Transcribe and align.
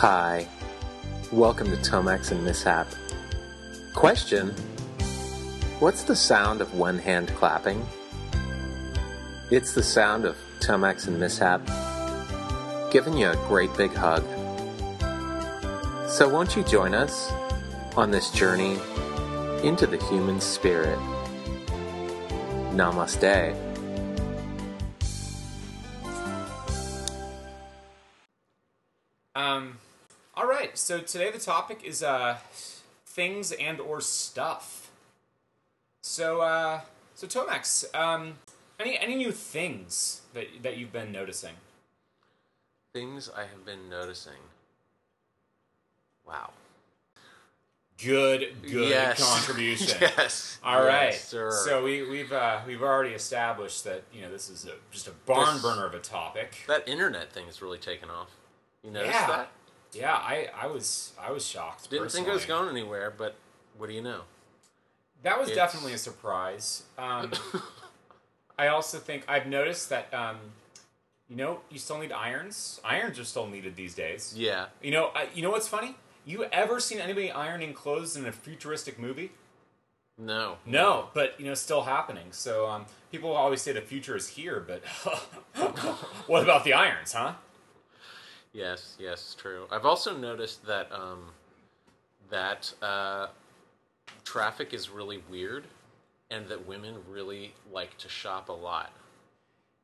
Hi, 0.00 0.48
welcome 1.30 1.66
to 1.66 1.76
Tomax 1.76 2.30
and 2.30 2.42
Mishap. 2.42 2.86
Question 3.92 4.48
What's 5.78 6.04
the 6.04 6.16
sound 6.16 6.62
of 6.62 6.72
one 6.72 6.98
hand 6.98 7.28
clapping? 7.36 7.86
It's 9.50 9.74
the 9.74 9.82
sound 9.82 10.24
of 10.24 10.38
Tomax 10.60 11.06
and 11.06 11.20
Mishap 11.20 11.60
giving 12.90 13.18
you 13.18 13.28
a 13.28 13.36
great 13.46 13.76
big 13.76 13.92
hug. 13.92 14.24
So, 16.08 16.30
won't 16.30 16.56
you 16.56 16.64
join 16.64 16.94
us 16.94 17.30
on 17.94 18.10
this 18.10 18.30
journey 18.30 18.78
into 19.62 19.86
the 19.86 20.02
human 20.08 20.40
spirit? 20.40 20.98
Namaste. 22.72 23.69
So 30.90 30.98
today 30.98 31.30
the 31.30 31.38
topic 31.38 31.84
is 31.84 32.02
uh, 32.02 32.38
things 33.06 33.52
and 33.52 33.78
or 33.78 34.00
stuff. 34.00 34.90
So 36.02 36.40
uh, 36.40 36.80
so 37.14 37.28
Tomax, 37.28 37.84
um, 37.94 38.38
any 38.80 38.98
any 38.98 39.14
new 39.14 39.30
things 39.30 40.22
that 40.34 40.48
that 40.64 40.78
you've 40.78 40.92
been 40.92 41.12
noticing? 41.12 41.54
Things 42.92 43.30
I 43.32 43.42
have 43.42 43.64
been 43.64 43.88
noticing. 43.88 44.42
Wow. 46.26 46.50
Good, 47.96 48.56
good 48.62 48.88
Yes. 48.88 49.22
contribution. 49.32 49.96
yes. 50.00 50.58
All 50.64 50.82
right. 50.84 51.12
Yes. 51.12 51.22
So 51.28 51.84
we, 51.84 52.02
we've 52.10 52.32
uh, 52.32 52.62
we've 52.66 52.82
already 52.82 53.14
established 53.14 53.84
that 53.84 54.02
you 54.12 54.22
know 54.22 54.30
this 54.32 54.50
is 54.50 54.64
a, 54.66 54.72
just 54.90 55.06
a 55.06 55.12
barn 55.24 55.54
This- 55.54 55.62
burner 55.62 55.86
of 55.86 55.94
a 55.94 56.00
topic. 56.00 56.56
that 56.66 56.88
internet 56.88 57.32
thing 57.32 57.46
has 57.46 57.62
really 57.62 57.78
taken 57.78 58.10
off. 58.10 58.30
You 58.82 58.90
noticed 58.90 59.14
Yeah. 59.14 59.26
that? 59.28 59.48
Yeah, 59.92 60.14
I, 60.14 60.48
I 60.56 60.66
was 60.66 61.12
I 61.20 61.30
was 61.32 61.44
shocked. 61.46 61.90
Didn't 61.90 62.10
think 62.12 62.28
it 62.28 62.32
was 62.32 62.44
going 62.44 62.68
anywhere, 62.68 63.12
but 63.16 63.34
what 63.76 63.88
do 63.88 63.94
you 63.94 64.02
know? 64.02 64.22
That 65.22 65.38
was 65.38 65.48
It's- 65.50 65.56
definitely 65.56 65.92
a 65.94 65.98
surprise. 65.98 66.84
Um, 66.96 67.32
I 68.58 68.68
also 68.68 68.98
think 68.98 69.24
I've 69.28 69.46
noticed 69.46 69.88
that 69.90 70.12
um, 70.14 70.36
you 71.28 71.36
know 71.36 71.60
you 71.70 71.78
still 71.78 71.98
need 71.98 72.12
irons. 72.12 72.80
Irons 72.84 73.18
are 73.18 73.24
still 73.24 73.46
needed 73.46 73.74
these 73.76 73.94
days. 73.94 74.34
Yeah. 74.36 74.66
You 74.82 74.90
know 74.92 75.06
uh, 75.14 75.26
you 75.34 75.42
know 75.42 75.50
what's 75.50 75.68
funny? 75.68 75.96
You 76.26 76.44
ever 76.44 76.78
seen 76.80 76.98
anybody 77.00 77.30
ironing 77.30 77.72
clothes 77.72 78.16
in 78.16 78.26
a 78.26 78.32
futuristic 78.32 78.98
movie? 78.98 79.32
No. 80.18 80.58
No, 80.66 81.08
but 81.14 81.40
you 81.40 81.46
know, 81.46 81.54
still 81.54 81.82
happening. 81.82 82.26
So 82.32 82.68
um, 82.68 82.84
people 83.10 83.32
always 83.32 83.62
say 83.62 83.72
the 83.72 83.80
future 83.80 84.14
is 84.16 84.28
here, 84.28 84.60
but 84.66 84.84
what 86.26 86.42
about 86.42 86.64
the 86.64 86.74
irons, 86.74 87.12
huh? 87.14 87.32
Yes, 88.52 88.96
yes, 88.98 89.36
true. 89.38 89.66
I've 89.70 89.86
also 89.86 90.16
noticed 90.16 90.66
that 90.66 90.90
um, 90.92 91.26
that 92.30 92.72
uh, 92.82 93.28
traffic 94.24 94.74
is 94.74 94.90
really 94.90 95.22
weird, 95.30 95.64
and 96.30 96.48
that 96.48 96.66
women 96.66 96.96
really 97.08 97.54
like 97.72 97.96
to 97.98 98.08
shop 98.08 98.48
a 98.48 98.52
lot. 98.52 98.92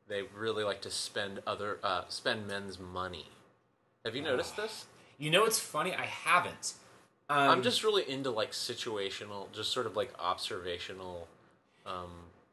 They 0.08 0.23
really 0.36 0.64
like 0.64 0.81
to 0.83 0.91
spend 0.91 1.41
other 1.47 1.78
uh, 1.83 2.03
spend 2.08 2.47
men's 2.48 2.78
money. 2.78 3.27
Have 4.05 4.17
you 4.17 4.23
noticed 4.23 4.56
this? 4.56 4.86
You 5.19 5.30
know, 5.30 5.45
it's 5.45 5.58
funny. 5.58 5.95
I 5.95 6.05
haven't. 6.05 6.75
Um, 7.28 7.39
I'm 7.39 7.62
just 7.62 7.83
really 7.83 8.08
into 8.08 8.30
like 8.30 8.53
situational, 8.53 9.51
just 9.53 9.73
sort 9.73 9.86
of 9.86 9.97
like 9.97 10.12
observational, 10.19 11.27
um, 11.84 12.11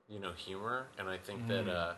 you 0.10 0.20
know, 0.20 0.32
humor, 0.32 0.88
and 0.98 1.08
I 1.08 1.18
think 1.18 1.48
that 1.48 1.68
uh, 1.68 1.94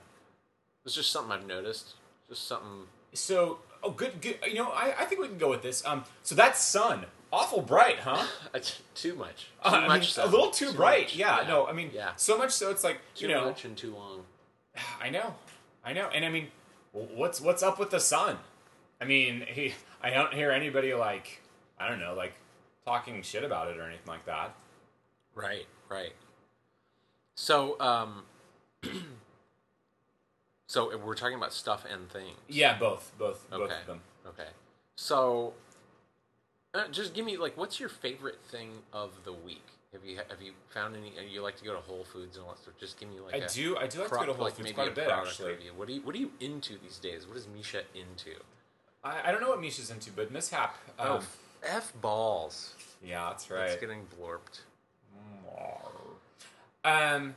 it's 0.85 0.95
just 0.95 1.11
something 1.11 1.31
I've 1.31 1.47
noticed. 1.47 1.95
Just 2.29 2.47
something. 2.47 2.87
so. 3.13 3.59
Oh, 3.85 3.91
good, 3.91 4.19
good. 4.19 4.39
You 4.47 4.55
know, 4.55 4.69
I, 4.71 4.95
I 4.99 5.05
think 5.05 5.21
we 5.21 5.27
can 5.27 5.37
go 5.37 5.49
with 5.49 5.61
this. 5.61 5.85
Um, 5.85 6.05
so 6.23 6.33
that 6.35 6.57
sun, 6.57 7.05
awful 7.31 7.61
bright, 7.61 7.99
huh? 7.99 8.25
too 8.95 9.13
much. 9.13 9.35
Too 9.45 9.49
Uh, 9.63 9.69
I 9.69 9.79
mean, 9.81 9.87
much. 9.89 10.17
a 10.17 10.25
little 10.25 10.49
too, 10.49 10.73
bright. 10.73 11.03
much. 11.05 11.15
Yeah, 11.15 11.45
no, 11.47 11.67
I 11.67 11.71
mean, 11.73 11.91
yeah. 11.93 12.11
so 12.15 12.35
much 12.35 12.51
so 12.51 12.71
it's 12.71 12.83
like 12.83 12.99
Too 13.13 13.27
you 13.27 13.33
know, 13.33 13.45
much 13.45 13.63
and 13.63 13.77
too 13.77 13.93
long. 13.93 14.23
I 15.01 15.11
know, 15.11 15.35
I 15.85 15.93
know, 15.93 16.07
and 16.07 16.25
I 16.25 16.29
mean, 16.29 16.47
what's 16.93 17.39
what's 17.39 17.61
up 17.61 17.77
with 17.77 17.91
the 17.91 17.99
sun? 17.99 18.37
I 18.99 19.05
mean, 19.05 19.45
he, 19.47 19.75
I 20.01 20.09
don't 20.09 20.33
hear 20.33 20.49
anybody 20.51 20.95
like, 20.95 21.41
I 21.79 21.87
don't 21.87 21.99
know, 21.99 22.15
like 22.15 22.33
talking 22.85 23.21
shit 23.21 23.43
about 23.43 23.67
it 23.67 23.77
or 23.77 23.83
anything 23.83 24.07
like 24.07 24.25
that. 24.25 24.55
Right, 25.35 25.67
right. 25.89 26.13
So, 27.35 27.79
um, 27.79 28.23
so 30.75 30.91
we're 30.97 31.15
talking 31.15 31.37
about 31.37 31.53
stuff 31.53 31.85
and 31.89 32.09
things. 32.09 32.35
Yeah, 32.49 32.77
both, 32.77 33.13
both, 33.17 33.49
both 33.49 33.61
Okay. 33.61 33.79
of 33.79 33.87
them. 33.87 34.01
Okay. 34.27 34.49
So, 34.97 35.53
uh, 36.73 36.89
just 36.91 37.13
give 37.13 37.25
me 37.25 37.37
like, 37.37 37.55
what's 37.57 37.79
your 37.79 37.87
favorite 37.87 38.39
thing 38.51 38.71
of 38.91 39.11
the 39.23 39.31
week? 39.31 39.63
Have 39.93 40.03
you 40.03 40.17
have 40.17 40.41
you 40.41 40.51
found 40.73 40.97
any? 40.97 41.13
uh, 41.17 41.21
You 41.21 41.41
like 41.41 41.55
to 41.59 41.63
go 41.63 41.73
to 41.73 41.79
Whole 41.79 42.03
Foods 42.03 42.35
and 42.35 42.45
all 42.45 42.51
that 42.51 42.59
stuff. 42.61 42.73
Just 42.77 42.99
give 42.99 43.07
me 43.07 43.15
like. 43.21 43.35
I 43.35 43.45
a 43.45 43.47
do, 43.47 43.77
I 43.77 43.87
do 43.87 43.99
like 43.99 44.09
to 44.09 44.09
pro- 44.09 44.19
go 44.19 44.25
to 44.25 44.33
Whole 44.33 44.43
like 44.45 44.55
Foods 44.55 44.71
quite 44.73 44.89
a 44.89 44.91
bit 44.91 45.07
product 45.07 45.27
actually. 45.29 45.51
review. 45.53 45.71
What 45.77 45.87
are 45.87 45.91
you 45.93 46.01
What 46.01 46.13
are 46.15 46.17
you 46.17 46.31
into 46.41 46.77
these 46.83 46.97
days? 46.97 47.25
What 47.25 47.37
is 47.37 47.47
Misha 47.55 47.83
into? 47.95 48.31
I, 49.01 49.29
I 49.29 49.31
don't 49.31 49.39
know 49.39 49.47
what 49.49 49.61
Misha's 49.61 49.89
into, 49.91 50.11
but 50.11 50.31
Mishap. 50.31 50.75
Um, 50.99 51.07
oh, 51.07 51.23
f 51.63 51.93
balls. 52.01 52.73
yeah, 53.01 53.29
that's 53.29 53.49
right. 53.49 53.69
It's 53.69 53.79
getting 53.79 54.01
blorped. 54.19 54.59
Um, 56.83 57.35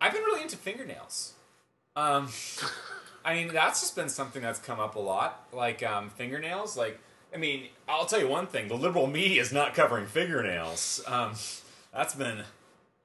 I've 0.00 0.12
been 0.12 0.22
really 0.22 0.42
into 0.42 0.56
fingernails. 0.56 1.32
Um, 1.96 2.28
I 3.24 3.34
mean, 3.34 3.48
that's 3.48 3.80
just 3.80 3.96
been 3.96 4.08
something 4.08 4.42
that's 4.42 4.58
come 4.60 4.78
up 4.78 4.94
a 4.94 5.00
lot. 5.00 5.46
Like 5.52 5.82
um, 5.82 6.10
fingernails. 6.10 6.76
Like, 6.76 7.00
I 7.34 7.38
mean, 7.38 7.68
I'll 7.88 8.06
tell 8.06 8.20
you 8.20 8.28
one 8.28 8.46
thing: 8.46 8.68
the 8.68 8.74
liberal 8.76 9.06
media 9.06 9.40
is 9.40 9.52
not 9.52 9.74
covering 9.74 10.06
fingernails. 10.06 11.02
Um, 11.06 11.32
that's 11.92 12.14
been 12.14 12.42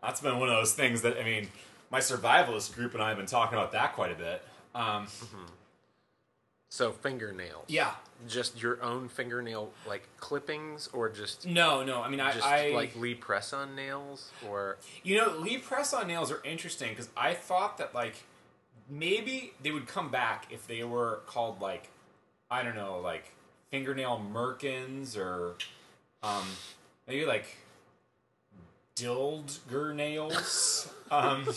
that's 0.04 0.22
been 0.22 0.40
one 0.40 0.50
of 0.50 0.56
those 0.56 0.74
things 0.74 1.02
that 1.04 1.18
I 1.18 1.24
mean, 1.24 1.48
my 1.90 2.00
survivalist 2.00 2.76
group 2.76 2.94
and 2.94 3.02
I 3.02 3.10
have 3.10 3.18
been 3.18 3.26
talking 3.26 3.58
about 3.58 3.72
that 3.72 3.94
quite 3.94 4.12
a 4.12 4.16
bit. 4.16 4.44
Um, 4.76 5.08
So 6.70 6.92
fingernails. 6.92 7.66
yeah. 7.68 7.92
Just 8.28 8.62
your 8.62 8.82
own 8.84 9.10
fingernail 9.10 9.72
like 9.88 10.08
clippings, 10.20 10.88
or 10.94 11.10
just 11.10 11.46
No, 11.46 11.84
no. 11.84 12.02
I 12.04 12.10
mean, 12.10 12.20
I, 12.20 12.32
just 12.34 12.46
I 12.46 12.70
like 12.70 12.96
Lee 12.96 13.16
press 13.16 13.52
on 13.52 13.76
nails, 13.76 14.30
or 14.48 14.78
You 15.04 15.18
know, 15.18 15.36
Lee 15.40 15.58
press 15.58 15.92
on 15.94 16.08
nails 16.08 16.32
are 16.32 16.40
interesting 16.46 16.90
because 16.90 17.10
I 17.18 17.34
thought 17.34 17.78
that 17.80 17.96
like 17.96 18.14
maybe 18.92 19.54
they 19.64 19.72
would 19.72 19.88
come 19.88 20.12
back 20.12 20.46
if 20.52 20.68
they 20.68 20.84
were 20.84 21.22
called 21.26 21.62
like 21.62 21.90
I 22.52 22.64
don't 22.64 22.76
know, 22.76 23.00
like 23.00 23.34
fingernail 23.72 24.22
merkins 24.32 25.18
or 25.18 25.56
um 26.22 26.46
maybe 27.08 27.26
like 27.26 27.58
dildger 28.96 29.94
nails. 29.94 30.94
um 31.12 31.48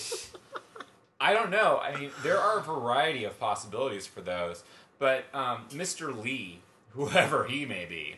I 1.21 1.33
don't 1.33 1.51
know. 1.51 1.81
I 1.83 1.99
mean, 1.99 2.11
there 2.23 2.39
are 2.39 2.59
a 2.59 2.63
variety 2.63 3.25
of 3.25 3.39
possibilities 3.41 4.07
for 4.07 4.21
those, 4.21 4.63
but 4.99 5.25
um, 5.33 5.65
Mr. 5.71 6.15
Lee, 6.15 6.59
whoever 6.91 7.45
he 7.45 7.65
may 7.65 7.87
be, 7.87 8.17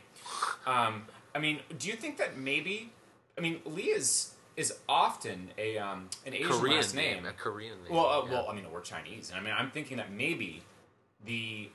um, 0.67 1.05
I 1.33 1.39
mean, 1.39 1.61
do 1.79 1.87
you 1.87 1.95
think 1.95 2.17
that 2.19 2.37
maybe? 2.37 2.91
I 3.39 3.43
mean, 3.43 3.61
Lee 3.65 3.91
is 3.91 4.33
is 4.57 4.73
often 4.89 5.51
a 5.59 5.79
um, 5.79 6.09
an 6.25 6.35
Asian 6.35 6.49
Korean 6.49 6.77
last 6.77 6.95
name. 6.95 7.27
a 7.27 7.33
Korean 7.33 7.83
name. 7.85 7.93
Well, 7.93 8.07
uh, 8.07 8.25
yeah. 8.25 8.33
well, 8.33 8.47
I 8.51 8.55
mean, 8.55 8.65
we're 8.73 8.81
Chinese, 8.81 9.31
and 9.31 9.39
I 9.39 9.43
mean, 9.43 9.55
I'm 9.57 9.71
thinking 9.71 9.97
that 9.99 10.13
maybe 10.13 10.63
the 11.25 11.69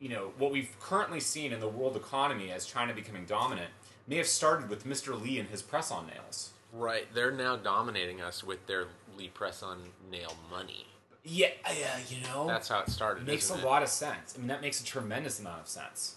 you 0.00 0.08
know 0.08 0.32
what 0.38 0.50
we've 0.52 0.74
currently 0.80 1.20
seen 1.20 1.52
in 1.52 1.60
the 1.60 1.68
world 1.68 1.96
economy 1.96 2.50
as 2.50 2.66
China 2.66 2.92
becoming 2.92 3.24
dominant 3.24 3.70
may 4.06 4.16
have 4.16 4.26
started 4.26 4.68
with 4.68 4.86
Mr. 4.86 5.20
Lee 5.20 5.38
and 5.38 5.48
his 5.48 5.62
press-on 5.62 6.06
nails. 6.08 6.50
right. 6.72 7.06
They're 7.14 7.30
now 7.30 7.56
dominating 7.56 8.20
us 8.20 8.44
with 8.44 8.66
their 8.66 8.84
Lee 9.16 9.28
press 9.28 9.62
on 9.62 9.78
nail 10.10 10.34
money. 10.50 10.86
Yeah, 11.26 11.48
yeah, 11.78 11.96
you 12.10 12.18
know, 12.26 12.46
That's 12.46 12.68
how 12.68 12.80
it 12.80 12.90
started. 12.90 13.26
makes 13.26 13.50
a 13.50 13.54
it? 13.54 13.64
lot 13.64 13.82
of 13.82 13.88
sense. 13.88 14.34
I 14.36 14.38
mean, 14.40 14.48
that 14.48 14.60
makes 14.60 14.78
a 14.82 14.84
tremendous 14.84 15.40
amount 15.40 15.62
of 15.62 15.68
sense. 15.68 16.16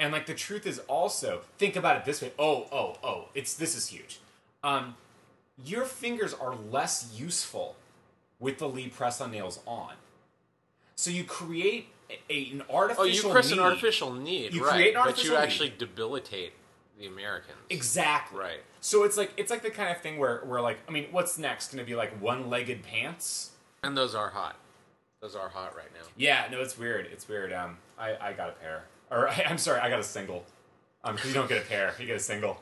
And 0.00 0.12
like 0.12 0.26
the 0.26 0.34
truth 0.34 0.66
is 0.66 0.80
also, 0.88 1.42
think 1.58 1.76
about 1.76 1.96
it 1.96 2.04
this 2.04 2.20
way. 2.22 2.32
Oh, 2.40 2.66
oh, 2.72 2.96
oh, 3.04 3.28
it's 3.36 3.54
this 3.54 3.76
is 3.76 3.86
huge. 3.86 4.18
Um, 4.64 4.96
your 5.64 5.84
fingers 5.84 6.34
are 6.34 6.54
less 6.70 7.12
useful 7.16 7.76
with 8.40 8.58
the 8.58 8.68
Lee 8.68 8.88
press 8.88 9.20
on 9.20 9.30
nails 9.32 9.60
on. 9.66 9.94
So 10.96 11.10
you 11.10 11.24
create 11.24 11.88
a, 12.30 12.50
an 12.52 12.62
Oh, 12.68 12.76
artificial. 12.76 13.06
you 13.28 13.32
press 13.32 13.48
knee. 13.50 13.58
an 13.58 13.60
artificial 13.60 14.12
need, 14.12 14.54
You 14.54 14.64
right? 14.64 14.72
create 14.74 14.94
an 14.96 15.02
but 15.04 15.22
you 15.24 15.36
actually 15.36 15.72
debilitate 15.76 16.52
the 16.98 17.06
Americans. 17.06 17.58
Exactly. 17.70 18.38
Right. 18.38 18.60
So 18.80 19.04
it's 19.04 19.16
like 19.16 19.32
it's 19.36 19.50
like 19.50 19.62
the 19.62 19.70
kind 19.70 19.90
of 19.94 20.00
thing 20.00 20.18
where 20.18 20.38
where 20.44 20.60
like 20.60 20.78
I 20.88 20.90
mean, 20.92 21.06
what's 21.10 21.38
next? 21.38 21.72
Going 21.72 21.84
to 21.84 21.88
be 21.88 21.96
like 21.96 22.12
one-legged 22.20 22.82
pants? 22.82 23.50
And 23.82 23.96
those 23.96 24.14
are 24.14 24.30
hot. 24.30 24.56
Those 25.20 25.34
are 25.34 25.48
hot 25.48 25.76
right 25.76 25.92
now. 25.94 26.06
Yeah, 26.16 26.46
no, 26.50 26.60
it's 26.60 26.78
weird. 26.78 27.06
It's 27.12 27.28
weird. 27.28 27.52
Um, 27.52 27.78
I, 27.98 28.16
I 28.20 28.32
got 28.32 28.50
a 28.50 28.52
pair, 28.52 28.84
or 29.10 29.28
I, 29.28 29.44
I'm 29.48 29.58
sorry, 29.58 29.80
I 29.80 29.90
got 29.90 29.98
a 30.00 30.04
single. 30.04 30.44
Um, 31.04 31.16
'cause 31.16 31.26
you 31.26 31.34
don't 31.34 31.48
get 31.48 31.58
a 31.62 31.66
pair, 31.66 31.94
you 31.98 32.06
get 32.06 32.16
a 32.16 32.20
single. 32.20 32.60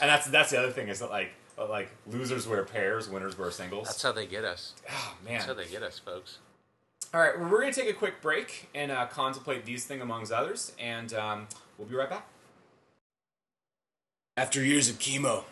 And 0.00 0.08
that's 0.10 0.26
that's 0.28 0.50
the 0.50 0.58
other 0.58 0.70
thing 0.72 0.88
is 0.88 0.98
that 1.00 1.10
like 1.10 1.30
uh, 1.60 1.68
like 1.68 1.90
losers 2.06 2.48
wear 2.48 2.64
pairs, 2.64 3.08
winners 3.08 3.38
wear 3.38 3.50
singles. 3.50 3.88
That's 3.88 4.02
how 4.02 4.12
they 4.12 4.26
get 4.26 4.44
us. 4.44 4.74
oh 4.90 5.14
That's 5.26 5.44
how 5.44 5.54
they 5.54 5.66
get 5.66 5.82
us, 5.82 5.98
folks. 5.98 6.38
All 7.12 7.20
right, 7.20 7.38
well, 7.38 7.50
we're 7.50 7.60
gonna 7.60 7.72
take 7.72 7.90
a 7.90 7.94
quick 7.94 8.20
break 8.22 8.68
and 8.74 8.90
uh, 8.90 9.06
contemplate 9.06 9.64
these 9.64 9.84
things 9.84 10.00
amongst 10.02 10.32
others, 10.32 10.72
and 10.78 11.12
um, 11.12 11.48
we'll 11.76 11.88
be 11.88 11.94
right 11.96 12.08
back. 12.08 12.26
After 14.36 14.64
years 14.64 14.88
of 14.88 14.98
chemo 14.98 15.44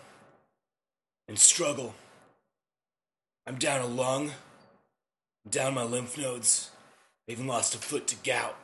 and 1.26 1.38
struggle, 1.38 1.94
I'm 3.46 3.56
down 3.56 3.80
a 3.80 3.86
lung, 3.86 4.32
down 5.48 5.74
my 5.74 5.82
lymph 5.82 6.16
nodes, 6.16 6.70
I 7.28 7.32
even 7.32 7.46
lost 7.46 7.74
a 7.74 7.78
foot 7.78 8.06
to 8.08 8.16
gout. 8.16 8.56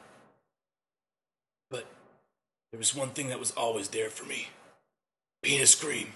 But 1.68 1.86
there 2.70 2.78
was 2.78 2.94
one 2.94 3.10
thing 3.10 3.28
that 3.28 3.38
was 3.40 3.50
always 3.52 3.88
there 3.88 4.08
for 4.08 4.24
me 4.24 4.48
penis 5.42 5.74
cream. 5.74 6.08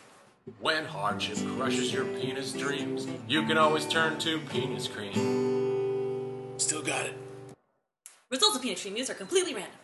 When 0.60 0.84
hardship 0.84 1.38
crushes 1.56 1.92
your 1.92 2.04
penis 2.04 2.52
dreams, 2.52 3.06
you 3.26 3.44
can 3.44 3.58
always 3.58 3.86
turn 3.86 4.18
to 4.20 4.38
penis 4.40 4.88
cream. 4.88 6.58
Still 6.58 6.82
got 6.82 7.06
it. 7.06 7.14
Results 8.30 8.56
of 8.56 8.62
penis 8.62 8.82
cream 8.82 8.96
use 8.96 9.10
are 9.10 9.14
completely 9.14 9.54
random. 9.54 9.78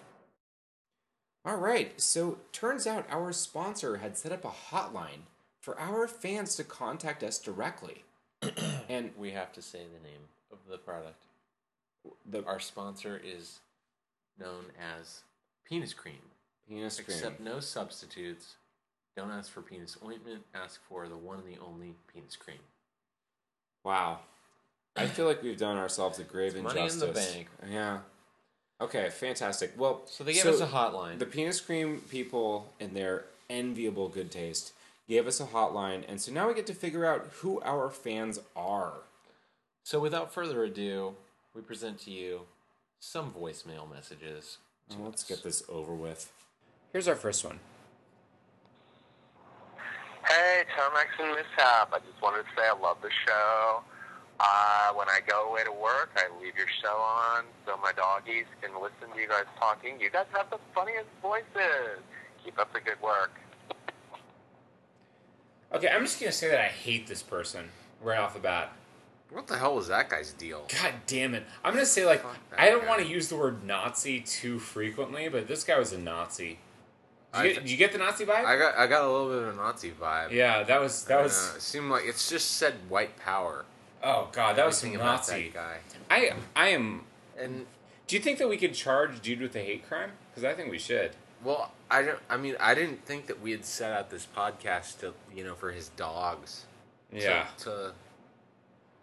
All 1.45 1.57
right, 1.57 2.01
so 2.01 2.39
turns 2.53 2.87
out 2.87 3.07
our 3.11 3.33
sponsor 3.33 3.99
had 3.99 4.17
set 4.17 4.33
up 4.33 4.45
a 4.45 4.75
hotline 4.75 5.27
for 5.61 5.79
our 5.79 6.09
fans 6.09 6.55
to 6.57 6.65
contact 6.65 7.23
us 7.23 7.39
directly. 7.39 8.05
and 8.89 9.11
We 9.17 9.33
have 9.33 9.53
to 9.53 9.63
say 9.63 9.81
the 9.81 10.07
name 10.09 10.21
of 10.51 10.59
the 10.71 10.79
product. 10.79 11.25
the 12.25 12.45
Our 12.45 12.61
sponsor 12.61 13.21
is 13.23 13.61
known 14.39 14.67
as 14.99 15.21
Penis 15.65 15.93
Cream. 15.95 16.21
penis 16.69 16.97
cream. 17.01 17.17
Accept 17.17 17.41
no 17.41 17.61
substitutes. 17.61 18.57
Don't 19.17 19.31
ask 19.31 19.51
for 19.51 19.63
penis 19.63 19.97
ointment. 20.05 20.43
Ask 20.55 20.81
for 20.89 21.09
the 21.09 21.17
one 21.17 21.39
and 21.39 21.47
the 21.47 21.61
only 21.61 21.95
penis 22.13 22.37
cream. 22.37 22.59
Wow. 23.85 24.21
I 24.97 25.07
feel 25.07 25.27
like 25.27 25.43
we've 25.43 25.59
done 25.59 25.77
ourselves 25.77 26.19
a 26.19 26.25
grave 26.25 26.55
money 26.61 26.79
in 26.81 26.85
injustice. 26.87 27.27
the 27.31 27.33
bank. 27.35 27.49
Yeah. 27.71 27.99
Okay, 28.81 29.09
fantastic. 29.11 29.73
Well, 29.77 30.03
So 30.07 30.25
they 30.25 30.33
gave 30.35 30.47
us 30.47 30.61
a 30.61 30.67
hotline. 30.67 31.19
The 31.19 31.27
penis 31.27 31.61
cream 31.61 32.03
people, 32.11 32.73
in 32.81 32.95
their 32.95 33.25
enviable 33.51 34.09
good 34.09 34.31
taste, 34.31 34.73
gave 35.09 35.27
us 35.27 35.41
a 35.41 35.45
hotline, 35.47 36.03
and 36.09 36.21
so 36.21 36.33
now 36.33 36.49
we 36.49 36.55
get 36.55 36.67
to 36.67 36.75
figure 36.75 37.05
out 37.07 37.29
who 37.41 37.61
our 37.61 37.91
fans 37.91 38.41
are. 38.57 38.95
So 39.85 40.01
without 40.01 40.33
further 40.33 40.65
ado, 40.65 41.15
we 41.55 41.61
present 41.61 41.99
to 42.01 42.11
you 42.11 42.41
some 43.01 43.31
voicemail 43.33 43.89
messages. 43.91 44.59
to 44.91 44.97
Well, 44.97 45.07
let's 45.11 45.23
us. 45.23 45.29
get 45.29 45.43
this 45.43 45.63
over 45.69 45.93
with. 45.95 46.33
Here's 46.93 47.07
our 47.09 47.17
first 47.17 47.45
one. 47.45 47.61
Hey, 50.27 50.63
Tomax 50.73 51.23
and 51.23 51.35
Mishap. 51.37 51.93
I 51.93 51.99
just 51.99 52.21
wanted 52.23 52.43
to 52.45 52.49
say 52.57 52.63
I 52.67 52.79
love 52.81 52.97
the 53.03 53.11
show. 53.27 53.83
Uh, 54.41 54.93
when 54.95 55.09
I 55.09 55.21
go 55.27 55.51
away 55.51 55.65
to 55.65 55.73
work, 55.73 56.11
I 56.17 56.29
leave 56.43 56.57
your 56.57 56.67
show 56.83 56.97
on 56.97 57.45
so 57.67 57.77
my 57.83 57.93
doggies 57.93 58.47
can 58.63 58.73
listen 58.75 59.15
to 59.15 59.21
you 59.21 59.29
guys 59.29 59.45
talking. 59.59 60.01
You 60.01 60.11
guys 60.11 60.27
have 60.33 60.49
the 60.51 60.59
funniest 60.75 61.09
voices. 61.21 62.01
Keep 62.43 62.59
up 62.59 62.73
the 62.73 62.81
good 62.81 63.01
work. 63.03 63.33
Okay, 65.73 65.89
I'm 65.89 66.05
just 66.05 66.19
gonna 66.19 66.33
say 66.33 66.49
that 66.49 66.61
I 66.61 66.69
hate 66.69 67.07
this 67.07 67.23
person 67.23 67.69
right 68.03 68.19
off 68.19 68.35
the 68.35 68.41
bat. 68.41 68.73
What 69.31 69.47
the 69.47 69.59
hell 69.59 69.75
was 69.75 69.89
that 69.89 70.09
guy's 70.09 70.33
deal? 70.33 70.67
God 70.81 70.95
damn 71.07 71.35
it! 71.35 71.45
I'm 71.65 71.75
gonna 71.75 71.87
say 71.87 72.07
like 72.07 72.25
I 72.57 72.71
don't 72.71 72.87
want 72.87 73.01
to 73.01 73.07
use 73.07 73.29
the 73.29 73.37
word 73.37 73.65
Nazi 73.65 74.21
too 74.21 74.59
frequently, 74.59 75.29
but 75.29 75.49
this 75.49 75.65
guy 75.65 75.79
was 75.79 75.93
a 75.93 75.99
Nazi. 75.99 76.59
Did 77.35 77.45
you, 77.45 77.55
get, 77.55 77.63
did 77.63 77.71
you 77.71 77.77
get 77.77 77.93
the 77.93 77.99
Nazi 77.99 78.25
vibe? 78.25 78.45
I 78.45 78.57
got 78.57 78.77
I 78.77 78.87
got 78.87 79.05
a 79.05 79.11
little 79.11 79.29
bit 79.29 79.49
of 79.49 79.55
a 79.55 79.57
Nazi 79.57 79.91
vibe. 79.91 80.31
yeah, 80.31 80.63
that 80.63 80.81
was 80.81 81.05
that 81.05 81.23
was. 81.23 81.53
Uh, 81.53 81.57
it 81.57 81.63
seemed 81.63 81.91
like 81.91 82.05
it's 82.07 82.29
just 82.29 82.53
said 82.53 82.75
white 82.89 83.17
power. 83.19 83.65
oh 84.03 84.29
god, 84.33 84.57
that 84.57 84.67
was 84.67 84.79
some 84.79 84.93
Nazi. 84.95 85.51
that 85.51 85.55
guy. 85.55 85.77
I 86.11 86.33
I 86.55 86.69
am. 86.69 87.03
And 87.39 87.67
Do 88.07 88.17
you 88.17 88.23
think 88.23 88.39
that 88.39 88.49
we 88.49 88.57
could 88.57 88.75
charge 88.75 89.21
dude 89.21 89.41
with 89.41 89.57
a 89.57 89.61
hate 89.61 89.89
crime? 89.89 90.13
Because 90.31 90.45
I 90.45 90.55
think 90.55 90.71
we 90.71 90.79
should. 90.79 91.13
well, 91.43 91.73
I 91.91 92.03
don't. 92.03 92.19
I 92.31 92.37
mean, 92.37 92.57
I 92.61 92.75
didn't 92.75 93.05
think 93.05 93.27
that 93.27 93.41
we 93.41 93.51
had 93.51 93.65
set 93.65 93.93
out 93.93 94.11
this 94.11 94.27
podcast 94.27 95.01
to 95.01 95.15
you 95.35 95.45
know 95.45 95.55
for 95.55 95.73
his 95.73 95.89
dogs. 95.91 96.67
Yeah. 97.13 97.47
To, 97.59 97.93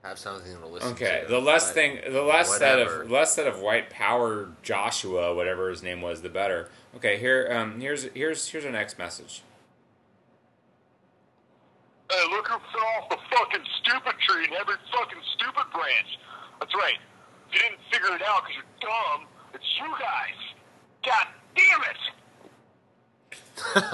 have 0.04 0.18
something 0.18 0.52
to 0.58 0.68
listen 0.68 0.96
to. 0.96 1.06
Okay. 1.06 1.24
The 1.28 1.40
less 1.40 1.68
but 1.68 1.76
thing, 1.76 2.00
the 2.12 2.22
less 2.22 2.58
set 2.58 2.80
of 2.80 3.10
less 3.10 3.36
set 3.36 3.48
of 3.48 3.60
white 3.60 3.90
power 3.90 4.50
Joshua, 4.64 5.36
whatever 5.36 5.70
his 5.70 5.84
name 5.84 6.02
was, 6.02 6.22
the 6.22 6.30
better. 6.30 6.70
Okay. 6.96 7.18
Here, 7.18 7.50
um, 7.52 7.80
here's 7.80 8.04
here's 8.14 8.48
here's 8.50 8.66
our 8.66 8.72
next 8.72 8.98
message. 8.98 9.44
Hey, 12.12 12.26
look 12.30 12.48
who 12.48 12.60
fell 12.74 12.88
off 12.98 13.10
the 13.10 13.18
fucking 13.32 13.66
stupid 13.82 14.16
tree 14.28 14.46
in 14.46 14.54
every 14.54 14.76
fucking 14.92 15.22
stupid 15.36 15.64
branch. 15.72 16.20
That's 16.60 16.76
right. 16.76 16.98
If 17.48 17.54
you 17.54 17.60
didn't 17.60 17.80
figure 17.92 18.16
it 18.16 18.22
out 18.22 18.44
because 18.44 18.56
you're 18.56 18.66
dumb, 18.82 19.28
it's 19.54 19.64
you 19.80 19.88
guys. 19.98 20.40
God 21.06 21.28
damn 21.56 21.82
it! 21.84 22.02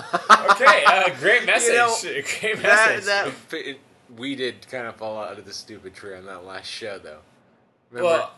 Okay. 0.49 0.83
Uh, 0.85 1.09
great 1.19 1.45
message. 1.45 1.75
know, 1.75 1.95
great 2.39 2.61
message. 2.61 3.05
that 3.05 3.31
it, 3.51 3.79
we 4.15 4.35
did 4.35 4.67
kind 4.69 4.87
of 4.87 4.95
fall 4.95 5.21
out 5.21 5.37
of 5.37 5.45
the 5.45 5.53
stupid 5.53 5.93
tree 5.93 6.15
on 6.15 6.25
that 6.25 6.45
last 6.45 6.67
show, 6.67 6.97
though. 6.97 7.19
Remember? 7.91 8.09
well, 8.09 8.31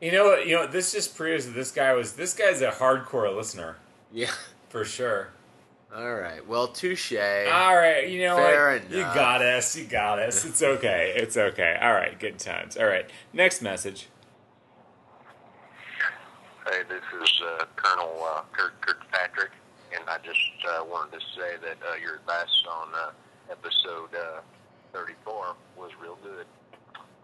you 0.00 0.10
know 0.10 0.24
what? 0.24 0.46
You 0.46 0.56
know 0.56 0.66
this 0.66 0.92
just 0.92 1.16
proves 1.16 1.46
that 1.46 1.52
this 1.52 1.70
guy 1.70 1.92
was 1.92 2.14
this 2.14 2.34
guy's 2.34 2.60
a 2.62 2.70
hardcore 2.70 3.34
listener 3.36 3.76
yeah. 4.12 4.30
for 4.68 4.84
sure. 4.84 5.30
All 5.94 6.14
right. 6.14 6.46
Well, 6.46 6.68
touche. 6.68 7.12
All 7.12 7.76
right, 7.76 8.08
you 8.08 8.22
know 8.22 8.36
Fair 8.36 8.74
what? 8.74 8.90
You 8.90 9.02
got 9.02 9.42
us. 9.42 9.76
You 9.76 9.84
got 9.86 10.20
us. 10.20 10.44
It's 10.50 10.62
okay. 10.62 11.14
It's 11.16 11.36
okay. 11.36 11.78
All 11.82 11.92
right, 11.92 12.16
good 12.18 12.38
times. 12.38 12.76
All 12.76 12.86
right, 12.86 13.10
next 13.32 13.60
message. 13.60 14.08
Hey, 16.64 16.82
this 16.88 17.02
is 17.20 17.42
uh, 17.44 17.64
Colonel 17.74 18.22
uh, 18.22 18.42
Kirk 18.52 18.80
Kirkpatrick, 18.80 19.50
and 19.92 20.04
I 20.08 20.18
just 20.18 20.38
uh, 20.68 20.84
wanted 20.84 21.18
to 21.18 21.24
say 21.34 21.56
that 21.62 21.78
uh, 21.82 21.96
your 21.96 22.16
advice 22.16 22.64
on 22.70 22.88
uh, 22.94 23.10
episode 23.50 24.14
uh, 24.14 24.40
34 24.92 25.56
was 25.76 25.90
real 26.00 26.16
good. 26.22 26.46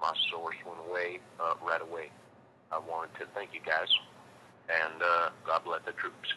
My 0.01 0.13
source 0.31 0.57
went 0.67 0.81
away 0.89 1.21
uh, 1.39 1.55
right 1.63 1.81
away. 1.81 2.11
I 2.73 2.79
wanted 2.79 3.15
to 3.21 3.27
thank 3.35 3.55
you 3.55 3.61
guys, 3.65 3.87
and 4.69 5.01
uh, 5.01 5.31
God 5.47 5.63
bless 5.65 5.83
the 5.87 5.93
troops. 5.93 6.35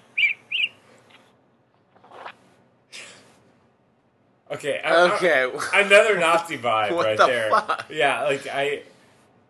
Okay. 4.52 4.82
Okay. 4.84 5.52
I- 5.74 5.82
another 5.82 6.18
Nazi 6.18 6.58
vibe 6.60 6.92
What 6.96 7.06
right 7.06 7.18
the 7.18 7.26
there. 7.28 7.50
fuck? 7.52 7.86
Yeah, 7.90 8.24
like 8.24 8.48
I. 8.48 8.84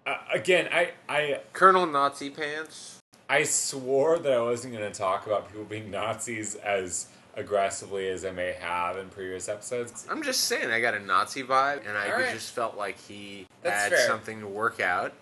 Uh, 0.05 0.15
again, 0.33 0.67
I, 0.71 0.91
I 1.07 1.39
Colonel 1.53 1.85
Nazi 1.85 2.29
Pants. 2.29 2.99
I 3.29 3.43
swore 3.43 4.17
that 4.17 4.33
I 4.33 4.41
wasn't 4.41 4.73
going 4.73 4.91
to 4.91 4.97
talk 4.97 5.27
about 5.27 5.47
people 5.49 5.63
being 5.63 5.91
Nazis 5.91 6.55
as 6.55 7.07
aggressively 7.35 8.09
as 8.09 8.25
I 8.25 8.31
may 8.31 8.53
have 8.59 8.97
in 8.97 9.07
previous 9.09 9.47
episodes. 9.47 10.07
I'm 10.09 10.23
just 10.23 10.45
saying, 10.45 10.71
I 10.71 10.81
got 10.81 10.95
a 10.95 10.99
Nazi 10.99 11.43
vibe, 11.43 11.87
and 11.87 11.95
I 11.95 12.11
right. 12.11 12.33
just 12.33 12.51
felt 12.55 12.75
like 12.75 12.97
he 12.99 13.45
That's 13.61 13.83
had 13.83 13.91
fair. 13.91 14.07
something 14.07 14.39
to 14.39 14.47
work 14.47 14.79
out, 14.79 15.13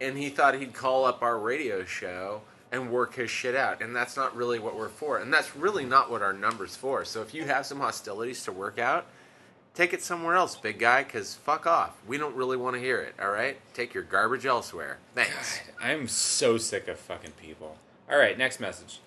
and 0.00 0.16
he 0.16 0.28
thought 0.28 0.54
he'd 0.54 0.72
call 0.72 1.04
up 1.04 1.20
our 1.20 1.36
radio 1.36 1.84
show 1.84 2.42
and 2.70 2.90
work 2.90 3.14
his 3.14 3.30
shit 3.30 3.54
out, 3.54 3.80
and 3.80 3.94
that's 3.94 4.16
not 4.16 4.36
really 4.36 4.58
what 4.58 4.76
we're 4.76 4.88
for, 4.88 5.18
and 5.18 5.32
that's 5.32 5.56
really 5.56 5.84
not 5.84 6.10
what 6.10 6.22
our 6.22 6.32
number's 6.32 6.76
for. 6.76 7.04
So 7.04 7.22
if 7.22 7.32
you 7.34 7.44
have 7.44 7.64
some 7.66 7.80
hostilities 7.80 8.44
to 8.44 8.52
work 8.52 8.78
out, 8.78 9.06
take 9.74 9.92
it 9.92 10.02
somewhere 10.02 10.34
else, 10.34 10.56
big 10.56 10.78
guy, 10.78 11.04
because 11.04 11.34
fuck 11.34 11.66
off. 11.66 11.96
We 12.06 12.18
don't 12.18 12.34
really 12.34 12.56
want 12.56 12.74
to 12.76 12.80
hear 12.80 13.00
it. 13.00 13.14
All 13.20 13.30
right, 13.30 13.56
take 13.74 13.94
your 13.94 14.02
garbage 14.02 14.44
elsewhere. 14.44 14.98
Thanks. 15.14 15.60
I'm 15.80 16.08
so 16.08 16.58
sick 16.58 16.88
of 16.88 16.98
fucking 16.98 17.32
people. 17.40 17.76
All 18.10 18.18
right, 18.18 18.36
next 18.36 18.60
message. 18.60 19.00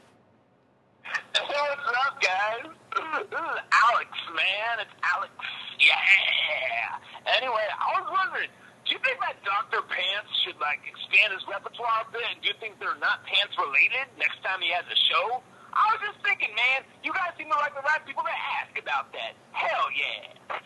What's 1.33 1.97
up, 2.05 2.21
guys? 2.21 2.71
This 2.95 3.03
is 3.31 3.37
Alex, 3.37 4.09
man. 4.35 4.79
It's 4.79 4.91
Alex. 5.03 5.31
Yeah. 5.79 7.35
Anyway, 7.37 7.65
I 7.71 7.99
was 7.99 8.09
wondering, 8.11 8.49
do 8.91 8.99
you 8.99 9.03
think 9.07 9.23
that 9.23 9.39
Dr. 9.47 9.87
Pants 9.87 10.27
should, 10.43 10.59
like, 10.59 10.83
expand 10.83 11.31
his 11.31 11.39
repertoire 11.47 12.03
a 12.03 12.11
bit? 12.11 12.27
And 12.27 12.43
do 12.43 12.49
you 12.49 12.55
think 12.59 12.75
they're 12.77 12.99
not 12.99 13.23
pants 13.23 13.55
related 13.55 14.11
next 14.19 14.43
time 14.43 14.59
he 14.59 14.67
has 14.75 14.83
a 14.83 14.99
show? 15.07 15.39
I 15.71 15.95
was 15.95 16.11
just 16.11 16.19
thinking, 16.27 16.51
man, 16.51 16.83
you 17.01 17.13
guys 17.13 17.31
seem 17.37 17.47
like 17.47 17.73
the 17.73 17.87
right 17.87 18.05
people 18.05 18.23
to 18.23 18.35
ask 18.59 18.75
about 18.75 19.13
that. 19.13 19.31
Hell 19.53 19.87
yeah. 19.95 20.59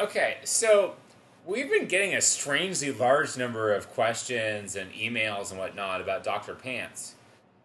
Okay, 0.00 0.38
so 0.42 0.96
we've 1.44 1.68
been 1.68 1.84
getting 1.84 2.14
a 2.14 2.22
strangely 2.22 2.90
large 2.92 3.36
number 3.36 3.70
of 3.74 3.90
questions 3.90 4.76
and 4.76 4.90
emails 4.92 5.50
and 5.50 5.60
whatnot 5.60 6.00
about 6.00 6.24
Dr. 6.24 6.54
Pants. 6.54 7.16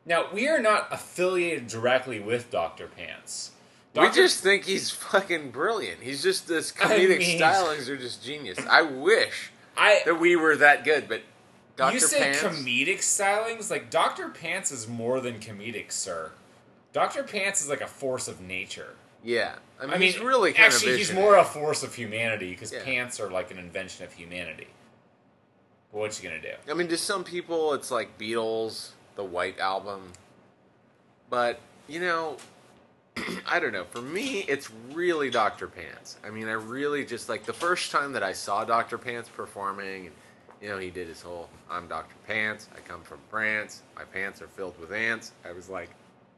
Now, 0.06 0.26
we 0.34 0.50
are 0.50 0.60
not 0.60 0.92
affiliated 0.92 1.68
directly 1.68 2.20
with 2.20 2.52
Dr. 2.52 2.88
Pants. 2.88 3.52
We 3.96 4.10
just 4.12 4.42
think 4.44 4.66
he's 4.66 4.92
fucking 4.92 5.52
brilliant. 5.52 6.02
He's 6.02 6.22
just 6.22 6.48
this 6.48 6.74
I 6.82 6.86
comedic 6.98 7.20
mean- 7.20 7.40
stylings 7.40 7.88
are 7.88 7.98
just 7.98 8.24
genius. 8.24 8.58
I 8.70 8.82
wish 8.82 9.52
I 9.78 10.02
that 10.06 10.20
we 10.20 10.36
were 10.36 10.56
that 10.58 10.84
good, 10.84 11.08
but 11.08 11.22
Dr. 11.76 11.94
you 11.94 12.00
said 12.00 12.22
Pants, 12.40 12.40
comedic 12.44 13.00
stylings? 13.00 13.70
Like 13.70 13.90
Dr. 13.90 14.30
Pants 14.30 14.72
is 14.72 14.88
more 14.88 15.20
than 15.20 15.40
comedic, 15.40 15.92
sir. 15.92 16.32
Dr. 16.94 17.24
Pants 17.24 17.62
is 17.62 17.70
like 17.70 17.82
a 17.82 17.88
force 17.88 18.28
of 18.28 18.40
nature. 18.42 18.96
yeah. 19.24 19.56
I 19.78 19.86
mean, 19.88 19.94
I 19.94 19.98
mean, 19.98 20.12
he's 20.14 20.20
really 20.22 20.54
kind 20.54 20.74
actually, 20.74 20.96
he's 20.98 21.12
more 21.12 21.36
a 21.36 21.44
force 21.44 21.84
of 21.84 21.94
humanity 21.94 22.52
because 22.52 22.72
Yeah. 22.72 22.82
pants 22.86 23.20
are 23.20 23.30
like 23.30 23.52
an 23.52 23.58
invention 23.58 24.06
of 24.06 24.14
humanity. 24.14 24.68
But 25.92 26.00
what 26.00 26.24
you 26.24 26.30
gonna 26.30 26.42
do? 26.42 26.54
I 26.72 26.74
mean, 26.74 26.88
to 26.88 26.98
some 26.98 27.26
people, 27.26 27.74
it's 27.74 27.92
like 27.92 28.18
Beatles, 28.18 28.92
the 29.18 29.26
White 29.26 29.60
Album, 29.60 30.14
but 31.30 31.60
you 31.90 32.00
know, 32.00 32.38
I 33.48 33.60
don't 33.60 33.72
know. 33.72 33.86
For 33.86 34.02
me, 34.02 34.40
it's 34.48 34.70
really 34.94 35.30
Dr. 35.30 35.68
Pants. 35.68 36.18
I 36.26 36.30
mean, 36.30 36.48
I 36.48 36.54
really 36.54 37.06
just 37.06 37.30
like 37.30 37.46
the 37.46 37.54
first 37.54 37.92
time 37.92 38.14
that 38.14 38.24
I 38.24 38.34
saw 38.34 38.64
Dr. 38.66 38.98
Pants 38.98 39.30
performing, 39.30 40.08
and 40.08 40.16
you 40.62 40.70
know, 40.70 40.78
he 40.78 40.90
did 40.90 41.08
his 41.08 41.22
whole 41.22 41.50
"I'm 41.70 41.88
Dr. 41.88 42.16
Pants. 42.28 42.68
I 42.76 42.80
come 42.82 43.02
from 43.04 43.20
France. 43.30 43.82
My 43.96 44.04
pants 44.04 44.42
are 44.42 44.48
filled 44.48 44.80
with 44.80 44.92
ants." 44.92 45.32
I 45.48 45.52
was 45.54 45.70
like, 45.70 45.90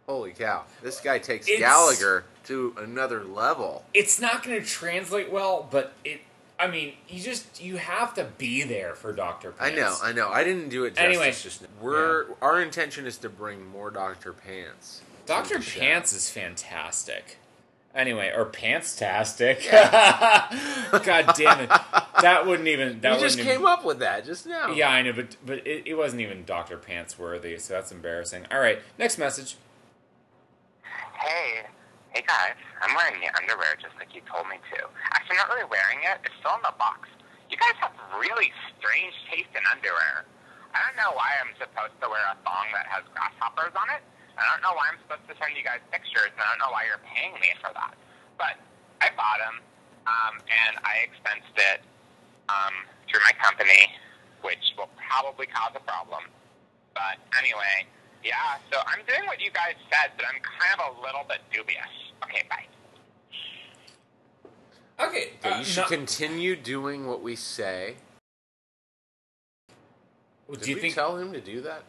"Holy 0.07 0.31
cow! 0.31 0.63
This 0.83 0.99
guy 0.99 1.19
takes 1.19 1.47
It's- 1.47 1.59
Gallagher 1.59 2.25
to 2.45 2.75
another 2.77 3.23
level." 3.23 3.83
it's 3.93 4.19
not 4.19 4.43
going 4.43 4.59
to 4.61 4.67
translate 4.67 5.31
well, 5.31 5.67
but 5.69 5.93
it. 6.05 6.21
I 6.59 6.65
mean, 6.65 6.93
you 7.07 7.21
just 7.21 7.61
you 7.61 7.77
have 7.77 8.15
to 8.15 8.23
be 8.39 8.63
there 8.63 8.95
for 8.95 9.13
Doctor. 9.13 9.51
Pants. 9.51 9.73
I 9.73 9.75
know, 9.75 9.95
I 10.01 10.11
know. 10.11 10.29
I 10.33 10.43
didn't 10.43 10.69
do 10.69 10.85
it 10.85 10.95
justice. 10.95 11.05
Anyway, 11.05 11.31
just 11.31 11.63
we're 11.81 12.25
our 12.41 12.61
intention 12.61 13.05
is 13.05 13.17
to 13.19 13.29
bring 13.29 13.65
more 13.67 13.91
Dr. 13.91 14.33
Pants. 14.33 15.01
To 15.27 15.33
Doctor. 15.33 15.59
Pants 15.59 16.13
is 16.13 16.29
fantastic. 16.29 17.37
Anyway, 17.95 18.31
or 18.35 18.45
Pants-tastic. 18.45 19.65
God 19.71 21.33
damn 21.33 21.61
it! 21.61 21.71
That 22.21 22.45
wouldn't 22.45 22.67
even. 22.67 23.01
That 23.01 23.15
You 23.15 23.19
just 23.19 23.37
wouldn't 23.37 23.53
came 23.57 23.61
even, 23.65 23.73
up 23.73 23.83
with 23.83 23.99
that 23.99 24.23
just 24.23 24.45
now. 24.45 24.69
Yeah, 24.69 24.89
I 24.91 25.01
know, 25.01 25.13
but 25.13 25.35
but 25.43 25.65
it, 25.65 25.81
it 25.87 25.95
wasn't 25.95 26.21
even 26.21 26.45
Doctor 26.45 26.77
Pants 26.77 27.17
worthy, 27.17 27.57
so 27.57 27.73
that's 27.73 27.91
embarrassing. 27.91 28.45
All 28.51 28.59
right, 28.59 28.79
next 28.99 29.17
message. 29.17 29.57
Hey, 31.17 31.65
hey 32.13 32.21
guys, 32.21 32.53
I'm 32.85 32.93
wearing 32.93 33.17
the 33.19 33.33
underwear 33.33 33.73
just 33.81 33.97
like 33.97 34.13
you 34.13 34.21
told 34.29 34.45
me 34.45 34.61
to. 34.77 34.79
Actually, 35.17 35.41
I'm 35.41 35.49
not 35.49 35.55
really 35.57 35.69
wearing 35.73 36.05
it. 36.05 36.21
It's 36.21 36.37
still 36.37 36.53
in 36.53 36.61
the 36.61 36.77
box. 36.77 37.09
You 37.49 37.57
guys 37.57 37.73
have 37.81 37.97
really 38.21 38.53
strange 38.77 39.15
taste 39.33 39.49
in 39.57 39.63
underwear. 39.73 40.29
I 40.75 40.85
don't 40.85 40.97
know 41.01 41.17
why 41.17 41.33
I'm 41.41 41.57
supposed 41.57 41.97
to 41.97 42.05
wear 42.05 42.21
a 42.29 42.37
thong 42.45 42.69
that 42.77 42.85
has 42.93 43.01
grasshoppers 43.17 43.73
on 43.73 43.89
it. 43.97 44.05
I 44.37 44.43
don't 44.53 44.61
know 44.61 44.73
why 44.77 44.93
I'm 44.93 44.99
supposed 45.01 45.25
to 45.29 45.35
send 45.41 45.57
you 45.57 45.65
guys 45.65 45.81
pictures, 45.91 46.29
and 46.31 46.39
I 46.41 46.45
don't 46.53 46.61
know 46.61 46.71
why 46.71 46.85
you're 46.85 47.01
paying 47.03 47.33
me 47.41 47.49
for 47.61 47.73
that. 47.73 47.97
But 48.37 48.55
I 49.01 49.09
bought 49.17 49.41
them, 49.41 49.57
um, 50.05 50.33
and 50.45 50.77
I 50.85 51.01
expensed 51.09 51.57
it 51.57 51.81
um, 52.49 52.73
through 53.09 53.21
my 53.25 53.33
company, 53.41 53.89
which 54.45 54.61
will 54.77 54.89
probably 54.97 55.47
cause 55.49 55.73
a 55.75 55.81
problem. 55.81 56.29
But 56.93 57.17
anyway, 57.37 57.89
yeah, 58.23 58.61
so 58.71 58.77
I'm 58.85 59.01
doing 59.09 59.25
what 59.25 59.41
you 59.41 59.49
guys 59.51 59.73
said, 59.89 60.13
but 60.17 60.25
I'm 60.29 60.39
kind 60.41 60.77
of 60.85 60.97
a 60.97 61.01
little 61.01 61.25
bit 61.27 61.41
dubious. 61.51 61.89
Okay, 62.23 62.43
bye. 62.49 62.65
Okay, 64.99 65.33
Okay, 65.43 65.49
uh, 65.49 65.59
you 65.59 65.65
should 65.65 65.81
no- 65.81 65.87
continue 65.87 66.55
doing 66.55 67.05
what 67.07 67.21
we 67.21 67.35
say. 67.35 67.95
Did 70.49 70.61
do 70.61 70.69
you 70.69 70.75
we 70.77 70.81
think? 70.81 70.95
tell 70.95 71.17
him 71.17 71.33
to 71.33 71.41
do 71.41 71.61
that? 71.61 71.83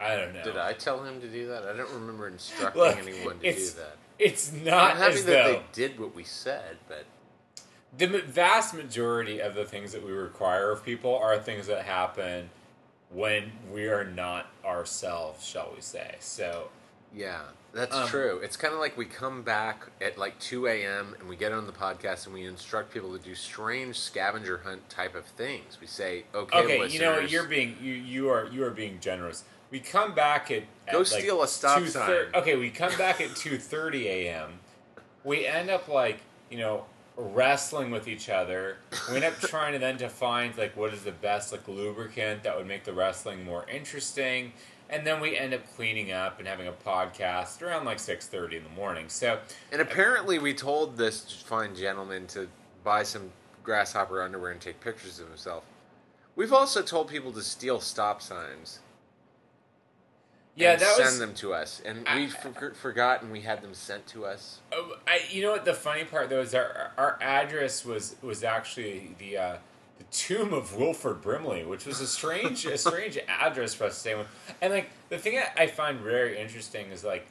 I 0.00 0.16
don't 0.16 0.34
know. 0.34 0.42
Did 0.44 0.56
I 0.56 0.72
tell 0.74 1.02
him 1.04 1.20
to 1.20 1.28
do 1.28 1.48
that? 1.48 1.64
I 1.64 1.76
don't 1.76 1.92
remember 1.92 2.28
instructing 2.28 2.82
Look, 2.82 2.98
anyone 2.98 3.38
to 3.38 3.52
do 3.52 3.66
that. 3.70 3.96
It's 4.18 4.52
not 4.52 4.92
I'm 4.92 4.96
happy 4.96 5.14
as 5.14 5.24
that 5.24 5.32
though 5.32 5.52
they 5.52 5.62
did 5.72 5.98
what 6.00 6.14
we 6.14 6.24
said, 6.24 6.76
but 6.88 7.04
the 7.96 8.06
vast 8.22 8.74
majority 8.74 9.40
of 9.40 9.54
the 9.54 9.64
things 9.64 9.92
that 9.92 10.04
we 10.04 10.12
require 10.12 10.70
of 10.70 10.84
people 10.84 11.16
are 11.16 11.38
things 11.38 11.66
that 11.66 11.84
happen 11.84 12.50
when 13.10 13.52
we 13.72 13.86
are 13.86 14.04
not 14.04 14.46
ourselves, 14.64 15.46
shall 15.46 15.72
we 15.74 15.80
say? 15.80 16.16
So 16.20 16.68
yeah, 17.14 17.42
that's 17.72 17.94
Um, 17.94 18.08
true. 18.08 18.40
It's 18.42 18.56
kind 18.56 18.74
of 18.74 18.80
like 18.80 18.96
we 18.96 19.06
come 19.06 19.42
back 19.42 19.86
at 20.00 20.18
like 20.18 20.38
2 20.40 20.66
a.m. 20.66 21.14
and 21.18 21.28
we 21.28 21.36
get 21.36 21.52
on 21.52 21.66
the 21.66 21.72
podcast 21.72 22.26
and 22.26 22.34
we 22.34 22.44
instruct 22.44 22.92
people 22.92 23.16
to 23.16 23.22
do 23.22 23.34
strange 23.34 23.98
scavenger 23.98 24.58
hunt 24.64 24.88
type 24.90 25.14
of 25.14 25.24
things. 25.24 25.78
We 25.80 25.86
say, 25.86 26.24
okay, 26.34 26.58
okay, 26.58 26.88
you 26.88 27.00
know 27.00 27.12
listeners, 27.12 27.32
you're 27.32 27.44
being 27.44 27.76
you 27.80 27.92
you 27.94 28.28
are 28.28 28.46
you 28.48 28.64
are 28.64 28.70
being 28.70 28.98
generous. 29.00 29.44
We 29.70 29.80
come 29.80 30.14
back 30.14 30.50
at, 30.50 30.64
at 30.86 30.92
Go 30.92 30.98
like 30.98 31.06
steal 31.06 31.42
a 31.42 31.48
stop 31.48 31.80
2:30 31.80 31.88
sign. 31.88 32.10
Okay, 32.34 32.56
we 32.56 32.70
come 32.70 32.96
back 32.96 33.20
at 33.20 33.34
two 33.36 33.58
thirty 33.58 34.08
a.m. 34.08 34.60
We 35.24 35.46
end 35.46 35.70
up 35.70 35.88
like 35.88 36.20
you 36.50 36.58
know 36.58 36.84
wrestling 37.16 37.90
with 37.90 38.08
each 38.08 38.28
other. 38.28 38.76
We 39.08 39.16
end 39.16 39.24
up 39.24 39.38
trying 39.38 39.72
to 39.72 39.78
then 39.78 39.96
to 39.98 40.08
find 40.08 40.56
like 40.56 40.76
what 40.76 40.92
is 40.92 41.02
the 41.02 41.12
best 41.12 41.50
like 41.52 41.66
lubricant 41.66 42.42
that 42.44 42.56
would 42.56 42.66
make 42.66 42.84
the 42.84 42.92
wrestling 42.92 43.44
more 43.44 43.68
interesting. 43.68 44.52
And 44.88 45.04
then 45.04 45.20
we 45.20 45.36
end 45.36 45.52
up 45.52 45.62
cleaning 45.74 46.12
up 46.12 46.38
and 46.38 46.46
having 46.46 46.68
a 46.68 46.72
podcast 46.72 47.60
around 47.60 47.86
like 47.86 47.98
six 47.98 48.26
thirty 48.26 48.56
in 48.56 48.62
the 48.62 48.70
morning. 48.70 49.08
So 49.08 49.40
And 49.72 49.80
apparently, 49.80 50.38
we 50.38 50.54
told 50.54 50.96
this 50.96 51.42
fine 51.44 51.74
gentleman 51.74 52.26
to 52.28 52.48
buy 52.84 53.02
some 53.02 53.30
grasshopper 53.64 54.22
underwear 54.22 54.52
and 54.52 54.60
take 54.60 54.78
pictures 54.80 55.18
of 55.18 55.26
himself. 55.26 55.64
We've 56.36 56.52
also 56.52 56.82
told 56.82 57.08
people 57.08 57.32
to 57.32 57.42
steal 57.42 57.80
stop 57.80 58.22
signs. 58.22 58.78
Yeah, 60.56 60.76
that 60.76 60.94
send 60.96 61.04
was 61.06 61.18
them 61.18 61.34
to 61.34 61.54
us, 61.54 61.80
and 61.84 62.06
I- 62.08 62.16
we 62.16 62.26
for- 62.28 62.74
forgot, 62.74 63.22
and 63.22 63.30
we 63.30 63.42
had 63.42 63.62
them 63.62 63.74
sent 63.74 64.06
to 64.08 64.24
us. 64.24 64.58
Oh, 64.72 64.96
I, 65.06 65.20
you 65.30 65.42
know 65.42 65.52
what 65.52 65.64
the 65.64 65.74
funny 65.74 66.04
part 66.04 66.28
though 66.30 66.40
is 66.40 66.54
our 66.54 66.90
our 66.96 67.18
address 67.20 67.84
was 67.84 68.16
was 68.22 68.42
actually 68.42 69.14
the 69.18 69.36
uh, 69.38 69.56
the 69.98 70.04
tomb 70.10 70.52
of 70.52 70.74
Wilford 70.76 71.20
Brimley, 71.22 71.64
which 71.64 71.86
was 71.86 72.00
a 72.00 72.06
strange 72.06 72.64
a 72.66 72.76
strange 72.88 73.18
address 73.28 73.74
for 73.74 73.84
us 73.84 73.94
to 73.94 74.00
stay 74.00 74.14
with. 74.14 74.26
And 74.60 74.72
like 74.72 74.90
the 75.10 75.18
thing 75.18 75.36
that 75.36 75.52
I 75.60 75.66
find 75.66 76.00
very 76.00 76.38
interesting 76.38 76.90
is 76.90 77.04
like 77.04 77.26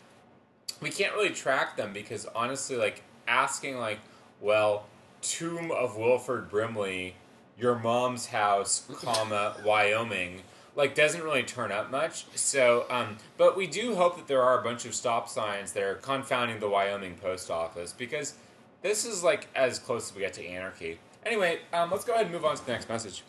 we 0.82 0.90
can't 0.90 1.14
really 1.14 1.30
track 1.30 1.78
them 1.78 1.94
because 1.94 2.26
honestly, 2.36 2.76
like 2.76 3.02
asking 3.28 3.78
like, 3.78 4.00
well, 4.42 4.86
tomb 5.22 5.72
of 5.72 5.98
Wilford 5.98 6.50
Brimley, 6.50 7.16
your 7.58 7.76
mom's 7.80 8.28
house, 8.28 8.84
comma 9.02 9.56
Wyoming. 9.66 10.42
Like 10.76 10.94
doesn't 10.94 11.24
really 11.24 11.44
turn 11.44 11.72
up 11.72 11.90
much. 11.90 12.26
So, 12.36 12.86
um, 12.90 13.18
but 13.38 13.56
we 13.56 13.66
do 13.66 13.96
hope 13.96 14.18
that 14.18 14.28
there 14.28 14.42
are 14.42 14.60
a 14.60 14.64
bunch 14.64 14.86
of 14.86 14.94
stop 14.94 15.30
signs 15.30 15.72
that 15.72 15.84
are 15.84 15.96
confounding 15.96 16.60
the 16.60 16.68
Wyoming 16.68 17.16
post 17.16 17.50
office 17.50 17.94
because 17.94 18.34
this 18.82 19.06
is 19.06 19.24
like 19.24 19.48
as 19.56 19.80
close 19.80 20.10
as 20.10 20.16
we 20.16 20.22
get 20.22 20.34
to 20.34 20.46
anarchy. 20.46 21.00
Anyway, 21.26 21.60
um, 21.74 21.90
let's 21.90 22.04
go 22.04 22.14
ahead 22.14 22.26
and 22.26 22.34
move 22.34 22.46
on 22.46 22.56
to 22.56 22.66
the 22.66 22.72
next 22.72 22.90
message. 22.90 23.24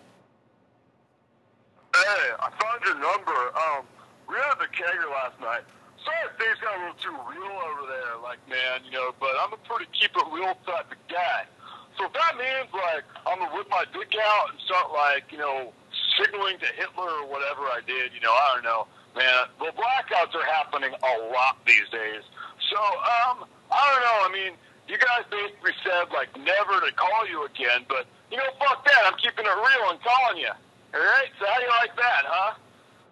Hey, 1.94 2.28
I 2.38 2.50
found 2.60 2.84
your 2.84 2.98
number. 2.98 3.56
Um, 3.56 3.86
we 4.28 4.36
at 4.36 4.58
the 4.58 4.68
kegger 4.68 5.08
last 5.08 5.40
night. 5.40 5.64
Sorry 6.04 6.28
if 6.28 6.36
things 6.36 6.58
got 6.60 6.76
a 6.76 6.80
little 6.84 7.00
too 7.00 7.16
real 7.24 7.56
over 7.72 7.88
there, 7.88 8.20
like, 8.22 8.38
man, 8.50 8.84
you 8.84 8.92
know, 8.92 9.14
but 9.18 9.32
I'm 9.40 9.52
a 9.52 9.56
pretty 9.64 9.88
keep 9.96 10.10
it 10.12 10.26
real 10.30 10.52
type 10.66 10.92
of 10.92 11.00
guy. 11.08 11.48
So 11.96 12.04
if 12.04 12.12
that 12.12 12.36
means, 12.36 12.68
like, 12.74 13.08
I'm 13.24 13.38
gonna 13.38 13.54
whip 13.56 13.66
my 13.70 13.84
dick 13.94 14.12
out 14.20 14.52
and 14.52 14.60
start, 14.60 14.92
like, 14.92 15.32
you 15.32 15.38
know, 15.38 15.72
signaling 16.18 16.58
to 16.58 16.68
Hitler 16.76 17.08
or 17.22 17.26
whatever 17.28 17.68
I 17.68 17.80
did, 17.86 18.12
you 18.12 18.20
know, 18.20 18.32
I 18.32 18.46
don't 18.54 18.64
know, 18.64 18.86
man. 19.14 19.48
The 19.58 19.72
blackouts 19.76 20.34
are 20.34 20.48
happening 20.48 20.92
a 20.92 21.14
lot 21.32 21.60
these 21.66 21.88
days. 21.92 22.22
So, 22.70 22.78
um, 22.80 23.46
I 23.70 23.82
don't 23.92 24.02
know. 24.02 24.18
I 24.24 24.30
mean, 24.32 24.52
you 24.88 24.98
guys 24.98 25.24
basically 25.30 25.74
said, 25.82 26.10
like, 26.14 26.30
never 26.38 26.80
to 26.80 26.92
call 26.94 27.26
you 27.28 27.44
again, 27.44 27.84
but, 27.88 28.06
you 28.30 28.38
know, 28.38 28.48
fuck 28.58 28.84
that. 28.86 29.02
I'm 29.06 29.18
keeping 29.18 29.44
it 29.44 29.56
real 29.56 29.90
and 29.90 30.00
calling 30.02 30.38
you. 30.42 30.52
All 30.94 31.00
right? 31.00 31.30
So 31.38 31.46
how 31.46 31.58
do 31.58 31.64
you 31.64 31.74
like 31.82 31.94
that, 31.96 32.22
huh? 32.24 32.52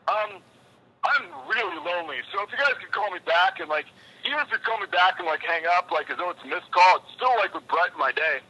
Um, 0.08 0.30
I'm 1.04 1.24
really 1.48 1.78
lonely. 1.84 2.22
So 2.32 2.42
if 2.42 2.50
you 2.52 2.58
guys 2.58 2.74
could 2.80 2.92
call 2.92 3.10
me 3.10 3.20
back 3.26 3.60
and, 3.60 3.68
like, 3.68 3.86
even 4.24 4.38
if 4.40 4.48
you 4.50 4.58
call 4.64 4.80
me 4.80 4.88
back 4.88 5.18
and, 5.18 5.26
like, 5.28 5.44
hang 5.44 5.66
up, 5.76 5.90
like, 5.90 6.08
as 6.10 6.16
though 6.16 6.30
it's 6.30 6.42
a 6.44 6.48
missed 6.48 6.70
call, 6.72 7.04
it's 7.04 7.12
still, 7.14 7.34
like, 7.36 7.52
would 7.52 7.68
brighten 7.68 7.98
my 7.98 8.12
day. 8.12 8.40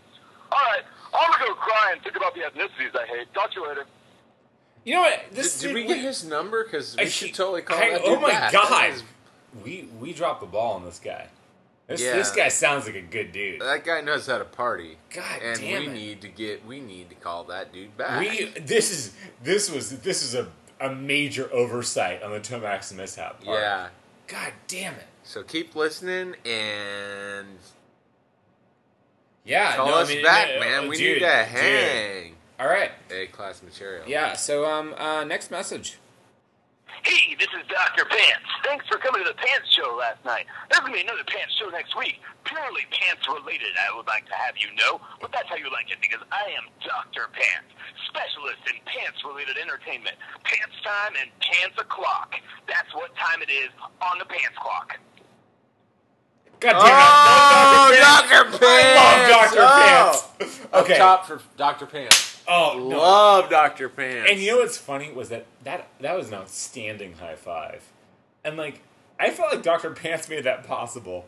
All 0.52 0.62
right. 0.70 0.84
I'm 1.14 1.32
to 1.32 1.38
go 1.38 1.54
cry 1.54 1.92
and 1.94 2.02
think 2.02 2.16
about 2.16 2.34
the 2.34 2.42
ethnicities 2.42 2.94
I 2.94 3.06
hate. 3.06 3.32
Talk 3.34 3.50
to 3.54 3.60
you 3.60 3.68
later. 3.68 3.86
You 4.84 4.94
know 4.94 5.00
what? 5.00 5.20
Did, 5.30 5.34
This 5.36 5.58
did 5.60 5.74
we 5.74 5.84
get 5.84 5.98
his 5.98 6.24
number? 6.24 6.64
Because 6.64 6.96
we 6.96 7.04
I- 7.04 7.08
should 7.08 7.34
totally 7.34 7.62
call 7.62 7.78
I- 7.78 7.90
that 7.90 8.00
oh 8.04 8.20
my 8.20 8.30
back. 8.30 8.52
god, 8.52 8.70
That, 8.70 8.90
is- 8.90 9.02
we 9.64 9.88
we 9.98 10.12
dropped 10.12 10.40
the 10.40 10.46
ball 10.46 10.74
on 10.74 10.84
this 10.84 10.98
guy. 10.98 11.28
This 11.86 12.00
Yeah. 12.00 12.14
this 12.14 12.30
guy 12.30 12.48
sounds 12.48 12.86
like 12.86 12.94
a 12.94 13.00
good 13.02 13.30
dude. 13.32 13.60
that 13.60 13.84
guy 13.84 14.00
knows 14.00 14.26
how 14.26 14.38
to 14.38 14.44
party. 14.44 14.96
God 15.14 15.42
and 15.42 15.60
damn 15.60 15.82
we 15.82 15.86
it. 15.88 15.92
need 15.92 16.20
to 16.22 16.28
get 16.28 16.64
we 16.66 16.80
need 16.80 17.08
to 17.10 17.14
call 17.14 17.44
that 17.44 17.72
dude 17.72 17.96
back. 17.96 18.20
We 18.20 18.46
this 18.60 18.90
is 18.90 19.12
this 19.42 19.70
was 19.70 19.98
this 20.00 20.22
is 20.22 20.34
a 20.34 20.48
a 20.80 20.94
major 20.94 21.48
oversight 21.52 22.22
on 22.22 22.32
the 22.32 22.40
Tomax 22.40 22.92
mishap 22.92 23.42
part. 23.44 23.58
yeah. 23.60 23.88
God 24.26 24.52
damn 24.66 24.94
it. 24.94 25.06
So 25.22 25.42
keep 25.42 25.74
listening 25.76 26.34
and 26.44 27.58
Yeah. 29.44 29.76
call 29.76 29.86
no, 29.88 29.94
I 29.94 30.02
us 30.02 30.08
mean, 30.08 30.22
back, 30.24 30.48
no, 30.54 30.60
man. 30.60 30.84
oh, 30.84 30.88
We 30.88 30.96
dude, 30.96 31.22
need 31.22 31.26
to 31.26 31.44
dude. 32.24 32.33
Hang. 32.58 32.66
All 32.66 32.72
right. 32.72 32.90
A 33.10 33.26
class 33.26 33.62
material. 33.62 34.04
Yeah. 34.06 34.34
So 34.34 34.64
um 34.64 34.94
uh 34.96 35.24
next 35.24 35.50
message. 35.50 35.98
Hey, 37.02 37.34
this 37.34 37.48
is 37.52 37.66
Dr. 37.68 38.06
Pants. 38.06 38.48
Thanks 38.64 38.86
for 38.88 38.96
coming 38.96 39.20
to 39.24 39.28
the 39.28 39.36
Pants 39.36 39.68
Show 39.68 39.92
last 39.98 40.24
night. 40.24 40.46
There's 40.70 40.80
going 40.80 40.92
to 40.94 40.96
be 40.96 41.04
another 41.04 41.26
Pants 41.26 41.52
Show 41.60 41.68
next 41.68 41.92
week. 41.98 42.16
Purely 42.44 42.86
pants 42.92 43.26
related, 43.28 43.76
I 43.76 43.94
would 43.96 44.06
like 44.06 44.24
to 44.30 44.36
have 44.36 44.56
you 44.56 44.72
know. 44.72 45.00
But 45.20 45.32
that's 45.32 45.48
how 45.48 45.56
you 45.56 45.68
like 45.72 45.90
it 45.90 45.98
because 46.00 46.24
I 46.32 46.48
am 46.56 46.64
Dr. 46.80 47.28
Pants, 47.34 47.68
specialist 48.08 48.62
in 48.72 48.80
pants 48.88 49.20
related 49.26 49.60
entertainment. 49.60 50.16
Pants 50.44 50.76
time 50.80 51.12
and 51.20 51.28
pants 51.44 51.76
o'clock. 51.76 52.40
That's 52.68 52.88
what 52.94 53.12
time 53.16 53.42
it 53.42 53.50
is 53.50 53.68
on 54.00 54.16
the 54.16 54.24
pants 54.24 54.56
clock. 54.56 54.96
God 56.60 56.72
damn 56.72 56.88
it. 56.88 56.94
Oh, 56.94 57.90
it. 57.92 58.00
Dr. 58.00 58.50
No, 58.50 58.58
Pants! 58.58 59.28
Dr. 59.28 59.66
Pants. 59.66 60.60
Oh. 60.72 60.80
Okay. 60.80 60.94
Up 60.94 60.98
top 60.98 61.26
for 61.26 61.40
Dr. 61.56 61.86
Pants. 61.86 62.33
Oh 62.48 62.74
no. 62.88 62.98
Love 62.98 63.50
Dr. 63.50 63.88
Pants. 63.88 64.30
And 64.30 64.40
you 64.40 64.52
know 64.52 64.58
what's 64.58 64.76
funny 64.76 65.10
was 65.12 65.28
that 65.30 65.46
that 65.64 65.88
that 66.00 66.16
was 66.16 66.28
an 66.28 66.34
outstanding 66.34 67.14
high 67.14 67.36
five, 67.36 67.82
and 68.44 68.56
like 68.56 68.82
I 69.18 69.30
felt 69.30 69.52
like 69.52 69.62
Dr. 69.62 69.90
Pants 69.90 70.28
made 70.28 70.44
that 70.44 70.66
possible. 70.66 71.26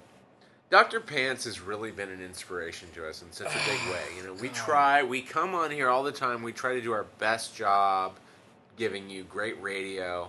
Dr. 0.69 0.99
Pants 0.99 1.45
has 1.45 1.61
really 1.61 1.93
been 1.93 2.11
an 2.11 2.21
inspiration 2.21 2.89
to 2.95 3.09
us 3.09 3.23
in 3.23 3.31
such 3.31 3.47
a 3.47 3.71
big 3.71 3.81
way. 3.93 4.03
You 4.17 4.25
know, 4.25 4.33
we 4.35 4.49
try, 4.49 5.03
we 5.05 5.23
come 5.23 5.55
on 5.55 5.71
here 5.71 5.89
all 5.89 6.03
the 6.03 6.13
time, 6.13 6.43
we 6.43 6.53
try 6.53 6.75
to 6.75 6.81
do 6.81 6.93
our 6.93 7.05
best 7.19 7.55
job 7.55 8.17
giving 8.77 9.09
you 9.09 9.23
great 9.25 9.61
radio. 9.63 10.29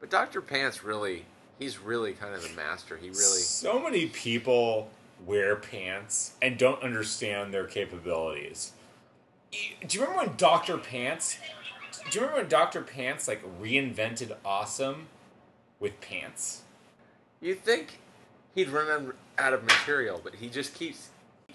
But 0.00 0.10
Dr. 0.10 0.40
Pants 0.40 0.82
really, 0.84 1.24
he's 1.58 1.78
really 1.78 2.12
kind 2.12 2.34
of 2.34 2.42
the 2.42 2.54
master. 2.54 2.96
He 2.96 3.08
really, 3.08 3.18
So 3.18 3.78
many 3.78 4.06
people 4.06 4.90
wear 5.24 5.56
pants 5.56 6.32
and 6.42 6.58
don't 6.58 6.82
understand 6.82 7.54
their 7.54 7.66
capabilities. 7.66 8.72
Do 9.52 9.98
you 9.98 10.00
remember 10.04 10.26
when 10.26 10.36
Dr. 10.36 10.76
Pants? 10.78 11.38
Do 12.10 12.18
you 12.18 12.20
remember 12.26 12.42
when 12.42 12.48
Dr. 12.50 12.82
Pants 12.82 13.26
like 13.28 13.42
reinvented 13.60 14.34
awesome 14.44 15.06
with 15.80 16.00
pants? 16.00 16.62
you 17.40 17.54
think 17.54 18.00
he'd 18.54 18.68
run 18.68 19.12
out 19.38 19.52
of 19.52 19.62
material, 19.62 20.20
but 20.22 20.34
he 20.34 20.48
just 20.48 20.74
keeps, 20.74 21.10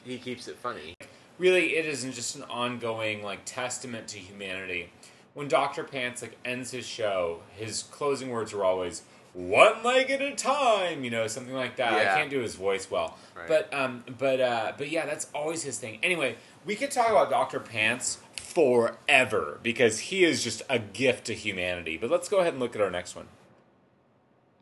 he 0.05 0.17
keeps 0.17 0.47
it 0.47 0.55
funny. 0.55 0.95
Really, 1.37 1.75
it 1.75 1.85
isn't 1.85 2.13
just 2.13 2.35
an 2.37 2.43
ongoing 2.43 3.21
like 3.21 3.41
testament 3.43 4.07
to 4.09 4.17
humanity. 4.19 4.89
When 5.33 5.47
Dr. 5.47 5.83
Pants 5.83 6.21
like 6.21 6.37
ends 6.45 6.71
his 6.71 6.85
show, 6.85 7.41
his 7.55 7.83
closing 7.83 8.29
words 8.29 8.53
are 8.53 8.63
always 8.63 9.01
"one 9.33 9.83
leg 9.83 10.09
at 10.11 10.21
a 10.21 10.33
time," 10.35 11.03
you 11.03 11.09
know, 11.09 11.25
something 11.27 11.55
like 11.55 11.75
that. 11.77 11.91
Yeah. 11.93 12.13
I 12.13 12.17
can't 12.17 12.29
do 12.29 12.39
his 12.39 12.53
voice 12.55 12.89
well, 12.89 13.17
Right. 13.35 13.47
but 13.47 13.73
um, 13.73 14.03
but 14.19 14.39
uh, 14.39 14.73
but 14.77 14.89
yeah, 14.91 15.05
that's 15.07 15.27
always 15.33 15.63
his 15.63 15.79
thing. 15.79 15.97
Anyway, 16.03 16.35
we 16.65 16.75
could 16.75 16.91
talk 16.91 17.09
about 17.09 17.29
Dr. 17.29 17.59
Pants 17.59 18.19
forever 18.35 19.59
because 19.63 19.99
he 19.99 20.23
is 20.23 20.43
just 20.43 20.61
a 20.69 20.79
gift 20.79 21.25
to 21.25 21.33
humanity. 21.33 21.97
But 21.97 22.09
let's 22.09 22.29
go 22.29 22.39
ahead 22.39 22.53
and 22.53 22.61
look 22.61 22.75
at 22.75 22.81
our 22.81 22.91
next 22.91 23.15
one. 23.15 23.27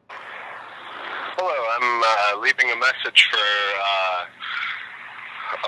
Hello, 0.10 1.58
I'm 1.78 2.04
uh, 2.04 2.42
leaving 2.42 2.72
a 2.72 2.76
message 2.76 3.28
for 3.30 3.38
uh, 3.38 4.26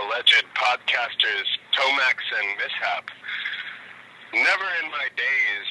alleged 0.05 0.45
podcasters 0.55 1.47
Tomax 1.77 2.17
and 2.39 2.57
Mishap. 2.57 3.05
Never 4.33 4.67
in 4.83 4.89
my 4.89 5.07
days, 5.15 5.67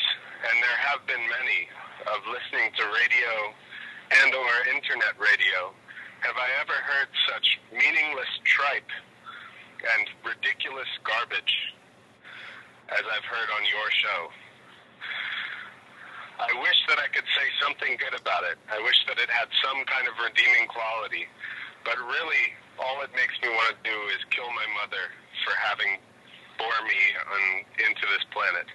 and 0.50 0.62
there 0.62 0.78
have 0.86 1.06
been 1.06 1.22
many, 1.40 1.68
of 2.06 2.18
listening 2.26 2.70
to 2.78 2.82
radio 2.90 3.54
and 4.22 4.34
or 4.34 4.74
internet 4.74 5.14
radio, 5.18 5.70
have 6.20 6.36
I 6.36 6.48
ever 6.60 6.74
heard 6.74 7.08
such 7.30 7.58
meaningless 7.72 8.28
tripe 8.44 8.90
and 9.82 10.06
ridiculous 10.22 10.88
garbage 11.02 11.54
as 12.90 13.02
I've 13.02 13.26
heard 13.26 13.50
on 13.50 13.62
your 13.66 13.88
show. 13.90 14.20
I 16.42 16.50
wish 16.58 16.78
that 16.90 16.98
I 16.98 17.06
could 17.10 17.26
say 17.38 17.46
something 17.62 17.94
good 17.98 18.18
about 18.18 18.42
it. 18.46 18.58
I 18.70 18.82
wish 18.82 18.98
that 19.06 19.18
it 19.18 19.30
had 19.30 19.46
some 19.62 19.84
kind 19.86 20.06
of 20.10 20.14
redeeming 20.18 20.66
quality. 20.66 21.26
But 21.84 21.98
really, 21.98 22.54
all 22.78 23.02
it 23.02 23.10
makes 23.14 23.34
me 23.42 23.50
want 23.50 23.74
to 23.74 23.80
do 23.82 23.96
is 24.14 24.22
kill 24.30 24.50
my 24.50 24.66
mother 24.78 25.10
for 25.46 25.54
having 25.58 25.98
bore 26.58 26.82
me 26.86 27.00
on, 27.18 27.42
into 27.86 28.04
this 28.10 28.24
planet. 28.30 28.66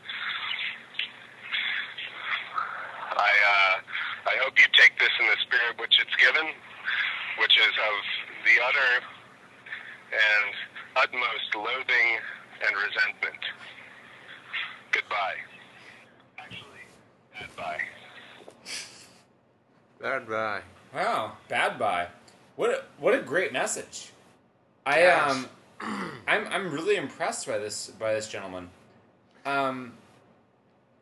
I, 3.16 3.32
uh, 3.32 3.76
I 4.32 4.36
hope 4.44 4.60
you 4.60 4.68
take 4.76 4.94
this 5.00 5.12
in 5.20 5.26
the 5.28 5.40
spirit 5.44 5.80
which 5.80 5.96
it's 6.00 6.16
given, 6.20 6.52
which 7.40 7.56
is 7.58 7.74
of 7.74 7.96
the 8.46 8.56
utter 8.64 8.92
and 10.08 10.52
utmost 11.04 11.56
loathing 11.56 12.10
and 12.66 12.76
resentment. 12.76 13.44
Goodbye. 14.92 15.36
Actually, 16.40 16.86
goodbye. 17.40 17.82
Bad 20.02 20.28
bye. 20.30 20.62
Wow, 20.94 21.34
bad 21.48 21.78
bye. 21.80 22.08
What 22.56 22.70
a, 22.72 22.84
what 23.00 23.14
a 23.14 23.20
great 23.22 23.52
message. 23.54 24.12
I 24.86 25.00
Yes. 25.00 25.32
um 25.32 25.50
I'm 26.28 26.48
I'm 26.48 26.72
really 26.72 26.96
impressed 26.96 27.48
by 27.48 27.58
this 27.58 27.88
by 28.00 28.14
this 28.14 28.28
gentleman. 28.28 28.70
Um 29.46 29.94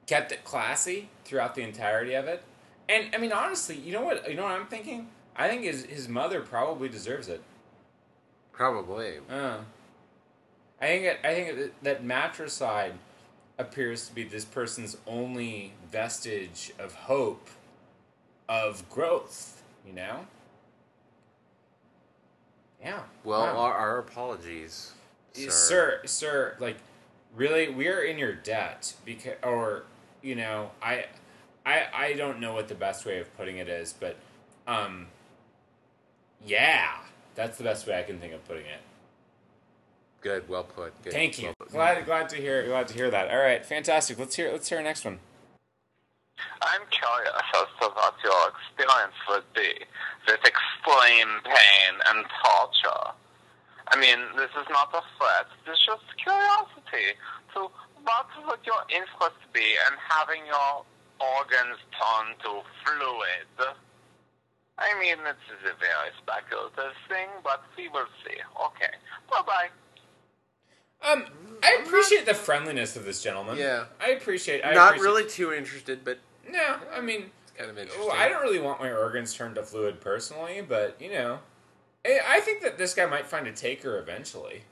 kept 0.08 0.32
it 0.32 0.44
classy 0.44 1.10
throughout 1.24 1.56
the 1.56 1.62
entirety 1.62 2.14
of 2.14 2.28
it. 2.28 2.44
And 2.90 3.14
I 3.14 3.18
mean 3.18 3.32
honestly, 3.32 3.76
you 3.78 3.92
know 3.94 4.02
what 4.02 4.28
you 4.30 4.36
know 4.36 4.44
what 4.44 4.54
I'm 4.54 4.68
thinking? 4.68 5.10
I 5.36 5.48
think 5.50 5.64
his 5.64 5.86
his 5.86 6.08
mother 6.10 6.42
probably 6.42 6.90
deserves 6.90 7.28
it. 7.28 7.42
Probably. 8.52 9.16
Uh, 9.30 9.58
I 10.82 10.88
think 10.88 11.06
it, 11.06 11.20
I 11.24 11.34
think 11.34 11.74
that, 11.84 12.04
matricide 12.04 12.94
appears 13.58 14.08
to 14.08 14.14
be 14.14 14.24
this 14.24 14.46
person's 14.46 14.98
only 15.08 15.74
vestige 15.92 16.74
of 16.78 16.94
hope 16.94 17.50
of 18.50 18.88
growth, 18.90 19.64
you 19.88 19.94
know? 19.94 20.28
Yeah. 22.82 23.04
Well, 23.24 23.42
Wow. 23.42 23.58
our, 23.58 23.74
our 23.74 23.98
apologies, 24.00 24.92
sir. 25.34 25.50
sir, 25.50 26.02
sir, 26.06 26.58
like 26.60 26.78
really 27.36 27.70
we 27.70 27.88
are 27.88 28.02
in 28.02 28.18
your 28.18 28.34
debt 28.34 28.94
because 29.06 29.36
or 29.44 29.84
you 30.22 30.36
know, 30.36 30.72
I 30.82 31.06
I 31.66 31.88
I 31.94 32.14
don't 32.14 32.40
know 32.40 32.54
what 32.54 32.68
the 32.68 32.76
best 32.76 33.06
way 33.06 33.20
of 33.20 33.36
putting 33.38 33.58
it 33.58 33.68
is, 33.70 33.94
but 34.00 34.18
um 34.68 35.08
yeah, 36.46 36.98
that's 37.34 37.58
the 37.58 37.64
best 37.64 37.88
way 37.88 37.98
I 37.98 38.04
can 38.04 38.20
think 38.20 38.34
of 38.34 38.46
putting 38.46 38.66
it. 38.66 38.82
Good, 40.26 40.50
well 40.50 40.64
put. 40.64 40.90
Good. 41.04 41.14
Thank 41.14 41.38
you. 41.38 41.54
Well 41.54 41.70
put. 41.70 41.70
Glad 41.70 42.06
glad 42.08 42.30
to 42.30 42.38
hear 42.38 42.66
glad 42.66 42.88
to 42.88 42.96
hear 42.96 43.12
that. 43.12 43.30
All 43.30 43.38
right, 43.38 43.64
fantastic. 43.64 44.18
Let's 44.18 44.36
hear 44.36 44.52
let's 44.52 44.68
hear 44.68 44.80
our 44.80 44.84
next 44.84 45.06
one. 45.06 45.20
I'm 46.66 46.82
curious 46.90 47.46
as 47.54 47.70
to 47.78 47.94
what 47.94 48.16
your 48.26 48.50
experience 48.50 49.14
would 49.30 49.46
be 49.54 49.86
with 50.26 50.42
extreme 50.42 51.30
pain 51.46 51.94
and 52.10 52.26
torture. 52.42 53.14
I 53.94 54.02
mean, 54.02 54.18
this 54.36 54.50
is 54.58 54.66
not 54.74 54.90
a 54.98 55.06
threat. 55.22 55.46
This 55.62 55.78
is 55.78 55.86
just 55.86 56.10
curiosity. 56.18 57.22
So, 57.54 57.70
what 58.02 58.26
would 58.50 58.66
your 58.66 58.82
interest 58.90 59.38
be 59.54 59.78
in 59.78 59.94
having 60.10 60.42
your 60.50 60.82
organs 61.22 61.78
turned 61.94 62.34
to 62.50 62.66
fluid? 62.82 63.78
I 64.80 64.90
mean, 64.98 65.22
it 65.22 65.38
is 65.54 65.70
a 65.70 65.78
very 65.78 66.10
speculative 66.18 66.98
thing, 67.08 67.30
but 67.44 67.62
we 67.78 67.90
will 67.90 68.10
see. 68.26 68.42
Okay. 68.74 68.98
Bye-bye. 69.30 69.70
Um, 71.02 71.26
I 71.64 71.82
appreciate 71.86 72.26
the 72.26 72.34
friendliness 72.34 72.96
of 72.96 73.06
this 73.06 73.22
gentleman. 73.22 73.58
Yeah. 73.58 73.86
I 74.00 74.10
appreciate. 74.12 74.64
I 74.64 74.74
Not 74.74 74.90
appreciate- 74.96 75.04
really 75.08 75.30
too 75.30 75.54
interested, 75.54 76.04
but 76.04 76.20
No, 76.48 76.78
I 76.92 77.02
mean, 77.02 77.32
it's 77.44 77.52
kind 77.58 77.70
of 77.70 77.78
interesting. 77.78 78.08
well, 78.08 78.16
I 78.16 78.28
don't 78.30 78.42
really 78.44 78.60
want 78.60 78.80
my 78.80 78.92
organs 78.92 79.34
turned 79.34 79.56
to 79.56 79.64
fluid 79.64 80.02
personally, 80.02 80.62
but 80.62 81.00
you 81.02 81.12
know, 81.12 81.40
I 82.06 82.20
I 82.26 82.40
think 82.42 82.62
that 82.62 82.78
this 82.78 82.94
guy 82.94 83.06
might 83.06 83.26
find 83.26 83.48
a 83.48 83.52
taker 83.52 83.98
eventually. 83.98 84.64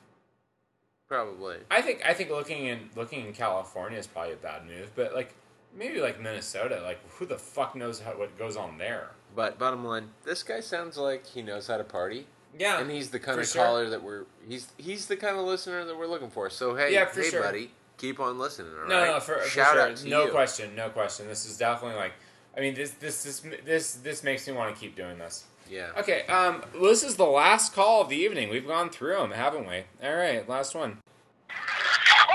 Probably. 1.07 1.57
I 1.69 1.81
think 1.81 2.03
I 2.05 2.13
think 2.13 2.29
looking 2.29 2.65
in 2.65 2.89
looking 2.95 3.25
in 3.27 3.33
California 3.33 3.99
is 3.99 4.07
probably 4.07 4.33
a 4.33 4.37
bad 4.37 4.65
move, 4.65 4.91
but 4.95 5.13
like 5.13 5.33
maybe 5.73 5.99
like 5.99 6.19
Minnesota, 6.19 6.81
like 6.83 6.99
who 7.17 7.25
the 7.25 7.37
fuck 7.37 7.75
knows 7.75 7.99
how 8.01 8.11
what 8.11 8.37
goes 8.37 8.55
on 8.57 8.77
there? 8.77 9.11
But 9.35 9.57
bottom 9.59 9.83
line, 9.83 10.11
this 10.23 10.43
guy 10.43 10.59
sounds 10.59 10.97
like 10.97 11.25
he 11.25 11.41
knows 11.41 11.67
how 11.67 11.77
to 11.77 11.83
party, 11.83 12.27
Yeah, 12.57 12.79
and 12.79 12.89
he's 12.91 13.09
the 13.09 13.19
kind 13.19 13.39
of 13.39 13.47
sure. 13.47 13.63
caller 13.63 13.89
that 13.89 14.03
we're 14.03 14.25
he's 14.47 14.67
he's 14.77 15.07
the 15.07 15.15
kind 15.15 15.37
of 15.37 15.45
listener 15.45 15.85
that 15.85 15.97
we're 15.97 16.07
looking 16.07 16.29
for. 16.29 16.49
So 16.49 16.75
hey, 16.75 16.93
Yeah, 16.93 17.05
for 17.05 17.21
hey, 17.21 17.29
sure. 17.29 17.41
buddy, 17.41 17.71
keep 17.97 18.19
on 18.19 18.37
listening. 18.37 18.71
All 18.81 18.87
No, 18.87 18.99
right? 18.99 19.07
no, 19.13 19.19
for, 19.19 19.39
for 19.39 19.49
shout 19.49 19.73
sure. 19.73 19.81
out 19.89 19.95
to 19.97 20.07
no 20.09 20.25
you. 20.25 20.31
question, 20.31 20.75
no 20.75 20.89
question. 20.89 21.27
This 21.27 21.45
is 21.45 21.57
definitely 21.57 21.97
like, 21.97 22.13
I 22.55 22.59
mean, 22.61 22.75
this 22.75 22.91
this 22.91 23.23
this 23.23 23.43
this 23.65 23.93
this 23.95 24.23
makes 24.23 24.47
me 24.47 24.53
want 24.53 24.73
to 24.75 24.79
keep 24.79 24.95
doing 24.95 25.17
this. 25.17 25.45
Yeah. 25.69 25.89
Okay, 25.97 26.23
um, 26.27 26.61
this 26.79 27.03
is 27.03 27.15
the 27.15 27.25
last 27.25 27.73
call 27.73 28.01
of 28.01 28.09
the 28.09 28.17
evening. 28.17 28.49
We've 28.49 28.67
gone 28.67 28.89
through 28.89 29.15
them, 29.15 29.31
haven't 29.31 29.65
we? 29.67 29.83
All 30.03 30.13
right, 30.15 30.47
last 30.47 30.75
one. 30.75 30.97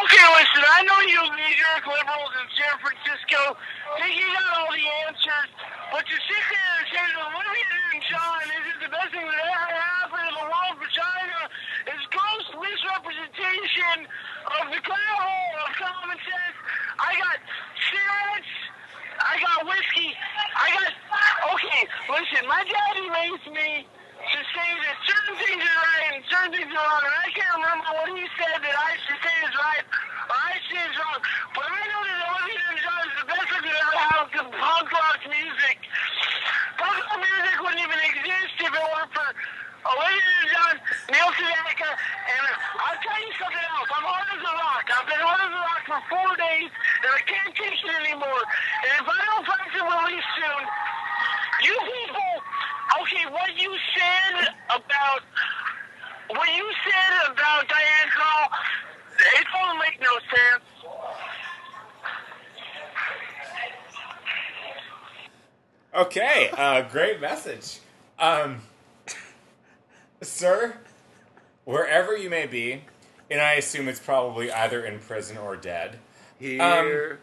Okay, 0.08 0.24
listen, 0.40 0.64
I 0.64 0.80
know 0.88 1.00
you 1.04 1.20
New 1.20 1.52
York 1.52 1.84
liberals 1.84 2.32
in 2.40 2.48
San 2.56 2.74
Francisco. 2.80 3.60
Think 4.00 4.16
you 4.16 4.24
got 4.24 4.56
all 4.56 4.72
the 4.72 4.86
answers, 5.04 5.52
but 5.92 6.00
to 6.00 6.16
sit 6.24 6.44
there 6.48 6.72
and 6.80 6.88
say 6.88 7.04
that 7.12 7.28
Olivia 7.28 7.68
Newton-John 7.68 8.40
isn't 8.48 8.80
the 8.88 8.88
best 8.88 9.12
thing 9.12 9.28
that 9.28 9.36
ever 9.36 9.68
happened 9.68 10.32
in 10.32 10.34
the 10.40 10.48
world 10.48 10.74
for 10.80 10.88
China? 10.96 11.38
Is 11.92 12.00
gross 12.08 12.48
misrepresentation 12.56 14.08
of 14.48 14.72
the 14.72 14.80
kernel 14.80 15.44
of 15.60 15.76
common 15.76 16.16
sense. 16.24 16.56
I 16.96 17.12
got 17.12 17.36
cigarettes, 17.76 18.54
I 19.20 19.32
got 19.44 19.68
whiskey, 19.68 20.16
I 20.56 20.66
got... 20.72 20.88
Okay, 21.52 21.82
listen, 22.16 22.48
my 22.48 22.64
daddy 22.64 23.04
raised 23.12 23.48
me 23.52 23.84
to 24.18 24.40
say 24.54 24.70
that 24.82 24.96
certain 25.06 25.36
things 25.38 25.62
are 25.62 25.80
right 25.86 26.04
and 26.14 26.22
certain 26.26 26.52
things 26.58 26.70
are 26.74 26.82
wrong, 26.82 27.02
and 27.06 27.16
I 27.22 27.28
can't 27.30 27.54
remember 27.54 27.88
what 27.94 28.10
he 28.14 28.26
said 28.34 28.58
that 28.58 28.76
I 28.76 28.92
should 29.06 29.20
say 29.22 29.36
is 29.46 29.54
right 29.54 29.84
or 29.86 30.36
I 30.36 30.52
should 30.58 30.74
say 30.74 30.82
is 30.90 30.96
wrong. 30.98 31.20
But 31.54 31.64
I 31.70 31.82
know 31.86 32.02
that 32.02 32.18
Olivia 32.26 32.58
Newton-John 32.58 33.02
is 33.06 33.14
the 33.22 33.26
best 33.30 33.46
thing 33.48 33.64
that 33.64 33.76
ever 33.78 33.98
happened 33.98 34.34
to 34.38 34.42
punk 34.58 34.88
rock 34.90 35.20
music. 35.30 35.76
Punk 36.76 36.98
rock 36.98 37.20
music 37.22 37.54
wouldn't 37.62 37.82
even 37.82 38.00
exist 38.02 38.54
if 38.58 38.72
it 38.74 38.84
weren't 38.90 39.12
for 39.14 39.28
Olivia 39.86 40.22
Newton-John, 40.26 40.74
Neil 41.14 41.30
Sedaka, 41.38 41.90
and 41.94 42.44
I'll 42.82 43.00
tell 43.00 43.20
you 43.22 43.32
something 43.38 43.66
else. 43.78 43.88
I'm 43.94 44.06
hard 44.06 44.26
as 44.34 44.42
a 44.42 44.54
rock. 44.58 44.84
I've 44.90 45.08
been 45.08 45.22
hard 45.22 45.40
as 45.46 45.52
a 45.54 45.62
rock 45.62 45.82
for 45.86 46.00
four 46.10 46.30
days, 46.36 46.70
and 46.74 47.12
can't 47.24 47.52
take 47.54 47.78
it 47.78 47.94
anymore. 48.02 48.42
And 48.82 48.92
if 48.98 49.06
I 49.06 49.20
don't 49.30 49.44
find 49.46 49.68
some 49.72 49.88
release 49.88 50.28
soon, 50.36 50.62
you 51.64 51.74
people, 51.74 52.34
okay, 53.02 53.24
what 53.32 53.50
you 53.56 53.72
said 53.96 54.54
about 54.84 55.22
what 56.30 56.48
you 56.56 56.70
said 56.84 57.32
about 57.32 57.68
Diane 57.68 58.10
Carl. 58.16 58.50
It 59.38 59.46
don't 59.52 59.78
make 59.78 60.00
no 60.00 60.18
sense. 60.34 60.64
Okay, 65.94 66.50
uh, 66.56 66.82
great 66.82 67.20
message. 67.20 67.80
Um, 68.18 68.62
sir, 70.22 70.76
wherever 71.64 72.16
you 72.16 72.30
may 72.30 72.46
be, 72.46 72.82
and 73.30 73.40
I 73.40 73.54
assume 73.54 73.88
it's 73.88 73.98
probably 73.98 74.52
either 74.52 74.84
in 74.84 75.00
prison 75.00 75.38
or 75.38 75.56
dead. 75.56 75.98
Here, 76.38 77.18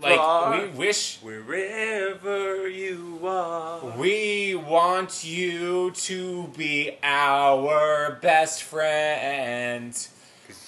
Like 0.00 0.16
Far. 0.16 0.60
we 0.60 0.68
wish 0.68 1.18
wherever 1.22 2.68
you 2.68 3.20
are. 3.24 3.84
we 3.98 4.54
want 4.54 5.24
you 5.24 5.90
to 5.90 6.48
be 6.56 6.96
our 7.02 8.18
best 8.22 8.62
friend. 8.62 9.92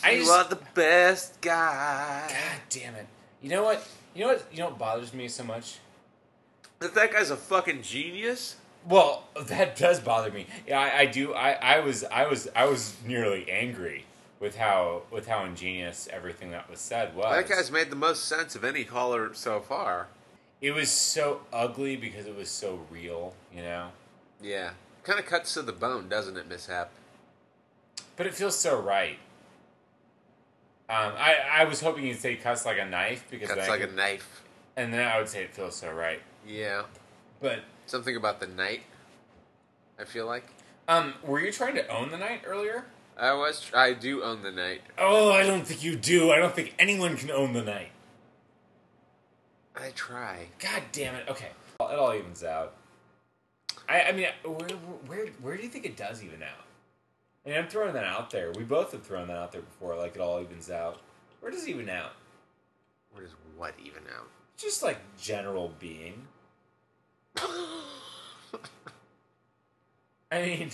You 0.04 0.18
just- 0.18 0.30
are 0.30 0.44
the 0.48 0.58
best 0.74 1.40
guy. 1.40 2.26
God 2.28 2.60
damn 2.70 2.94
it. 2.96 3.06
You 3.40 3.50
know 3.50 3.62
what? 3.62 3.86
You 4.14 4.22
know 4.22 4.28
what 4.28 4.44
you 4.52 4.58
know 4.58 4.66
what 4.66 4.78
bothers 4.78 5.14
me 5.14 5.28
so 5.28 5.44
much? 5.44 5.78
That 6.80 6.94
that 6.94 7.12
guy's 7.12 7.30
a 7.30 7.36
fucking 7.36 7.82
genius. 7.82 8.56
Well, 8.88 9.28
that 9.38 9.76
does 9.76 10.00
bother 10.00 10.30
me. 10.30 10.46
Yeah, 10.66 10.80
I, 10.80 11.00
I 11.00 11.06
do. 11.06 11.34
I, 11.34 11.52
I 11.52 11.80
was, 11.80 12.02
I 12.04 12.26
was, 12.26 12.48
I 12.56 12.64
was 12.64 12.94
nearly 13.06 13.50
angry 13.50 14.06
with 14.40 14.56
how, 14.56 15.02
with 15.10 15.28
how 15.28 15.44
ingenious 15.44 16.08
everything 16.10 16.50
that 16.50 16.68
was 16.68 16.80
said 16.80 17.14
was. 17.14 17.32
That 17.32 17.48
guy's 17.54 17.70
made 17.70 17.90
the 17.90 17.96
most 17.96 18.24
sense 18.24 18.56
of 18.56 18.64
any 18.64 18.84
caller 18.84 19.32
so 19.34 19.60
far. 19.60 20.08
It 20.60 20.72
was 20.72 20.90
so 20.90 21.42
ugly 21.52 21.96
because 21.96 22.26
it 22.26 22.34
was 22.36 22.50
so 22.50 22.80
real, 22.90 23.34
you 23.54 23.62
know. 23.62 23.90
Yeah, 24.42 24.70
kind 25.04 25.18
of 25.18 25.26
cuts 25.26 25.54
to 25.54 25.62
the 25.62 25.72
bone, 25.72 26.08
doesn't 26.08 26.36
it, 26.36 26.48
Mishap? 26.48 26.90
But 28.16 28.26
it 28.26 28.34
feels 28.34 28.58
so 28.58 28.78
right. 28.80 29.18
Um, 30.88 31.12
I, 31.16 31.36
I 31.52 31.64
was 31.64 31.80
hoping 31.80 32.04
you'd 32.04 32.18
say 32.18 32.34
cuts 32.34 32.66
like 32.66 32.78
a 32.78 32.84
knife 32.84 33.24
because 33.30 33.48
Cuts 33.50 33.68
like 33.68 33.80
a 33.82 33.86
knife. 33.86 34.42
and 34.76 34.92
then 34.92 35.06
I 35.06 35.18
would 35.18 35.28
say 35.28 35.44
it 35.44 35.54
feels 35.54 35.76
so 35.76 35.92
right. 35.92 36.20
Yeah, 36.46 36.82
But 37.40 37.60
something 37.86 38.16
about 38.16 38.40
the 38.40 38.46
night. 38.48 38.80
I 39.98 40.04
feel 40.04 40.26
like 40.26 40.44
um, 40.88 41.14
were 41.22 41.38
you 41.40 41.52
trying 41.52 41.74
to 41.76 41.86
own 41.88 42.10
the 42.10 42.18
night 42.18 42.42
earlier? 42.44 42.86
I 43.20 43.34
was. 43.34 43.60
Tr- 43.60 43.76
I 43.76 43.92
do 43.92 44.22
own 44.22 44.42
the 44.42 44.50
night. 44.50 44.80
Oh, 44.96 45.30
I 45.30 45.46
don't 45.46 45.66
think 45.66 45.84
you 45.84 45.94
do. 45.94 46.32
I 46.32 46.38
don't 46.38 46.54
think 46.54 46.74
anyone 46.78 47.16
can 47.18 47.30
own 47.30 47.52
the 47.52 47.62
night. 47.62 47.90
I 49.76 49.90
try. 49.94 50.46
God 50.58 50.82
damn 50.90 51.14
it. 51.14 51.28
Okay, 51.28 51.50
it 51.80 51.98
all 51.98 52.14
evens 52.14 52.42
out. 52.42 52.76
I, 53.86 54.02
I 54.04 54.12
mean, 54.12 54.26
where, 54.44 54.68
where, 55.06 55.26
where 55.42 55.56
do 55.56 55.62
you 55.62 55.68
think 55.68 55.84
it 55.84 55.96
does 55.96 56.24
even 56.24 56.42
out? 56.42 56.64
I 57.44 57.50
mean, 57.50 57.58
I'm 57.58 57.68
throwing 57.68 57.92
that 57.94 58.04
out 58.04 58.30
there. 58.30 58.52
We 58.52 58.64
both 58.64 58.92
have 58.92 59.02
thrown 59.02 59.28
that 59.28 59.36
out 59.36 59.52
there 59.52 59.62
before. 59.62 59.96
Like 59.96 60.14
it 60.14 60.20
all 60.20 60.40
evens 60.40 60.70
out. 60.70 61.00
Where 61.40 61.52
does 61.52 61.64
it 61.64 61.70
even 61.70 61.90
out? 61.90 62.12
Where 63.12 63.22
does 63.22 63.34
what 63.56 63.74
even 63.78 64.02
out? 64.16 64.28
Just 64.56 64.82
like 64.82 64.98
general 65.18 65.74
being. 65.78 66.26
I 70.32 70.42
mean, 70.42 70.70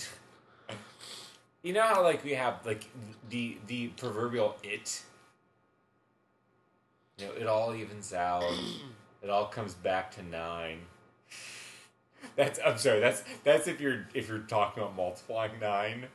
you 1.67 1.73
know 1.73 1.81
how 1.83 2.01
like 2.01 2.23
we 2.23 2.31
have 2.31 2.65
like 2.65 2.85
the 3.29 3.57
the 3.67 3.87
proverbial 3.89 4.55
it. 4.63 5.03
You 7.17 7.25
know, 7.25 7.33
it 7.33 7.45
all 7.45 7.75
evens 7.75 8.13
out. 8.13 8.49
it 9.21 9.29
all 9.29 9.47
comes 9.47 9.73
back 9.73 10.11
to 10.15 10.23
nine. 10.23 10.79
That's 12.37 12.57
I'm 12.65 12.77
sorry. 12.77 13.01
That's 13.01 13.21
that's 13.43 13.67
if 13.67 13.81
you're 13.81 14.07
if 14.13 14.29
you're 14.29 14.39
talking 14.39 14.81
about 14.81 14.95
multiplying 14.95 15.59
nine. 15.59 16.05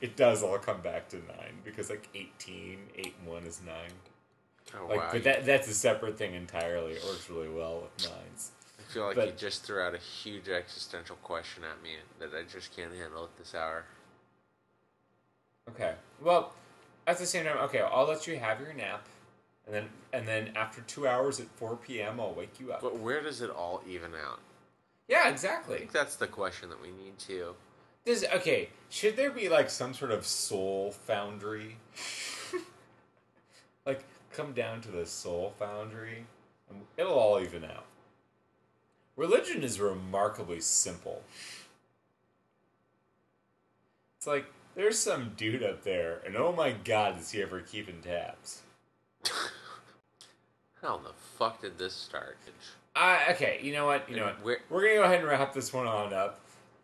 It 0.00 0.16
does 0.16 0.42
all 0.42 0.58
come 0.58 0.80
back 0.80 1.10
to 1.10 1.16
nine 1.16 1.58
because 1.62 1.90
like 1.90 2.08
18, 2.14 2.78
8 2.96 3.14
and 3.20 3.28
one 3.30 3.42
is 3.42 3.60
nine. 3.66 3.90
Oh 4.74 4.86
Like, 4.86 4.98
wow! 4.98 5.08
but 5.12 5.24
that 5.24 5.44
that's 5.44 5.68
a 5.68 5.74
separate 5.74 6.16
thing 6.16 6.34
entirely. 6.34 6.92
It 6.94 7.04
works 7.04 7.28
really 7.28 7.50
well 7.50 7.82
with 7.82 8.10
nines. 8.10 8.52
I 8.78 8.92
feel 8.92 9.04
like 9.04 9.16
but- 9.16 9.26
you 9.26 9.34
just 9.36 9.64
threw 9.64 9.80
out 9.80 9.94
a 9.94 9.98
huge 9.98 10.48
existential 10.48 11.16
question 11.22 11.64
at 11.70 11.82
me 11.82 11.90
that 12.18 12.30
I 12.34 12.44
just 12.50 12.74
can't 12.74 12.94
handle 12.94 13.24
at 13.24 13.36
this 13.36 13.54
hour. 13.54 13.84
Okay. 15.68 15.94
Well, 16.20 16.52
at 17.06 17.18
the 17.18 17.26
same 17.26 17.44
time, 17.44 17.56
okay, 17.58 17.80
I'll 17.80 18.06
let 18.06 18.26
you 18.26 18.38
have 18.38 18.60
your 18.60 18.72
nap, 18.72 19.06
and 19.66 19.74
then 19.74 19.88
and 20.12 20.26
then 20.26 20.52
after 20.56 20.80
two 20.82 21.06
hours 21.06 21.40
at 21.40 21.46
four 21.56 21.76
p.m., 21.76 22.20
I'll 22.20 22.32
wake 22.32 22.60
you 22.60 22.72
up. 22.72 22.80
But 22.80 22.98
where 22.98 23.22
does 23.22 23.40
it 23.40 23.50
all 23.50 23.82
even 23.88 24.12
out? 24.14 24.40
yeah, 25.08 25.28
exactly. 25.28 25.76
I 25.76 25.78
think 25.78 25.92
that's 25.92 26.16
the 26.16 26.26
question 26.26 26.68
that 26.68 26.80
we 26.82 26.88
need 26.88 27.18
to. 27.20 27.54
Does 28.04 28.24
okay? 28.24 28.70
Should 28.90 29.16
there 29.16 29.30
be 29.30 29.48
like 29.48 29.70
some 29.70 29.94
sort 29.94 30.10
of 30.10 30.26
soul 30.26 30.92
foundry? 30.92 31.76
like, 33.86 34.04
come 34.32 34.52
down 34.52 34.80
to 34.82 34.90
the 34.90 35.06
soul 35.06 35.54
foundry, 35.58 36.24
and 36.70 36.82
it'll 36.96 37.18
all 37.18 37.40
even 37.40 37.64
out. 37.64 37.84
Religion 39.16 39.64
is 39.64 39.80
remarkably 39.80 40.60
simple. 40.60 41.22
It's 44.16 44.26
like 44.26 44.46
there's 44.78 44.96
some 44.96 45.32
dude 45.36 45.64
up 45.64 45.82
there, 45.82 46.22
and 46.24 46.36
oh 46.36 46.52
my 46.52 46.70
god, 46.70 47.18
is 47.18 47.32
he 47.32 47.42
ever 47.42 47.60
keeping 47.60 48.00
tabs? 48.00 48.62
How 50.80 50.98
the 50.98 51.12
fuck 51.36 51.60
did 51.60 51.78
this 51.78 51.92
start? 51.92 52.38
Uh, 52.94 53.18
okay, 53.30 53.58
you 53.60 53.72
know 53.72 53.86
what? 53.86 54.08
You 54.08 54.16
know 54.16 54.26
what? 54.26 54.44
Where- 54.44 54.60
We're 54.70 54.82
gonna 54.82 54.94
go 54.94 55.02
ahead 55.02 55.18
and 55.18 55.26
wrap 55.28 55.52
this 55.52 55.72
one 55.72 55.88
on 55.88 56.12
up. 56.12 56.40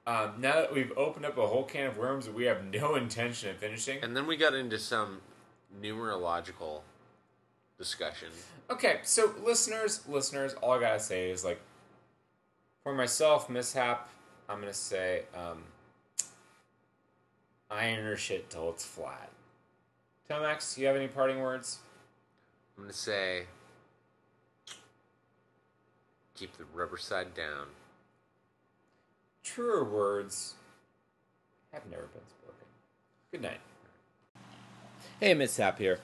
Um, 0.09 0.33
now 0.41 0.55
that 0.55 0.75
we've 0.75 0.93
opened 0.99 1.25
up 1.25 1.39
a 1.39 1.47
whole 1.47 1.63
can 1.63 1.87
of 1.87 1.97
worms 1.97 2.27
that 2.27 2.35
we 2.35 2.45
have 2.47 2.65
no 2.65 2.95
intention 2.97 3.51
of 3.51 3.57
finishing. 3.59 4.03
And 4.03 4.17
then 4.17 4.27
we 4.27 4.37
got 4.37 4.55
into 4.55 4.79
some 4.81 5.21
numerological 5.81 6.81
discussion. 7.79 8.29
Okay, 8.71 8.99
so 9.05 9.33
listeners, 9.45 10.01
listeners, 10.09 10.55
all 10.55 10.73
I 10.73 10.81
gotta 10.81 10.99
say 11.01 11.31
is 11.31 11.45
like, 11.45 11.61
for 12.83 12.93
myself, 12.93 13.49
mishap, 13.49 14.09
I'm 14.49 14.59
gonna 14.59 14.75
say, 14.75 15.23
um, 15.37 15.63
iron 17.71 18.05
your 18.05 18.17
shit 18.17 18.51
till 18.51 18.71
it's 18.71 18.85
flat. 18.85 19.31
Tomax, 20.29 20.79
you 20.79 20.87
have 20.87 20.97
any 20.97 21.09
parting 21.09 21.41
words? 21.41 21.79
I'm 22.77 22.85
gonna 22.85 22.93
say, 22.93 23.45
keep 26.35 26.57
the 26.57 26.65
rubber 26.75 26.97
side 26.97 27.35
down. 27.35 27.67
Truer 29.43 29.85
words 29.85 30.55
have 31.73 31.83
never 31.91 32.07
been 32.07 32.27
spoken. 32.27 32.67
Good 33.31 33.43
night. 33.43 33.61
Hey, 35.21 35.35
Mishap 35.35 35.79
here. 35.79 35.99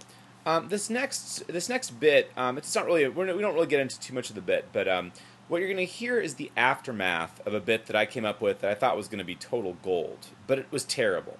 Um, 0.46 0.68
this 0.68 0.88
next 0.88 1.46
this 1.48 1.68
next 1.68 1.90
bit, 2.00 2.30
um, 2.36 2.56
it's 2.56 2.74
not 2.74 2.86
really 2.86 3.08
we're, 3.08 3.34
we 3.34 3.42
don't 3.42 3.54
really 3.54 3.66
get 3.66 3.80
into 3.80 3.98
too 4.00 4.14
much 4.14 4.30
of 4.30 4.34
the 4.34 4.40
bit, 4.40 4.66
but 4.72 4.88
um, 4.88 5.12
what 5.50 5.60
you're 5.60 5.68
going 5.68 5.84
to 5.84 5.92
hear 5.92 6.20
is 6.20 6.36
the 6.36 6.52
aftermath 6.56 7.44
of 7.44 7.54
a 7.54 7.60
bit 7.60 7.86
that 7.86 7.96
I 7.96 8.06
came 8.06 8.24
up 8.24 8.40
with 8.40 8.60
that 8.60 8.70
I 8.70 8.74
thought 8.74 8.96
was 8.96 9.08
going 9.08 9.18
to 9.18 9.24
be 9.24 9.34
total 9.34 9.76
gold, 9.82 10.28
but 10.46 10.60
it 10.60 10.66
was 10.70 10.84
terrible. 10.84 11.38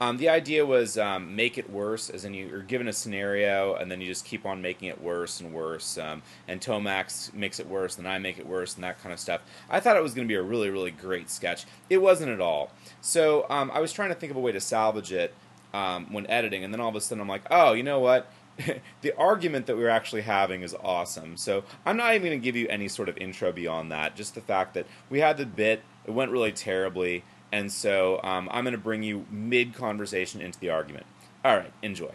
Um, 0.00 0.16
the 0.16 0.30
idea 0.30 0.64
was 0.64 0.96
um, 0.96 1.36
make 1.36 1.58
it 1.58 1.68
worse, 1.68 2.08
as 2.08 2.24
in 2.24 2.32
you're 2.32 2.62
given 2.62 2.88
a 2.88 2.92
scenario 2.94 3.74
and 3.74 3.90
then 3.90 4.00
you 4.00 4.06
just 4.06 4.24
keep 4.24 4.46
on 4.46 4.62
making 4.62 4.88
it 4.88 4.98
worse 4.98 5.40
and 5.40 5.52
worse. 5.52 5.98
Um, 5.98 6.22
and 6.48 6.58
Tomax 6.58 7.34
makes 7.34 7.60
it 7.60 7.68
worse, 7.68 7.98
and 7.98 8.08
I 8.08 8.16
make 8.16 8.38
it 8.38 8.46
worse, 8.46 8.76
and 8.76 8.82
that 8.82 8.98
kind 9.02 9.12
of 9.12 9.20
stuff. 9.20 9.42
I 9.68 9.78
thought 9.78 9.94
it 9.94 10.02
was 10.02 10.14
going 10.14 10.26
to 10.26 10.32
be 10.32 10.36
a 10.36 10.42
really, 10.42 10.70
really 10.70 10.90
great 10.90 11.28
sketch. 11.28 11.66
It 11.90 11.98
wasn't 11.98 12.30
at 12.30 12.40
all. 12.40 12.72
So 13.02 13.44
um, 13.50 13.70
I 13.74 13.80
was 13.80 13.92
trying 13.92 14.08
to 14.08 14.14
think 14.14 14.30
of 14.30 14.38
a 14.38 14.40
way 14.40 14.52
to 14.52 14.60
salvage 14.60 15.12
it 15.12 15.34
um, 15.74 16.10
when 16.10 16.26
editing, 16.28 16.64
and 16.64 16.72
then 16.72 16.80
all 16.80 16.88
of 16.88 16.96
a 16.96 17.00
sudden 17.02 17.20
I'm 17.20 17.28
like, 17.28 17.44
oh, 17.50 17.74
you 17.74 17.82
know 17.82 18.00
what? 18.00 18.26
the 19.00 19.16
argument 19.16 19.66
that 19.66 19.76
we're 19.76 19.88
actually 19.88 20.22
having 20.22 20.62
is 20.62 20.74
awesome. 20.82 21.36
So 21.36 21.64
I'm 21.86 21.96
not 21.96 22.14
even 22.14 22.28
going 22.28 22.40
to 22.40 22.44
give 22.44 22.56
you 22.56 22.68
any 22.68 22.88
sort 22.88 23.08
of 23.08 23.16
intro 23.18 23.52
beyond 23.52 23.90
that. 23.92 24.16
Just 24.16 24.34
the 24.34 24.40
fact 24.40 24.74
that 24.74 24.86
we 25.08 25.20
had 25.20 25.36
the 25.36 25.46
bit, 25.46 25.82
it 26.04 26.10
went 26.10 26.30
really 26.30 26.52
terribly, 26.52 27.24
and 27.52 27.72
so 27.72 28.20
um, 28.22 28.48
I'm 28.52 28.64
going 28.64 28.72
to 28.72 28.78
bring 28.78 29.02
you 29.02 29.26
mid 29.30 29.74
conversation 29.74 30.40
into 30.40 30.58
the 30.60 30.70
argument. 30.70 31.06
All 31.44 31.56
right, 31.56 31.72
enjoy. 31.82 32.12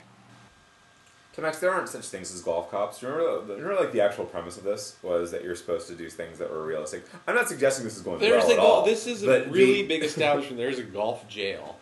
So 1.36 1.42
Max, 1.42 1.60
there 1.60 1.74
aren't 1.74 1.90
such 1.90 2.06
things 2.08 2.34
as 2.34 2.42
golf 2.42 2.72
cops. 2.72 3.04
Remember, 3.04 3.42
remember, 3.56 3.76
like 3.76 3.92
the 3.92 4.00
actual 4.00 4.24
premise 4.24 4.56
of 4.58 4.64
this 4.64 4.96
was 5.04 5.32
that 5.32 5.44
you're 5.44 5.56
supposed 5.56 5.88
to 5.90 5.96
do 5.96 6.10
things 6.10 6.38
that 6.40 6.50
were 6.50 6.66
realistic. 6.66 7.04
I'm 7.28 7.36
not 7.36 7.50
suggesting 7.50 7.84
this 7.84 7.98
is 7.98 8.04
going 8.04 8.20
There's 8.20 8.44
well 8.46 8.52
a 8.52 8.54
at 8.54 8.58
gol- 8.58 8.66
all. 8.68 8.86
This 8.86 9.06
is 9.06 9.24
a 9.24 9.44
really 9.50 9.82
the- 9.82 9.88
big 9.88 10.04
establishment. 10.04 10.56
There's 10.58 10.80
a 10.80 10.84
golf 10.84 11.28
jail. 11.28 11.78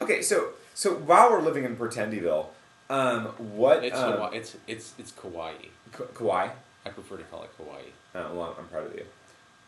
Okay, 0.00 0.22
so 0.22 0.50
so 0.74 0.94
while 0.94 1.30
we're 1.30 1.40
living 1.42 1.64
in 1.64 1.76
Pretendyville, 1.76 2.46
um, 2.90 3.26
what 3.56 3.84
It's 3.84 3.96
um, 3.98 4.12
Hawaii. 4.14 4.36
It's 4.36 4.56
it's 4.66 4.94
it's 4.98 5.12
Kauai. 5.12 5.54
Ka- 5.92 6.04
Kauai? 6.14 6.48
I 6.84 6.88
prefer 6.90 7.16
to 7.16 7.24
call 7.24 7.42
it 7.44 7.50
Kauai. 7.58 7.82
Uh, 8.14 8.32
well, 8.32 8.54
I'm 8.58 8.66
proud 8.68 8.86
of 8.86 8.94
you. 8.94 9.04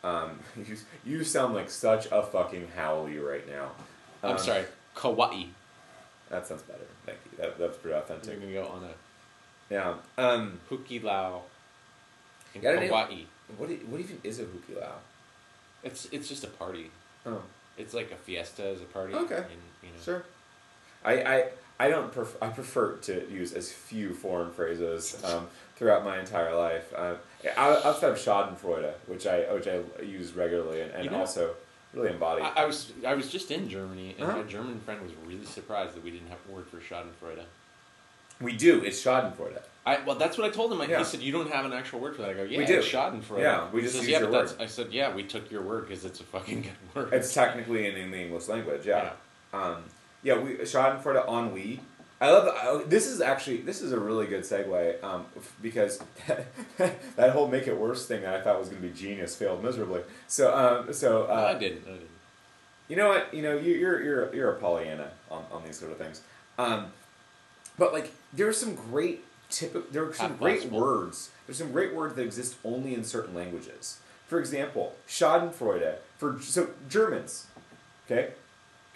Um, 0.04 0.38
you. 0.56 0.76
You 1.04 1.24
sound 1.24 1.54
like 1.54 1.68
such 1.70 2.06
a 2.12 2.22
fucking 2.22 2.68
haole 2.76 3.08
right 3.08 3.46
now. 3.48 3.70
I'm 4.22 4.32
Um, 4.32 4.38
sorry, 4.38 4.64
Kauai. 4.94 5.44
That 6.30 6.46
sounds 6.46 6.62
better. 6.62 6.86
Thank 7.06 7.18
you. 7.32 7.38
That, 7.38 7.58
that's 7.58 7.76
pretty 7.78 7.96
authentic. 7.96 8.34
We're 8.40 8.40
gonna 8.52 8.52
go 8.52 8.68
on 8.68 8.84
a 8.84 8.94
Yeah. 9.74 9.94
Um, 10.16 10.60
Hukilau 10.70 11.40
in 12.54 12.60
Kauai. 12.62 13.22
what, 13.56 13.70
what 13.70 14.00
even 14.00 14.20
is 14.22 14.38
a 14.40 14.44
hukilau? 14.44 14.92
It's 15.82 16.06
it's 16.12 16.28
just 16.28 16.44
a 16.44 16.48
party. 16.48 16.90
Oh. 17.26 17.42
It's 17.76 17.94
like 17.94 18.10
a 18.10 18.16
fiesta 18.16 18.64
as 18.64 18.80
a 18.80 18.84
party. 18.84 19.14
Okay. 19.14 19.36
And, 19.36 19.62
you 19.82 19.88
know, 19.90 20.02
Sure. 20.04 20.24
I, 21.04 21.12
I 21.22 21.44
I 21.80 21.88
don't 21.88 22.10
pref- 22.12 22.36
I 22.42 22.48
prefer 22.48 22.96
to 22.96 23.30
use 23.30 23.52
as 23.52 23.70
few 23.72 24.12
foreign 24.14 24.50
phrases 24.50 25.22
um, 25.24 25.46
throughout 25.76 26.04
my 26.04 26.18
entire 26.18 26.54
life. 26.54 26.92
Um, 26.96 27.16
out- 27.56 27.84
outside 27.84 28.10
of 28.10 28.16
Schadenfreude, 28.18 28.92
which 29.06 29.26
I 29.26 29.40
which 29.52 29.68
I 29.68 29.80
use 30.02 30.32
regularly 30.34 30.80
and, 30.80 30.90
and 30.92 31.04
You 31.04 31.10
know- 31.10 31.18
also 31.20 31.54
really 31.94 32.10
embody. 32.10 32.42
I, 32.42 32.62
I 32.62 32.64
was 32.66 32.92
I 33.06 33.14
was 33.14 33.30
just 33.30 33.50
in 33.50 33.68
Germany, 33.68 34.14
and 34.18 34.28
Uh-huh. 34.28 34.38
my 34.38 34.42
German 34.44 34.80
friend 34.80 35.00
was 35.02 35.12
really 35.26 35.44
surprised 35.46 35.94
that 35.94 36.02
we 36.04 36.10
didn't 36.10 36.28
have 36.28 36.38
a 36.48 36.52
word 36.52 36.66
for 36.66 36.78
Schadenfreude. 36.78 37.44
we 38.40 38.52
do. 38.56 38.82
It's 38.84 39.02
Schadenfreude. 39.02 39.60
I 39.86 40.00
well, 40.04 40.16
that's 40.16 40.36
what 40.36 40.46
I 40.46 40.50
told 40.50 40.72
him. 40.72 40.80
Yeah. 40.90 40.98
He 40.98 41.04
said, 41.04 41.20
"You 41.20 41.32
don't 41.32 41.50
have 41.50 41.64
an 41.64 41.72
actual 41.72 42.00
word 42.00 42.14
for 42.16 42.22
that." 42.22 42.30
I 42.32 42.34
go, 42.34 42.42
"Yeah, 42.42 42.58
We 42.58 42.66
do. 42.66 42.78
it's 42.80 42.88
Schadenfreude." 42.88 43.38
Yeah, 43.40 43.70
we 43.72 43.80
He 43.80 43.86
just 43.86 43.94
says, 43.96 44.02
use 44.04 44.12
"Yeah, 44.12 44.18
your 44.20 44.30
but 44.30 44.38
that's." 44.40 44.52
word." 44.58 44.62
I 44.62 44.66
said, 44.66 44.92
"Yeah, 44.92 45.14
we 45.14 45.22
took 45.22 45.50
your 45.50 45.62
word 45.62 45.88
because 45.88 46.04
it's 46.04 46.20
a 46.20 46.24
fucking 46.24 46.62
good 46.62 46.72
word." 46.94 47.12
It's 47.14 47.32
technically 47.32 47.86
in, 47.86 47.96
in 47.96 48.10
the 48.10 48.18
English 48.18 48.48
language. 48.48 48.84
Yeah. 48.84 49.12
Um, 49.54 49.76
yeah. 50.22 50.38
We 50.38 50.54
Schadenfreude 50.56 51.26
ennui. 51.28 51.80
I 52.20 52.30
love 52.30 52.48
I, 52.48 52.88
this. 52.88 53.06
Is 53.06 53.20
actually 53.20 53.58
this 53.58 53.80
is 53.80 53.92
a 53.92 53.98
really 54.00 54.26
good 54.26 54.42
segue 54.42 55.02
um, 55.04 55.26
f- 55.36 55.54
because 55.62 56.00
that 57.16 57.30
whole 57.30 57.46
make 57.48 57.68
it 57.68 57.78
worse 57.78 58.06
thing 58.06 58.22
that 58.22 58.34
I 58.34 58.40
thought 58.40 58.58
was 58.58 58.68
going 58.68 58.82
to 58.82 58.88
be 58.88 58.94
genius 58.94 59.36
failed 59.36 59.62
miserably. 59.62 60.02
So 60.26 60.54
um, 60.56 60.92
so 60.92 61.26
No, 61.28 61.34
uh, 61.34 61.52
I 61.54 61.58
didn't. 61.58 61.82
I 61.86 61.92
didn't. 61.92 62.08
You 62.88 62.96
know 62.96 63.08
what? 63.08 63.32
You 63.32 63.42
know 63.42 63.56
you, 63.56 63.74
you're 63.74 64.02
you're 64.02 64.34
you're 64.34 64.50
a 64.52 64.56
Pollyanna 64.58 65.10
on, 65.30 65.44
on 65.52 65.62
these 65.64 65.78
sort 65.78 65.92
of 65.92 65.98
things. 65.98 66.22
Um, 66.58 66.86
but 67.78 67.92
like 67.92 68.12
there 68.32 68.48
are 68.48 68.52
some 68.52 68.74
great 68.74 69.24
typical 69.50 69.88
there 69.92 70.04
are 70.04 70.14
some 70.14 70.36
great 70.36 70.60
possible. 70.62 70.80
words. 70.80 71.30
There's 71.46 71.58
some 71.58 71.70
great 71.72 71.94
words 71.94 72.14
that 72.14 72.22
exist 72.22 72.56
only 72.64 72.94
in 72.94 73.04
certain 73.04 73.34
languages. 73.34 73.98
For 74.26 74.38
example, 74.40 74.94
Schadenfreude 75.06 75.96
for 76.18 76.40
so 76.40 76.70
Germans. 76.88 77.46
Okay, 78.06 78.32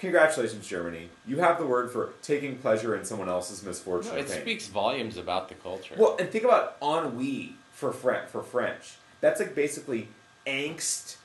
congratulations 0.03 0.67
Germany. 0.67 1.09
You 1.27 1.39
have 1.39 1.59
the 1.59 1.67
word 1.67 1.91
for 1.93 2.13
taking 2.23 2.59
pleasure 2.59 2.97
in 2.97 3.05
someone 3.05 3.29
else's 3.29 3.63
misfortune. 3.63 4.13
No, 4.13 4.19
it 4.19 4.27
pain. 4.29 4.41
speaks 4.43 4.67
volumes 4.67 5.17
about 5.17 5.49
the 5.49 5.55
culture. 5.55 5.95
Well, 5.97 6.17
and 6.19 6.29
think 6.29 6.43
about 6.45 6.77
ennui 6.83 7.55
for 7.73 7.93
French. 7.93 8.29
For 8.29 8.43
French, 8.43 8.97
that's 9.21 9.39
like 9.41 9.55
basically 9.55 10.09
angst 10.47 11.17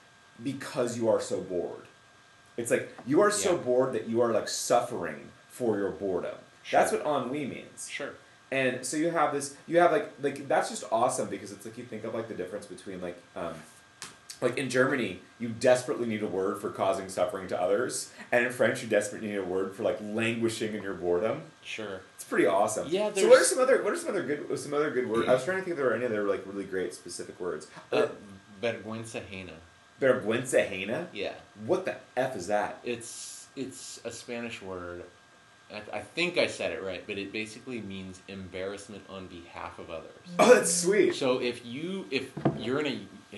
because 0.44 0.96
you 0.96 1.10
are 1.10 1.20
so 1.20 1.42
bored. 1.42 1.82
It's 2.56 2.70
like 2.70 2.96
you 3.06 3.20
are 3.22 3.32
so 3.32 3.54
Yeah. 3.54 3.58
bored 3.58 3.94
that 3.94 4.08
you 4.08 4.22
are 4.22 4.32
like 4.32 4.48
suffering 4.48 5.30
for 5.50 5.78
your 5.78 5.90
boredom. 5.92 6.36
That's 6.72 6.92
Sure. 6.92 7.04
what 7.04 7.24
ennui 7.26 7.46
means. 7.46 7.90
sure. 7.90 8.12
And 8.52 8.86
so 8.86 8.96
you 8.96 9.10
have 9.10 9.34
this. 9.34 9.56
You 9.66 9.80
have 9.80 9.92
like 9.92 10.10
like 10.22 10.48
that's 10.48 10.70
just 10.70 10.84
awesome 10.92 11.28
because 11.30 11.52
it's 11.52 11.66
like 11.66 11.78
you 11.78 11.84
think 11.84 12.04
of 12.06 12.14
like 12.14 12.28
the 12.30 12.34
difference 12.36 12.66
between 12.68 13.02
like 13.02 13.18
um, 13.36 13.56
like 14.42 14.58
in 14.58 14.70
Germany 14.70 15.20
you 15.40 15.50
desperately 15.50 16.08
need 16.08 16.24
a 16.24 16.28
word 16.28 16.60
for 16.60 16.70
causing 16.70 17.10
suffering 17.10 17.48
to 17.50 17.60
others, 17.62 18.12
and 18.32 18.46
in 18.46 18.52
French 18.52 18.82
you 18.84 18.88
desperately 18.90 19.30
need 19.30 19.38
a 19.38 19.44
word 19.44 19.76
for 19.76 19.84
like 19.84 20.00
languishing 20.02 20.74
in 20.74 20.82
your 20.84 20.94
boredom. 20.96 21.42
Sure. 21.64 22.02
It's 22.16 22.24
pretty 22.24 22.46
awesome. 22.48 22.88
Yeah, 22.90 23.12
So 23.14 23.28
what 23.30 23.42
are 23.42 23.44
some 23.44 23.60
other 23.60 23.84
what 23.84 23.94
are 23.94 23.98
some 23.98 24.10
other 24.10 24.24
good 24.24 24.60
some 24.60 24.74
other 24.74 24.92
good 24.92 25.10
words? 25.10 25.28
I 25.30 25.34
was 25.34 25.44
trying 25.46 25.58
to 25.58 25.64
think 25.64 25.72
if 25.74 25.78
there 25.78 25.86
were 25.86 25.94
any 25.96 26.06
other 26.06 26.24
like 26.24 26.44
really 26.46 26.66
great 26.66 26.94
specific 26.94 27.40
words. 27.40 27.68
Uh, 27.92 27.96
Uh, 27.98 28.08
vergüenza 28.62 29.22
ajena. 29.22 29.54
Vergüenza 30.02 30.66
ajena? 30.68 31.08
Yeah. 31.14 31.34
What 31.66 31.86
the 31.86 31.96
f 32.16 32.36
is 32.36 32.48
that? 32.48 32.80
It's 32.84 33.48
it's 33.56 34.00
a 34.06 34.12
Spanish 34.12 34.62
word. 34.62 35.04
I, 35.72 35.82
I 35.98 36.00
think 36.00 36.38
I 36.38 36.48
said 36.48 36.72
it 36.72 36.82
right, 36.82 37.04
but 37.06 37.18
it 37.18 37.32
basically 37.34 37.82
means 37.82 38.22
embarrassment 38.30 39.04
on 39.10 39.28
behalf 39.28 39.78
of 39.80 39.90
others. 39.90 40.12
Oh, 40.40 40.54
that's 40.54 40.74
sweet. 40.74 41.14
So 41.16 41.40
if 41.42 41.66
you 41.66 42.06
if 42.10 42.32
you're 42.58 42.80
in 42.80 42.88
a 42.88 43.00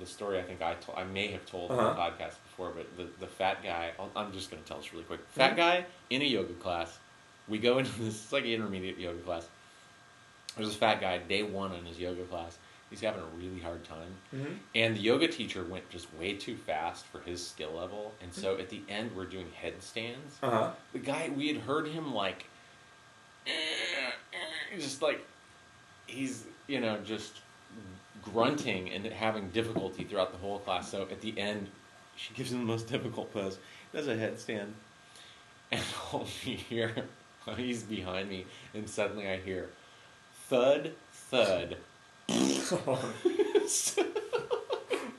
the 0.00 0.06
story 0.06 0.38
I 0.38 0.42
think 0.42 0.62
I 0.62 0.74
told 0.74 0.98
I 0.98 1.04
may 1.04 1.28
have 1.28 1.44
told 1.46 1.70
on 1.70 1.78
Uh-huh. 1.78 1.94
the 1.94 2.00
podcast 2.00 2.34
before, 2.48 2.70
but 2.76 2.86
the 2.96 3.06
the 3.20 3.26
fat 3.26 3.62
guy 3.62 3.92
I'll, 3.98 4.10
I'm 4.16 4.32
just 4.32 4.50
going 4.50 4.62
to 4.62 4.68
tell 4.68 4.78
this 4.78 4.92
really 4.92 5.04
quick. 5.04 5.20
Fat 5.30 5.56
guy 5.56 5.84
in 6.10 6.22
a 6.22 6.26
yoga 6.26 6.54
class. 6.54 6.98
We 7.48 7.58
go 7.58 7.78
into 7.80 7.92
this 8.00 8.22
it's 8.22 8.32
like 8.32 8.44
an 8.44 8.50
intermediate 8.50 8.98
yoga 8.98 9.20
class. 9.20 9.46
There's 10.56 10.68
this 10.68 10.76
fat 10.76 11.00
guy 11.00 11.18
day 11.18 11.42
one 11.42 11.72
in 11.74 11.84
his 11.84 11.98
yoga 11.98 12.24
class. 12.24 12.56
He's 12.88 13.00
having 13.00 13.20
a 13.20 13.26
really 13.36 13.58
hard 13.60 13.84
time, 13.84 14.14
Mhm. 14.32 14.56
and 14.76 14.96
the 14.96 15.00
yoga 15.00 15.26
teacher 15.26 15.64
went 15.64 15.90
just 15.90 16.06
way 16.14 16.34
too 16.34 16.56
fast 16.56 17.04
for 17.06 17.18
his 17.20 17.44
skill 17.44 17.72
level. 17.72 18.14
And 18.22 18.32
so 18.32 18.56
at 18.58 18.68
the 18.70 18.80
end, 18.88 19.10
we're 19.16 19.24
doing 19.26 19.50
headstands. 19.60 20.36
Uh 20.40 20.50
huh. 20.50 20.70
The 20.92 21.00
guy 21.00 21.30
we 21.36 21.48
had 21.48 21.56
heard 21.62 21.88
him 21.88 22.14
like, 22.14 22.46
just 24.78 25.02
like 25.02 25.24
he's 26.06 26.44
you 26.68 26.80
know 26.80 26.98
just 26.98 27.40
grunting 28.32 28.90
and 28.90 29.04
having 29.06 29.50
difficulty 29.50 30.04
throughout 30.04 30.32
the 30.32 30.38
whole 30.38 30.58
class. 30.58 30.90
So 30.90 31.02
at 31.02 31.20
the 31.20 31.38
end, 31.38 31.68
she 32.16 32.34
gives 32.34 32.52
him 32.52 32.58
the 32.60 32.64
most 32.64 32.88
difficult 32.88 33.32
pose. 33.32 33.58
Does 33.92 34.08
a 34.08 34.16
headstand, 34.16 34.68
and 35.70 35.82
all 36.12 36.26
we 36.44 36.52
hear, 36.54 36.94
he's 37.56 37.82
behind 37.82 38.28
me, 38.28 38.46
and 38.74 38.88
suddenly 38.88 39.28
I 39.28 39.38
hear, 39.38 39.70
thud, 40.48 40.92
thud. 41.12 41.76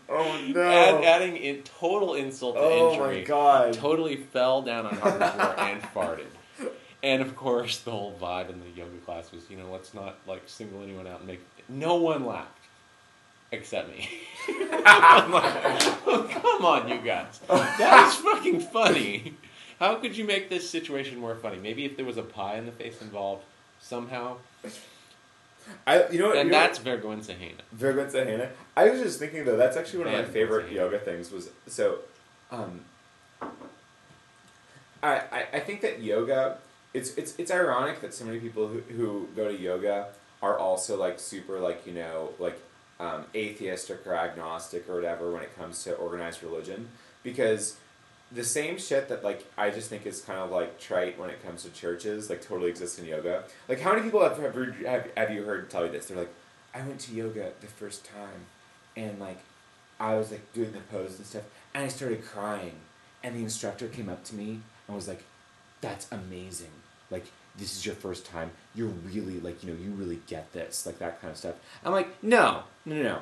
Oh 0.10 0.42
no. 0.48 0.62
Add, 0.62 1.04
adding 1.04 1.36
in 1.38 1.64
total 1.64 2.14
insult 2.14 2.56
to 2.56 2.62
oh 2.62 2.92
injury. 2.92 3.20
my 3.20 3.24
god. 3.24 3.74
Totally 3.74 4.16
fell 4.16 4.62
down 4.62 4.86
on 4.86 4.96
hard 4.96 5.22
floor 5.22 5.60
and 5.60 5.82
farted. 5.82 6.72
And 7.04 7.22
of 7.22 7.36
course, 7.36 7.80
the 7.80 7.92
whole 7.92 8.18
vibe 8.20 8.50
in 8.50 8.60
the 8.60 8.70
yoga 8.70 8.98
class 9.06 9.32
was, 9.32 9.50
you 9.50 9.58
know, 9.58 9.72
let's 9.72 9.94
not 9.94 10.18
like 10.26 10.44
single 10.46 10.82
anyone 10.82 11.08
out 11.08 11.20
and 11.20 11.28
make. 11.28 11.42
No 11.70 11.96
one 11.96 12.26
laughed, 12.26 12.57
except 13.52 13.90
me. 13.90 14.10
Like, 14.48 15.84
oh, 16.08 16.26
come 16.30 16.66
on, 16.66 16.88
you 16.88 17.00
guys. 17.00 17.42
That 17.50 18.08
is 18.08 18.16
fucking 18.24 18.62
funny. 18.62 19.34
How 19.80 19.96
could 19.96 20.16
you 20.16 20.24
make 20.24 20.50
this 20.50 20.70
situation 20.70 21.20
more 21.20 21.36
funny? 21.36 21.58
Maybe 21.58 21.84
if 21.84 21.98
there 21.98 22.06
was 22.06 22.16
a 22.16 22.24
pie 22.24 22.56
in 22.56 22.66
the 22.66 22.72
face 22.72 23.02
involved 23.02 23.44
somehow. 23.82 24.38
I 25.86 26.08
you 26.10 26.20
know 26.20 26.28
what? 26.30 26.38
And 26.38 26.48
you 26.48 26.54
know 26.54 26.60
that's 26.60 26.80
vergüenza 26.80 27.36
ajena. 27.36 27.62
Vergüenza 27.76 28.26
ajena. 28.26 28.50
I 28.78 28.90
was 28.90 29.02
just 29.02 29.20
thinking 29.20 29.44
though, 29.44 29.58
that's 29.58 29.76
actually 29.76 30.00
one 30.06 30.08
of 30.08 30.14
my 30.14 30.24
favorite 30.24 30.72
yoga 30.72 31.00
things 31.00 31.32
was 31.32 31.50
so 31.68 32.00
um 32.50 32.82
I, 35.04 35.22
I, 35.32 35.46
I 35.54 35.60
think 35.60 35.82
that 35.82 36.02
yoga 36.02 36.58
it's 36.94 37.16
it's 37.16 37.36
it's 37.38 37.52
ironic 37.52 38.02
that 38.02 38.14
so 38.14 38.26
many 38.26 38.40
people 38.40 38.68
who, 38.68 38.80
who 38.94 39.28
go 39.36 39.48
to 39.48 39.58
yoga 39.58 40.08
are 40.42 40.58
also 40.58 40.98
like 40.98 41.20
super 41.20 41.60
like, 41.60 41.86
you 41.86 41.94
know, 41.94 42.30
like 42.40 42.60
um, 43.00 43.26
atheistic 43.36 44.06
or 44.06 44.16
agnostic 44.16 44.90
or 44.90 44.96
whatever 44.96 45.32
when 45.32 45.44
it 45.44 45.56
comes 45.58 45.84
to 45.84 45.94
organized 45.94 46.44
religion. 46.44 46.90
Because 47.24 47.78
the 48.32 48.44
same 48.44 48.78
shit 48.78 49.08
that 49.10 49.24
like 49.24 49.46
I 49.58 49.70
just 49.70 49.90
think 49.90 50.06
is 50.06 50.22
kind 50.22 50.40
of 50.40 50.52
like 50.52 50.80
trite 50.80 51.18
when 51.20 51.30
it 51.30 51.44
comes 51.46 51.64
to 51.64 51.70
churches, 51.70 52.30
like 52.30 52.46
totally 52.46 52.70
exists 52.70 53.00
in 53.00 53.06
yoga. 53.06 53.44
Like 53.68 53.80
how 53.80 53.92
many 53.92 54.04
people 54.04 54.22
have 54.22 54.38
have, 54.38 54.56
have, 54.86 55.10
have 55.16 55.32
you 55.32 55.44
heard 55.44 55.70
tell 55.70 55.86
you 55.86 55.92
this? 55.92 56.08
They're 56.08 56.18
like, 56.18 56.34
I 56.74 56.82
went 56.82 57.00
to 57.02 57.14
yoga 57.14 57.52
the 57.62 57.68
first 57.68 58.06
time, 58.06 58.46
and 58.96 59.20
like, 59.20 59.40
I 60.00 60.16
was 60.16 60.32
like 60.32 60.54
doing 60.54 60.74
the 60.74 60.80
pose 60.80 61.18
and 61.18 61.26
stuff, 61.26 61.44
and 61.74 61.86
I 61.86 61.88
started 61.88 62.26
crying, 62.26 62.76
and 63.24 63.36
the 63.36 63.44
instructor 63.44 63.88
came 63.88 64.10
up 64.10 64.24
to 64.26 64.36
me 64.36 64.60
and 64.88 64.96
was 64.96 65.08
like, 65.08 65.24
"That's 65.82 66.08
amazing! 66.12 66.72
Like 67.10 67.28
this 67.58 67.76
is 67.76 67.86
your 67.86 67.96
first 67.96 68.26
time. 68.26 68.52
You're 68.76 68.88
really 68.88 69.40
like 69.40 69.64
you 69.64 69.72
know 69.72 69.78
you 69.82 69.92
really 69.92 70.20
get 70.28 70.52
this 70.54 70.86
like 70.86 71.00
that 71.00 71.22
kind 71.22 71.32
of 71.32 71.38
stuff." 71.38 71.56
I'm 71.84 71.92
like, 71.92 72.22
no, 72.24 72.64
no, 72.86 72.96
no, 72.96 73.04
no. 73.04 73.20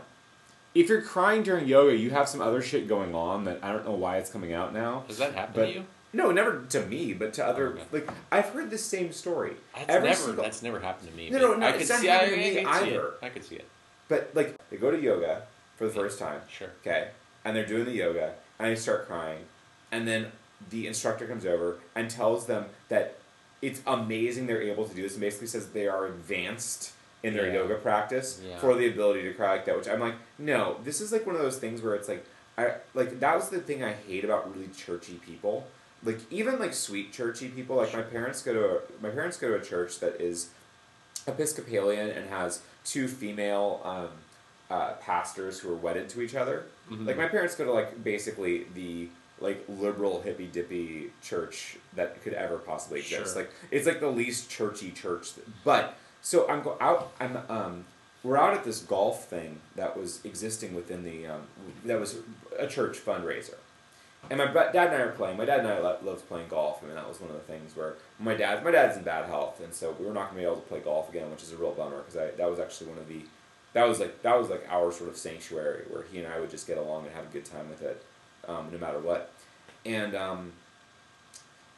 If 0.73 0.89
you're 0.89 1.01
crying 1.01 1.43
during 1.43 1.67
yoga, 1.67 1.95
you 1.95 2.09
have 2.09 2.27
some 2.27 2.41
other 2.41 2.61
shit 2.61 2.87
going 2.87 3.15
on 3.15 3.45
that 3.45 3.59
I 3.63 3.71
don't 3.71 3.85
know 3.85 3.93
why 3.95 4.17
it's 4.17 4.29
coming 4.29 4.53
out 4.53 4.73
now. 4.73 5.03
Does 5.07 5.17
that 5.19 5.33
happen 5.33 5.53
But 5.55 5.65
to 5.67 5.71
you? 5.73 5.85
no, 6.11 6.31
never 6.31 6.63
to 6.69 6.85
me, 6.85 7.13
but 7.13 7.33
to 7.35 7.45
other 7.45 7.69
Okay. 7.69 7.83
like 7.93 8.09
I've 8.31 8.47
heard 8.49 8.69
the 8.69 8.77
same 8.77 9.11
story. 9.13 9.55
That's 9.73 9.85
Every 9.89 10.09
never 10.09 10.19
single- 10.21 10.43
that's 10.43 10.61
never 10.61 10.79
happened 10.81 11.09
to 11.11 11.15
me. 11.15 11.29
No, 11.29 11.39
no, 11.39 11.53
no, 11.55 11.65
I 11.65 11.69
it's 11.71 11.87
could 11.89 12.03
not 12.03 12.19
happened 12.21 12.31
to 12.33 12.61
I 12.63 12.81
me 12.83 12.89
either. 12.91 13.07
it. 13.07 13.13
I 13.21 13.29
could 13.29 13.45
see 13.45 13.55
it. 13.55 13.65
But 14.09 14.31
like 14.33 14.55
they 14.69 14.75
go 14.77 14.91
to 14.91 14.99
yoga 14.99 15.43
for 15.77 15.85
the 15.87 15.93
first 15.93 16.19
time, 16.19 16.41
Sure. 16.49 16.69
okay, 16.81 17.09
and 17.45 17.55
they're 17.55 17.65
doing 17.65 17.85
the 17.85 17.91
yoga, 17.91 18.33
and 18.59 18.69
they 18.69 18.75
start 18.75 19.07
crying, 19.07 19.39
and 19.91 20.05
then 20.07 20.31
the 20.69 20.87
instructor 20.87 21.25
comes 21.25 21.45
over 21.45 21.77
and 21.95 22.09
tells 22.09 22.47
them 22.47 22.65
that 22.89 23.15
it's 23.61 23.81
amazing 23.87 24.47
they're 24.47 24.61
able 24.61 24.87
to 24.87 24.93
do 24.95 25.01
this, 25.01 25.13
and 25.13 25.21
basically 25.21 25.47
says 25.47 25.69
they 25.69 25.87
are 25.87 26.05
advanced 26.07 26.91
in 27.23 27.33
their 27.33 27.47
Yeah. 27.47 27.53
yoga 27.53 27.75
practice 27.75 28.39
Yeah. 28.45 28.59
for 28.59 28.75
the 28.75 28.87
ability 28.87 29.23
to 29.23 29.33
cry 29.33 29.53
like 29.53 29.65
that. 29.65 29.75
Which 29.77 29.87
I'm 29.87 29.99
like, 29.99 30.15
no, 30.37 30.77
this 30.83 31.01
is 31.01 31.11
like 31.11 31.25
one 31.25 31.35
of 31.35 31.41
those 31.41 31.57
things 31.57 31.81
where 31.81 31.95
it's 31.95 32.07
like, 32.07 32.23
I 32.57 32.75
like 32.93 33.19
that 33.19 33.35
was 33.35 33.49
the 33.49 33.59
thing 33.59 33.83
I 33.83 33.93
hate 33.93 34.23
about 34.23 34.53
really 34.55 34.69
churchy 34.75 35.15
people. 35.25 35.67
Like 36.03 36.19
even 36.31 36.59
like 36.59 36.73
sweet 36.73 37.11
churchy 37.11 37.47
people. 37.49 37.77
Like 37.77 37.93
my 37.93 38.01
parents 38.03 38.43
go 38.43 38.53
to 38.53 38.65
a, 38.77 38.79
my 39.01 39.09
parents 39.09 39.37
go 39.37 39.47
to 39.49 39.55
a 39.55 39.61
church 39.65 39.99
that 39.99 40.21
is 40.21 40.49
Episcopalian 41.27 42.09
and 42.11 42.29
has 42.29 42.61
two 42.83 43.07
female 43.07 43.81
um, 43.83 44.09
uh, 44.69 44.93
pastors 45.01 45.59
who 45.59 45.71
are 45.71 45.75
wedded 45.75 46.07
to 46.09 46.21
each 46.21 46.35
other. 46.35 46.65
Mhm. 46.91 47.07
Like 47.07 47.17
my 47.17 47.27
parents 47.27 47.55
go 47.55 47.65
to 47.65 47.71
like 47.73 48.03
basically 48.03 48.65
the 48.75 49.09
like 49.39 49.63
liberal 49.67 50.21
hippy 50.21 50.47
dippy 50.47 51.11
church 51.21 51.77
that 51.95 52.21
could 52.23 52.33
ever 52.33 52.57
possibly 52.57 52.99
exist. 52.99 53.33
Sure. 53.33 53.41
Like 53.43 53.51
it's 53.71 53.85
like 53.87 53.99
the 53.99 54.09
least 54.09 54.49
churchy 54.49 54.91
church. 54.91 55.29
But 55.63 55.97
so 56.21 56.47
I'm 56.49 56.61
go 56.63 56.77
out. 56.79 57.11
I'm 57.19 57.37
um 57.49 57.85
we're 58.23 58.37
out 58.37 58.53
at 58.55 58.63
this 58.63 58.79
golf 58.81 59.25
thing 59.27 59.59
that 59.75 59.95
was 59.97 60.23
existing 60.25 60.73
within 60.73 61.03
the 61.03 61.27
um 61.27 61.41
that 61.85 61.99
was 61.99 62.17
a 62.57 62.65
church 62.67 62.97
fundraiser. 62.97 63.55
and 64.29 64.39
my 64.39 64.47
dad 64.47 64.75
and 64.75 64.95
I 64.95 65.05
were 65.05 65.11
playing. 65.11 65.37
My 65.37 65.45
dad 65.45 65.59
and 65.59 65.67
I 65.67 65.77
lo- 65.79 65.97
loved 66.03 66.27
playing 66.27 66.47
golf. 66.47 66.79
I 66.81 66.87
mean, 66.87 66.95
that 66.95 67.07
was 67.07 67.19
one 67.21 67.29
of 67.29 67.35
the 67.35 67.43
things 67.43 67.75
where 67.75 67.93
my 68.17 68.33
dad, 68.33 68.63
my 68.63 68.71
dad's 68.71 68.97
in 68.97 69.03
bad 69.03 69.25
health, 69.25 69.59
and 69.63 69.71
so 69.73 69.95
we 69.99 70.05
were 70.07 70.13
not 70.13 70.31
going 70.31 70.37
to 70.37 70.41
be 70.41 70.51
able 70.51 70.55
to 70.61 70.67
play 70.67 70.79
golf 70.79 71.09
again, 71.09 71.29
which 71.29 71.43
is 71.43 71.51
a 71.51 71.57
real 71.57 71.71
bummer 71.73 71.97
because 71.97 72.17
I 72.17 72.31
that 72.31 72.49
was 72.49 72.59
actually 72.59 72.89
one 72.89 72.97
of 72.99 73.07
the 73.07 73.21
that 73.73 73.87
was 73.87 73.99
like 73.99 74.23
that 74.23 74.35
was 74.39 74.49
like 74.49 74.65
our 74.71 74.91
sort 74.91 75.09
of 75.11 75.17
sanctuary 75.17 75.83
where 75.89 76.03
he 76.11 76.17
and 76.19 76.27
I 76.33 76.39
would 76.39 76.49
just 76.49 76.65
get 76.65 76.77
along 76.79 77.05
and 77.05 77.13
have 77.13 77.25
a 77.25 77.33
good 77.33 77.45
time 77.45 77.69
with 77.69 77.83
it, 77.83 78.01
um, 78.47 78.69
no 78.71 78.77
matter 78.77 78.99
what, 78.99 79.31
and 79.85 80.15
um, 80.15 80.53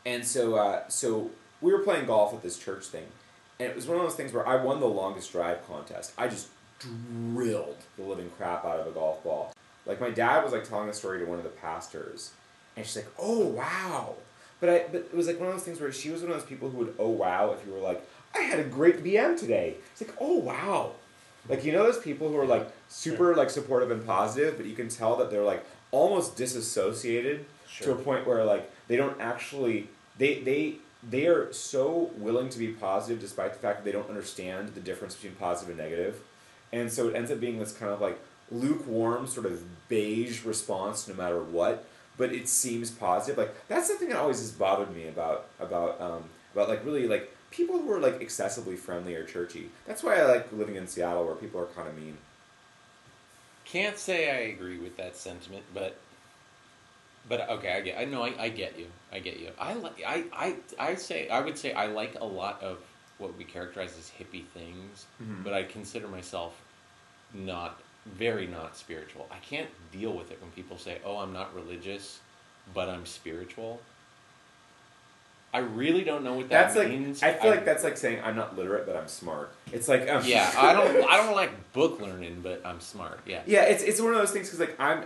and 0.06 0.26
so 0.26 0.56
uh, 0.56 0.88
so 0.88 1.32
we 1.62 1.72
were 1.72 1.80
playing 1.80 2.06
golf 2.06 2.34
at 2.34 2.42
this 2.42 2.58
church 2.58 2.86
thing, 2.86 3.06
and 3.60 3.70
it 3.70 3.76
was 3.76 3.88
one 3.88 3.98
of 3.98 4.04
those 4.04 4.16
things 4.16 4.34
where 4.34 4.48
I 4.48 4.62
won 4.62 4.80
the 4.80 4.88
longest 4.88 5.32
drive 5.32 5.66
contest. 5.68 6.14
I 6.18 6.28
just 6.28 6.48
drilled 6.80 7.78
the 7.98 8.04
living 8.04 8.30
crap 8.38 8.64
out 8.66 8.80
of 8.80 8.88
a 8.88 8.92
golf 8.92 9.24
ball. 9.24 9.54
Like 9.86 10.02
my 10.02 10.10
dad 10.10 10.44
was 10.44 10.54
like 10.54 10.68
telling 10.68 10.90
a 10.90 10.94
story 10.94 11.20
to 11.20 11.26
one 11.26 11.38
of 11.38 11.44
the 11.44 11.50
pastors, 11.50 12.32
and 12.76 12.86
she's 12.86 12.98
like, 12.98 13.12
"Oh 13.20 13.46
wow," 13.48 14.16
but 14.60 14.70
I 14.70 14.86
but 14.92 15.02
it 15.02 15.16
was 15.16 15.28
like 15.28 15.40
one 15.40 15.50
of 15.50 15.56
those 15.56 15.64
things 15.64 15.80
where 15.80 15.92
she 15.92 16.10
was 16.10 16.22
one 16.22 16.32
of 16.32 16.38
those 16.38 16.48
people 16.48 16.70
who 16.70 16.78
would 16.78 16.96
"Oh 17.00 17.10
wow" 17.10 17.52
if 17.52 17.66
you 17.66 17.74
were 17.74 17.80
like, 17.80 18.06
"I 18.36 18.42
had 18.42 18.60
a 18.60 18.64
great 18.64 19.04
BM 19.04 19.40
today." 19.40 19.76
It's 19.92 20.02
like, 20.02 20.16
"Oh 20.20 20.36
wow," 20.36 20.92
like 21.50 21.64
you 21.64 21.72
know 21.72 21.84
those 21.84 22.00
people 22.00 22.30
who 22.30 22.38
are 22.38 22.46
like 22.46 22.70
super 22.90 23.36
like 23.36 23.50
supportive 23.50 23.92
and 23.92 24.06
positive, 24.06 24.58
but 24.58 24.66
you 24.66 24.76
can 24.76 24.90
tell 24.90 25.16
that 25.18 25.32
they're 25.32 25.44
like 25.44 25.66
almost 25.92 26.36
disassociated 26.36 27.46
to 27.82 27.92
a 27.92 27.96
point 27.96 28.28
where 28.28 28.44
like 28.44 28.72
they 28.88 28.96
don't 28.96 29.20
actually 29.20 29.90
they 30.18 30.40
they 30.42 30.76
they 31.08 31.28
are 31.28 31.52
so 31.54 32.12
willing 32.18 32.50
to 32.50 32.60
be 32.60 32.70
positive 32.70 33.20
despite 33.20 33.54
the 33.54 33.60
fact 33.60 33.80
that 33.80 33.86
they 33.86 33.92
don't 33.92 34.10
understand 34.10 34.70
the 34.70 34.80
difference 34.80 35.16
between 35.16 35.34
positive 35.34 35.70
and 35.70 35.78
negative. 35.78 36.22
And 36.74 36.92
so 36.92 37.08
it 37.08 37.16
ends 37.16 37.32
up 37.32 37.40
being 37.40 37.60
this 37.60 37.72
kind 37.72 37.92
of 37.92 38.02
like 38.02 38.20
lukewarm 38.52 39.28
sort 39.28 39.46
of 39.46 39.64
beige 39.90 40.44
response 40.44 41.08
no 41.08 41.14
matter 41.14 41.42
what 41.42 41.86
but 42.18 42.34
it 42.34 42.50
seems 42.50 42.92
positive. 42.92 43.38
Like 43.38 43.68
that's 43.68 43.88
the 43.88 43.96
thing 43.96 44.10
that 44.10 44.18
always 44.18 44.40
has 44.40 44.52
bothered 44.52 44.94
me 44.94 45.08
about 45.08 45.48
about 45.60 46.02
um, 46.02 46.24
about 46.54 46.68
like 46.68 46.84
really 46.84 47.08
like 47.08 47.34
people 47.52 47.80
who 47.80 47.92
are 47.92 48.00
like 48.00 48.20
excessively 48.22 48.76
friendly 48.76 49.16
or 49.16 49.24
churchy. 49.24 49.70
That's 49.86 50.04
why 50.04 50.18
i 50.18 50.26
like 50.26 50.52
living 50.52 50.76
in 50.76 50.88
seattle 50.88 51.26
where 51.26 51.36
people 51.36 51.62
are 51.62 51.68
kind 51.68 51.88
of 51.88 51.96
mean 51.96 52.18
Can't 53.72 53.98
say 53.98 54.30
I 54.32 54.50
agree 54.54 54.78
with 54.80 54.98
that 54.98 55.16
sentiment, 55.16 55.64
but 55.74 55.98
but 57.28 57.50
okay, 57.50 57.74
I 57.74 57.82
get. 57.82 58.00
I 58.00 58.06
know. 58.06 58.24
I, 58.24 58.34
I 58.44 58.50
get 58.50 58.80
you. 58.80 58.88
I 59.12 59.20
get 59.20 59.40
you. 59.40 59.50
I 59.60 59.74
like. 59.74 60.02
I, 60.06 60.24
I 60.32 60.56
I 60.80 60.96
say. 60.96 61.28
I 61.28 61.42
would 61.42 61.58
say 61.58 61.74
I 61.74 61.88
like 61.88 62.16
a 62.20 62.26
lot 62.26 62.64
of 62.64 62.78
what 63.18 63.38
we 63.38 63.44
characterize 63.44 63.98
as 63.98 64.10
hippie 64.18 64.46
things, 64.46 65.06
Mhm. 65.22 65.44
but 65.44 65.54
I 65.54 65.64
consider 65.64 66.08
myself 66.08 66.54
not 67.34 67.82
very 68.06 68.48
not 68.48 68.78
spiritual. 68.78 69.28
I 69.30 69.40
can't 69.40 69.70
deal 69.92 70.14
with 70.14 70.32
it 70.32 70.42
when 70.42 70.52
people 70.52 70.78
say, 70.78 71.02
"Oh, 71.04 71.18
I'm 71.18 71.34
not 71.34 71.54
religious, 71.54 72.20
but 72.74 72.88
I'm 72.88 73.06
spiritual." 73.06 73.82
I 75.54 75.60
really 75.60 76.04
don't 76.04 76.24
know 76.24 76.34
what 76.34 76.50
that 76.50 76.74
that's 76.74 76.76
like 76.76 76.90
means. 76.90 77.24
i 77.24 77.34
feel 77.34 77.52
like 77.52 77.66
that's 77.66 77.84
like 77.84 77.98
saying 77.98 78.22
i'm 78.24 78.36
not 78.36 78.58
literate 78.58 78.86
but 78.86 78.96
i'm 78.96 79.08
smart 79.08 79.52
it's 79.72 79.88
like 79.88 80.10
um, 80.10 80.24
yeah. 80.26 80.52
I 80.58 80.74
don't. 80.74 81.06
I 81.10 81.18
don't 81.18 81.36
like 81.36 81.74
book 81.74 82.00
learning, 82.00 82.40
but 82.42 82.62
I'm 82.66 82.80
smart. 82.80 83.20
Yeah. 83.26 83.42
Yeah, 83.46 83.64
it's 83.64 83.84
it's 83.84 84.00
one 84.00 84.14
of 84.14 84.18
those 84.18 84.32
things 84.32 84.48
because 84.48 84.60
like 84.60 84.80
I'm, 84.80 85.04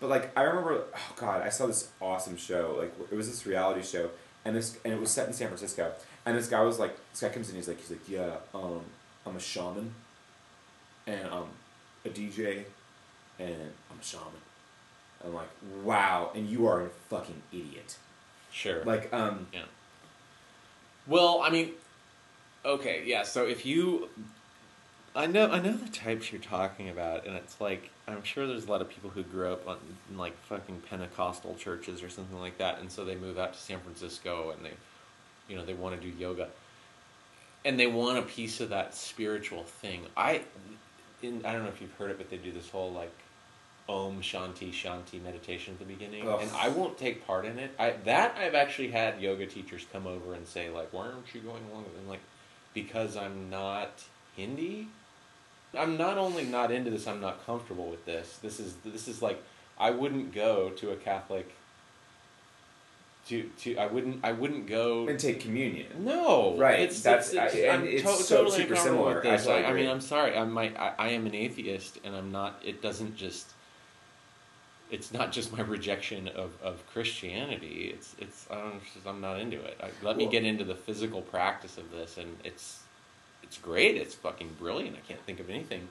but 0.00 0.08
like 0.08 0.36
I 0.36 0.42
remember, 0.42 0.84
oh 0.94 1.14
god, 1.16 1.42
I 1.42 1.50
saw 1.50 1.66
this 1.66 1.90
awesome 2.00 2.36
show. 2.36 2.76
Like 2.78 2.94
it 3.10 3.14
was 3.14 3.28
this 3.28 3.46
reality 3.46 3.82
show, 3.82 4.10
and 4.44 4.56
this 4.56 4.78
and 4.84 4.92
it 4.94 5.00
was 5.00 5.10
set 5.10 5.26
in 5.26 5.32
San 5.32 5.48
Francisco. 5.48 5.92
And 6.26 6.36
this 6.36 6.48
guy 6.48 6.60
was 6.62 6.78
like, 6.78 6.96
this 7.12 7.22
guy 7.22 7.30
comes 7.30 7.48
in, 7.48 7.56
he's 7.56 7.66
like, 7.66 7.78
he's 7.78 7.90
like, 7.90 8.06
yeah, 8.06 8.32
um, 8.54 8.82
I'm 9.24 9.36
a 9.36 9.40
shaman, 9.40 9.94
and 11.06 11.26
I'm 11.28 11.44
a 12.04 12.10
DJ, 12.10 12.64
and 13.38 13.72
I'm 13.90 13.98
a 13.98 14.04
shaman. 14.04 14.26
I'm 15.24 15.34
like, 15.34 15.48
wow, 15.82 16.30
and 16.34 16.48
you 16.48 16.66
are 16.66 16.82
a 16.82 16.88
fucking 16.88 17.42
idiot. 17.52 17.96
Sure. 18.52 18.84
Like, 18.84 19.12
um, 19.12 19.46
Yeah. 19.52 19.62
Well, 21.06 21.40
I 21.42 21.50
mean, 21.50 21.72
okay, 22.64 23.02
yeah. 23.06 23.22
So 23.22 23.46
if 23.46 23.64
you, 23.66 24.08
I 25.14 25.26
know, 25.26 25.50
I 25.50 25.60
know 25.60 25.72
the 25.72 25.90
types 25.90 26.30
you're 26.30 26.40
talking 26.40 26.88
about, 26.88 27.26
and 27.26 27.34
it's 27.36 27.60
like 27.60 27.90
I'm 28.06 28.22
sure 28.22 28.46
there's 28.46 28.66
a 28.66 28.70
lot 28.70 28.80
of 28.80 28.88
people 28.88 29.10
who 29.10 29.22
grew 29.22 29.52
up 29.52 29.66
on, 29.66 29.78
in 30.10 30.18
like 30.18 30.36
fucking 30.44 30.82
Pentecostal 30.88 31.54
churches 31.56 32.02
or 32.02 32.08
something 32.08 32.38
like 32.38 32.58
that, 32.58 32.80
and 32.80 32.90
so 32.90 33.04
they 33.04 33.16
move 33.16 33.38
out 33.38 33.54
to 33.54 33.58
San 33.58 33.80
Francisco 33.80 34.50
and 34.50 34.64
they, 34.64 34.72
you 35.48 35.56
know, 35.56 35.64
they 35.64 35.74
want 35.74 36.00
to 36.00 36.06
do 36.10 36.16
yoga, 36.16 36.48
and 37.64 37.78
they 37.78 37.86
want 37.86 38.18
a 38.18 38.22
piece 38.22 38.60
of 38.60 38.68
that 38.70 38.94
spiritual 38.94 39.64
thing. 39.64 40.06
I, 40.16 40.42
in, 41.22 41.44
I 41.44 41.52
don't 41.52 41.62
know 41.62 41.68
if 41.70 41.80
you've 41.80 41.94
heard 41.94 42.10
it, 42.10 42.18
but 42.18 42.30
they 42.30 42.36
do 42.36 42.52
this 42.52 42.68
whole 42.68 42.92
like. 42.92 43.12
Om 43.90 44.20
Shanti 44.22 44.70
Shanti 44.72 45.20
meditation 45.22 45.74
at 45.74 45.80
the 45.80 45.84
beginning, 45.84 46.28
Ugh. 46.28 46.38
and 46.42 46.50
I 46.52 46.68
won't 46.68 46.96
take 46.96 47.26
part 47.26 47.44
in 47.44 47.58
it. 47.58 47.72
I 47.78 47.90
that 48.04 48.36
I've 48.38 48.54
actually 48.54 48.90
had 48.92 49.20
yoga 49.20 49.46
teachers 49.46 49.84
come 49.92 50.06
over 50.06 50.34
and 50.34 50.46
say 50.46 50.70
like, 50.70 50.92
"Why 50.92 51.06
aren't 51.06 51.34
you 51.34 51.40
going 51.40 51.62
along 51.70 51.84
with 51.84 51.94
it?" 51.94 52.00
I'm 52.02 52.08
like, 52.08 52.20
because 52.74 53.16
I'm 53.16 53.50
not 53.50 54.04
Hindi. 54.36 54.88
I'm 55.76 55.96
not 55.96 56.18
only 56.18 56.44
not 56.44 56.70
into 56.70 56.90
this, 56.90 57.06
I'm 57.06 57.20
not 57.20 57.44
comfortable 57.46 57.88
with 57.90 58.04
this. 58.06 58.38
This 58.42 58.60
is 58.60 58.74
this 58.84 59.08
is 59.08 59.22
like 59.22 59.42
I 59.78 59.90
wouldn't 59.90 60.32
go 60.34 60.70
to 60.70 60.90
a 60.90 60.96
Catholic. 60.96 61.52
To, 63.28 63.42
to 63.60 63.76
I 63.76 63.86
wouldn't 63.86 64.24
I 64.24 64.32
wouldn't 64.32 64.66
go 64.66 65.06
and 65.06 65.18
take 65.20 65.40
communion. 65.40 65.86
no 66.04 66.56
Right, 66.56 66.80
It's, 66.80 67.02
that's- 67.02 67.32
it's, 67.32 67.54
it's, 67.54 67.64
I- 67.64 67.68
I'm 67.68 67.80
and 67.80 67.88
it's 67.88 68.02
to- 68.02 68.22
so 68.24 68.36
totally 68.38 68.56
super 68.62 68.76
similar. 68.76 69.24
I 69.24 69.36
I, 69.36 69.70
I 69.70 69.72
mean, 69.72 69.88
I'm 69.88 70.00
sorry 70.00 70.36
I'm 70.36 70.50
my 70.52 70.72
I, 70.76 70.94
I 70.98 71.08
am 71.10 71.26
an 71.26 71.34
atheist 71.34 71.98
and 72.02 72.16
I'm 72.16 72.32
not 72.32 72.60
it 72.64 72.82
doesn't 72.82 73.16
just 73.16 73.52
it's 74.90 75.12
not 75.12 75.32
just 75.32 75.56
my 75.56 75.62
rejection 75.62 76.28
of, 76.28 76.52
of 76.62 76.84
Christianity. 76.92 77.92
It's 77.94 78.14
it's 78.18 78.46
I 78.50 78.56
don't 78.56 78.80
just, 78.94 79.06
I'm 79.06 79.20
not 79.20 79.40
into 79.40 79.60
it. 79.62 79.78
I, 79.82 79.88
let 80.04 80.16
me 80.16 80.26
get 80.26 80.44
into 80.44 80.64
the 80.64 80.74
physical 80.74 81.22
practice 81.22 81.78
of 81.78 81.90
this, 81.90 82.18
and 82.18 82.36
it's 82.44 82.80
it's 83.42 83.58
great. 83.58 83.96
It's 83.96 84.14
fucking 84.14 84.56
brilliant. 84.58 84.96
I 84.96 85.00
can't 85.06 85.20
think 85.24 85.40
of 85.40 85.50
anything. 85.50 85.88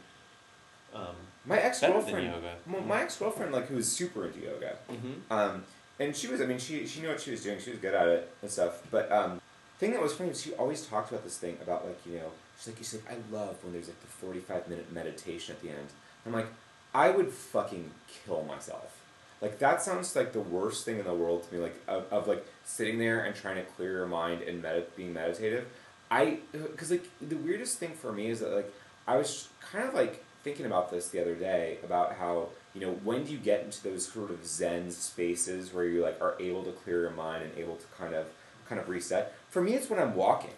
Um, 0.93 1.15
My 1.45 1.57
ex 1.59 1.81
girlfriend, 1.81 2.25
yoga. 2.27 2.81
my 2.87 3.01
ex 3.03 3.17
girlfriend, 3.17 3.51
like 3.53 3.67
who 3.67 3.75
was 3.75 3.91
super 3.91 4.25
into 4.25 4.39
yoga, 4.39 4.77
mhm. 4.91 5.19
Um, 5.29 5.63
and 5.99 6.15
she 6.15 6.27
was, 6.27 6.39
I 6.41 6.45
mean, 6.45 6.57
she, 6.57 6.87
she 6.87 7.01
knew 7.01 7.09
what 7.09 7.19
she 7.19 7.29
was 7.31 7.43
doing. 7.43 7.59
She 7.59 7.71
was 7.71 7.79
good 7.79 7.93
at 7.93 8.07
it 8.07 8.33
and 8.41 8.49
stuff. 8.49 8.81
But 8.89 9.11
um, 9.11 9.41
thing 9.79 9.91
that 9.91 10.01
was 10.01 10.13
funny 10.13 10.29
was 10.29 10.41
she 10.41 10.53
always 10.53 10.85
talked 10.85 11.11
about 11.11 11.23
this 11.23 11.37
thing 11.37 11.57
about 11.61 11.85
like 11.85 11.99
you 12.05 12.17
know 12.17 12.31
she's 12.57 12.67
like 12.67 12.77
she's 12.77 12.93
like 12.95 13.11
I 13.11 13.35
love 13.35 13.63
when 13.63 13.73
there's 13.73 13.87
like 13.87 13.99
the 14.01 14.07
forty 14.07 14.39
five 14.39 14.67
minute 14.67 14.91
meditation 14.91 15.55
at 15.55 15.61
the 15.61 15.69
end. 15.69 15.87
I'm 16.25 16.33
like 16.33 16.47
I 16.93 17.09
would 17.11 17.29
fucking 17.31 17.91
kill 18.25 18.43
myself. 18.43 18.95
Like 19.41 19.59
that 19.59 19.81
sounds 19.81 20.15
like 20.15 20.33
the 20.33 20.39
worst 20.39 20.85
thing 20.85 20.99
in 20.99 21.05
the 21.05 21.13
world 21.13 21.47
to 21.47 21.53
me. 21.53 21.61
Like 21.61 21.79
of, 21.87 22.05
of 22.11 22.27
like 22.27 22.45
sitting 22.65 22.99
there 22.99 23.23
and 23.23 23.35
trying 23.35 23.55
to 23.55 23.63
clear 23.63 23.91
your 23.91 24.07
mind 24.07 24.41
and 24.41 24.61
med- 24.61 24.95
being 24.95 25.13
meditative. 25.13 25.67
I 26.11 26.39
because 26.51 26.91
like 26.91 27.05
the 27.21 27.37
weirdest 27.37 27.77
thing 27.77 27.93
for 27.93 28.11
me 28.11 28.27
is 28.27 28.39
that 28.39 28.51
like 28.53 28.73
I 29.07 29.17
was 29.17 29.47
kind 29.61 29.87
of 29.87 29.93
like 29.93 30.23
thinking 30.43 30.65
about 30.65 30.89
this 30.91 31.09
the 31.09 31.21
other 31.21 31.35
day 31.35 31.77
about 31.83 32.15
how 32.15 32.49
you 32.73 32.81
know 32.81 32.93
when 33.03 33.23
do 33.23 33.31
you 33.31 33.37
get 33.37 33.63
into 33.63 33.83
those 33.83 34.07
sort 34.07 34.31
of 34.31 34.45
zen 34.45 34.89
spaces 34.91 35.73
where 35.73 35.85
you 35.85 36.01
like 36.01 36.19
are 36.21 36.35
able 36.39 36.63
to 36.63 36.71
clear 36.71 37.01
your 37.01 37.11
mind 37.11 37.43
and 37.43 37.57
able 37.57 37.75
to 37.75 37.85
kind 37.97 38.13
of 38.13 38.25
kind 38.67 38.79
of 38.79 38.87
reset 38.87 39.33
for 39.49 39.61
me 39.61 39.73
it's 39.73 39.89
when 39.89 39.99
i'm 39.99 40.15
walking 40.15 40.53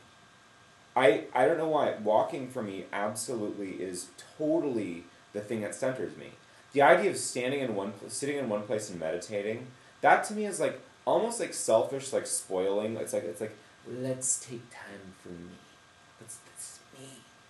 i 0.95 1.23
i 1.33 1.45
don't 1.45 1.57
know 1.57 1.67
why 1.67 1.95
walking 2.03 2.47
for 2.47 2.61
me 2.61 2.85
absolutely 2.93 3.71
is 3.71 4.07
totally 4.37 5.03
the 5.33 5.41
thing 5.41 5.61
that 5.61 5.75
centers 5.75 6.15
me. 6.17 6.31
The 6.73 6.81
idea 6.81 7.11
of 7.11 7.17
standing 7.17 7.59
in 7.59 7.75
one 7.75 7.93
sitting 8.07 8.37
in 8.37 8.49
one 8.49 8.63
place 8.63 8.89
and 8.89 8.99
meditating 8.99 9.67
that 10.01 10.23
to 10.25 10.33
me 10.33 10.45
is 10.45 10.59
like 10.59 10.81
almost 11.05 11.39
like 11.39 11.53
selfish 11.53 12.13
like 12.13 12.27
spoiling. 12.27 12.97
It's 12.97 13.13
like 13.13 13.23
it's 13.23 13.41
like 13.41 13.55
let's 13.87 14.45
take 14.45 14.69
time 14.69 15.13
for 15.21 15.29
me. 15.29 15.57
Let's 16.19 16.37
this 16.37 16.79
me. 16.97 17.07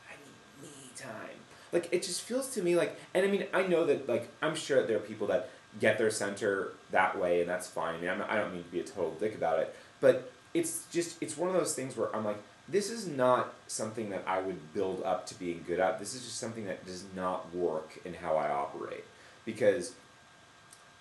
I 0.10 0.16
need 0.16 0.70
me 0.70 0.90
time. 0.96 1.40
Like 1.72 1.90
it 1.92 2.04
just 2.04 2.22
feels 2.22 2.50
to 2.56 2.62
me 2.62 2.76
like 2.76 3.00
and 3.14 3.26
i 3.26 3.30
mean 3.30 3.46
i 3.54 3.66
know 3.66 3.86
that 3.86 4.08
like 4.10 4.30
i'm 4.42 4.56
sure 4.56 4.78
that 4.80 4.88
there 4.88 4.98
are 4.98 5.02
people 5.02 5.28
that 5.28 5.50
get 5.80 5.98
their 5.98 6.12
center 6.12 6.74
that 6.92 7.18
way 7.18 7.40
and 7.40 7.50
that's 7.50 7.68
fine. 7.68 7.96
I, 7.96 8.00
mean, 8.00 8.10
I'm, 8.10 8.22
I 8.28 8.36
don't 8.36 8.54
mean 8.54 8.64
to 8.64 8.70
be 8.70 8.82
a 8.82 8.84
total 8.84 9.12
dick 9.20 9.36
about 9.36 9.60
it 9.60 9.74
but 10.02 10.30
it's 10.54 10.86
just 10.92 11.16
it's 11.22 11.38
one 11.38 11.50
of 11.50 11.56
those 11.56 11.74
things 11.74 11.96
where 11.96 12.14
i'm 12.14 12.26
like 12.26 12.42
this 12.72 12.90
is 12.90 13.08
not 13.08 13.54
something 13.68 14.10
that 14.10 14.24
i 14.28 14.40
would 14.40 14.74
build 14.74 15.02
up 15.04 15.26
to 15.26 15.36
being 15.36 15.64
good 15.68 15.80
at 15.80 16.00
this 16.00 16.16
is 16.16 16.24
just 16.24 16.38
something 16.38 16.66
that 16.66 16.86
does 16.86 17.04
not 17.16 17.54
work 17.54 18.00
in 18.06 18.14
how 18.14 18.36
i 18.36 18.50
operate 18.50 19.04
because 19.46 19.94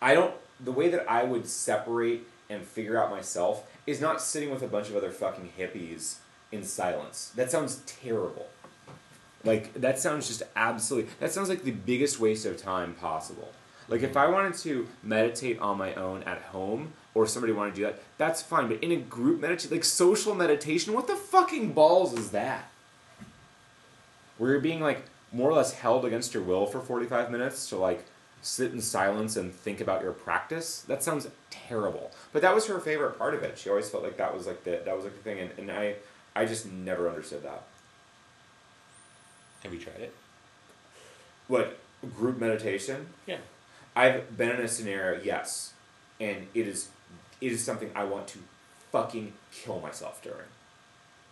i 0.03 0.15
don't 0.15 0.35
the 0.59 0.73
way 0.73 0.89
that 0.89 1.09
i 1.11 1.23
would 1.23 1.47
separate 1.47 2.27
and 2.49 2.65
figure 2.65 3.01
out 3.01 3.11
myself 3.11 3.71
is 3.87 4.01
not 4.01 4.21
sitting 4.21 4.51
with 4.51 4.63
a 4.63 4.67
bunch 4.67 4.89
of 4.89 4.97
other 4.97 5.11
fucking 5.11 5.51
hippies 5.59 6.17
in 6.53 6.65
silence 6.65 7.33
that 7.37 7.51
sounds 7.51 7.83
terrible 7.87 8.47
like 9.45 9.73
that 9.75 9.99
sounds 9.99 10.29
just 10.29 10.43
absolutely. 10.55 11.11
That 11.21 11.33
sounds 11.33 11.49
like 11.49 11.65
the 11.65 11.71
biggest 11.71 12.21
waste 12.21 12.45
of 12.47 12.57
time 12.57 12.95
possible. 12.95 13.51
Like 13.89 14.03
if 14.03 14.17
I 14.17 14.29
wanted 14.29 14.55
to 14.59 14.87
meditate 15.03 15.59
on 15.61 15.79
my 15.79 15.95
own 15.95 16.23
at 16.25 16.43
home, 16.43 16.93
or 17.15 17.27
somebody 17.27 17.53
wanted 17.53 17.71
to 17.71 17.77
do 17.77 17.83
that, 17.85 18.03
that's 18.19 18.43
fine. 18.43 18.69
But 18.69 18.83
in 18.83 18.93
a 18.93 18.97
group 18.97 19.41
meditation, 19.41 19.71
like 19.71 19.85
social 19.85 20.35
meditation, 20.35 20.93
what 20.93 21.07
the 21.07 21.17
fucking 21.17 21.73
balls 21.73 22.13
is 22.13 22.31
that? 22.31 22.71
Where 24.39 24.53
you're 24.53 24.61
being 24.61 24.81
like 24.81 25.03
more 25.33 25.51
or 25.51 25.55
less 25.55 25.75
held 25.75 26.05
against 26.05 26.35
your 26.35 26.43
will 26.43 26.67
for 26.67 26.81
forty 26.81 27.07
five 27.07 27.31
minutes 27.31 27.69
to 27.71 27.77
like 27.77 28.05
sit 28.43 28.73
in 28.73 28.81
silence 28.81 29.37
and 29.37 29.53
think 29.53 29.81
about 29.81 30.03
your 30.03 30.13
practice. 30.13 30.83
That 30.83 31.03
sounds 31.03 31.29
terrible. 31.51 32.11
But 32.33 32.43
that 32.43 32.55
was 32.55 32.67
her 32.67 32.81
favorite 32.81 33.19
part 33.19 33.35
of 33.35 33.43
it. 33.43 33.59
She 33.59 33.69
always 33.69 33.91
felt 33.91 34.03
like 34.03 34.17
that 34.17 34.35
was 34.35 34.47
like 34.47 34.65
the 34.65 34.81
that 34.85 34.97
was 34.97 35.05
like 35.05 35.15
the 35.15 35.23
thing, 35.23 35.41
and, 35.41 35.51
and 35.59 35.71
I 35.71 35.97
I 36.35 36.47
just 36.47 36.71
never 36.71 37.09
understood 37.09 37.43
that. 37.43 37.65
Have 39.63 39.75
you 39.75 39.81
tried 39.81 40.01
it? 40.01 40.15
What 41.49 41.79
group 42.17 42.39
meditation? 42.39 43.09
Yeah. 43.27 43.39
I've 43.95 44.39
been 44.39 44.51
in 44.51 44.61
a 44.61 44.69
scenario, 44.69 45.21
yes, 45.23 45.75
and 46.21 46.47
it 46.55 46.69
is 46.69 46.89
it 47.41 47.53
is 47.53 47.65
something 47.65 47.91
I 47.95 48.05
want 48.05 48.29
to 48.29 48.39
fucking 48.93 49.33
kill 49.53 49.81
myself 49.81 50.23
during. 50.23 50.47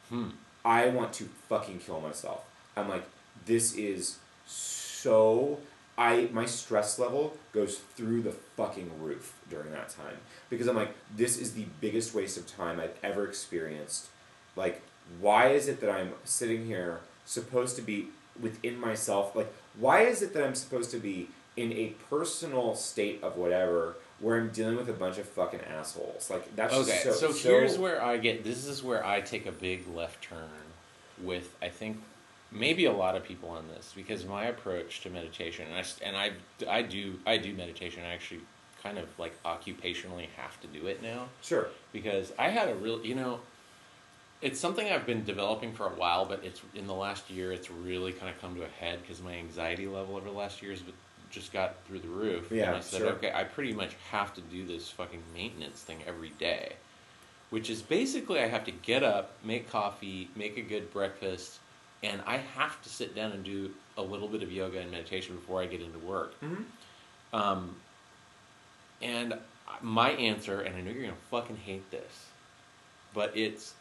Hmm. 0.08 0.30
I 0.64 0.88
want 0.88 1.12
to 1.14 1.24
fucking 1.48 1.80
kill 1.80 2.00
myself. 2.00 2.44
I'm 2.76 2.88
like, 2.88 3.04
this 3.46 3.74
is 3.74 4.18
so. 4.46 5.58
I 5.96 6.28
my 6.32 6.46
stress 6.46 6.98
level 6.98 7.36
goes 7.52 7.78
through 7.96 8.22
the 8.22 8.30
fucking 8.56 9.02
roof 9.02 9.34
during 9.50 9.72
that 9.72 9.88
time 9.90 10.16
because 10.48 10.68
I'm 10.68 10.76
like, 10.76 10.94
this 11.16 11.38
is 11.38 11.54
the 11.54 11.66
biggest 11.80 12.14
waste 12.14 12.38
of 12.38 12.46
time 12.46 12.78
I've 12.80 12.96
ever 13.02 13.26
experienced. 13.26 14.06
Like, 14.54 14.80
why 15.20 15.48
is 15.48 15.66
it 15.68 15.80
that 15.80 15.90
I'm 15.90 16.12
sitting 16.24 16.66
here 16.66 17.00
supposed 17.24 17.74
to 17.76 17.82
be 17.82 18.08
within 18.40 18.78
myself? 18.78 19.34
Like, 19.34 19.52
why 19.78 20.02
is 20.02 20.22
it 20.22 20.34
that 20.34 20.44
I'm 20.44 20.54
supposed 20.54 20.92
to 20.92 20.98
be 20.98 21.28
in 21.56 21.72
a 21.72 21.94
personal 22.08 22.76
state 22.76 23.20
of 23.22 23.36
whatever 23.36 23.96
where 24.20 24.36
I'm 24.38 24.50
dealing 24.50 24.76
with 24.76 24.88
a 24.88 24.92
bunch 24.94 25.18
of 25.18 25.26
fucking 25.28 25.60
assholes? 25.60 26.28
Like, 26.30 26.54
that's 26.56 26.74
Okay, 26.74 27.00
just 27.04 27.20
so, 27.20 27.32
so, 27.32 27.48
here's 27.48 27.78
where 27.78 28.02
I 28.02 28.16
get. 28.16 28.44
This 28.44 28.66
is 28.66 28.82
where 28.82 29.04
I 29.04 29.20
take 29.20 29.46
a 29.46 29.52
big 29.52 29.86
left 29.94 30.22
turn 30.22 30.48
with 31.22 31.54
I 31.60 31.68
think 31.68 32.00
maybe 32.50 32.84
a 32.86 32.92
lot 32.92 33.16
of 33.16 33.24
people 33.24 33.50
on 33.50 33.66
this 33.68 33.92
because 33.94 34.24
my 34.24 34.44
approach 34.44 35.00
to 35.02 35.10
meditation 35.10 35.66
and 35.68 35.76
I 35.76 35.84
and 36.06 36.16
I 36.16 36.32
I 36.68 36.82
do 36.82 37.18
I 37.26 37.36
do 37.38 37.52
meditation. 37.54 38.02
I 38.04 38.14
actually 38.14 38.40
kind 38.82 38.98
of 38.98 39.06
like 39.18 39.34
occupationally 39.42 40.26
have 40.36 40.60
to 40.60 40.66
do 40.68 40.86
it 40.86 41.02
now 41.02 41.26
Sure. 41.42 41.66
because 41.92 42.32
I 42.38 42.48
had 42.48 42.68
a 42.68 42.74
real 42.74 43.04
you 43.04 43.14
know. 43.14 43.40
It's 44.40 44.60
something 44.60 44.86
I've 44.88 45.04
been 45.04 45.24
developing 45.24 45.72
for 45.72 45.86
a 45.86 45.90
while, 45.96 46.24
but 46.24 46.44
it's 46.44 46.62
in 46.76 46.86
the 46.86 46.94
last 46.94 47.28
year. 47.28 47.50
It's 47.50 47.72
really 47.72 48.12
kind 48.12 48.32
of 48.32 48.40
come 48.40 48.54
to 48.54 48.62
a 48.62 48.68
head 48.68 49.00
because 49.02 49.20
my 49.20 49.32
anxiety 49.32 49.88
level 49.88 50.14
over 50.16 50.26
the 50.30 50.36
last 50.36 50.62
years 50.62 50.80
just 51.30 51.52
got 51.52 51.76
through 51.86 52.00
the 52.00 52.08
roof. 52.08 52.50
Yeah, 52.50 52.68
and 52.68 52.76
I 52.76 52.80
said, 52.80 52.98
sure. 53.00 53.10
okay, 53.10 53.32
I 53.34 53.44
pretty 53.44 53.72
much 53.72 53.94
have 54.10 54.34
to 54.34 54.40
do 54.40 54.66
this 54.66 54.88
fucking 54.90 55.22
maintenance 55.34 55.80
thing 55.80 55.98
every 56.06 56.30
day 56.30 56.74
which 57.50 57.70
is 57.70 57.80
basically 57.80 58.40
I 58.40 58.48
have 58.48 58.64
to 58.64 58.70
get 58.70 59.02
up, 59.02 59.32
make 59.42 59.70
coffee, 59.70 60.28
make 60.36 60.58
a 60.58 60.62
good 60.62 60.92
breakfast, 60.92 61.58
and 62.02 62.20
I 62.26 62.36
have 62.36 62.80
to 62.82 62.88
sit 62.88 63.14
down 63.14 63.32
and 63.32 63.42
do 63.42 63.70
a 63.96 64.02
little 64.02 64.28
bit 64.28 64.42
of 64.42 64.52
yoga 64.52 64.78
and 64.80 64.90
meditation 64.90 65.36
before 65.36 65.60
I 65.60 65.66
get 65.66 65.80
into 65.80 65.98
work. 65.98 66.38
Mhm. 66.40 66.64
Um, 67.32 67.76
and 69.00 69.38
my 69.80 70.10
answer, 70.10 70.60
and 70.60 70.76
I 70.76 70.80
know 70.80 70.90
you're 70.90 71.02
gonna 71.02 71.16
fucking 71.30 71.56
hate 71.56 71.90
this, 71.90 72.26
but 73.14 73.36
it's 73.36 73.74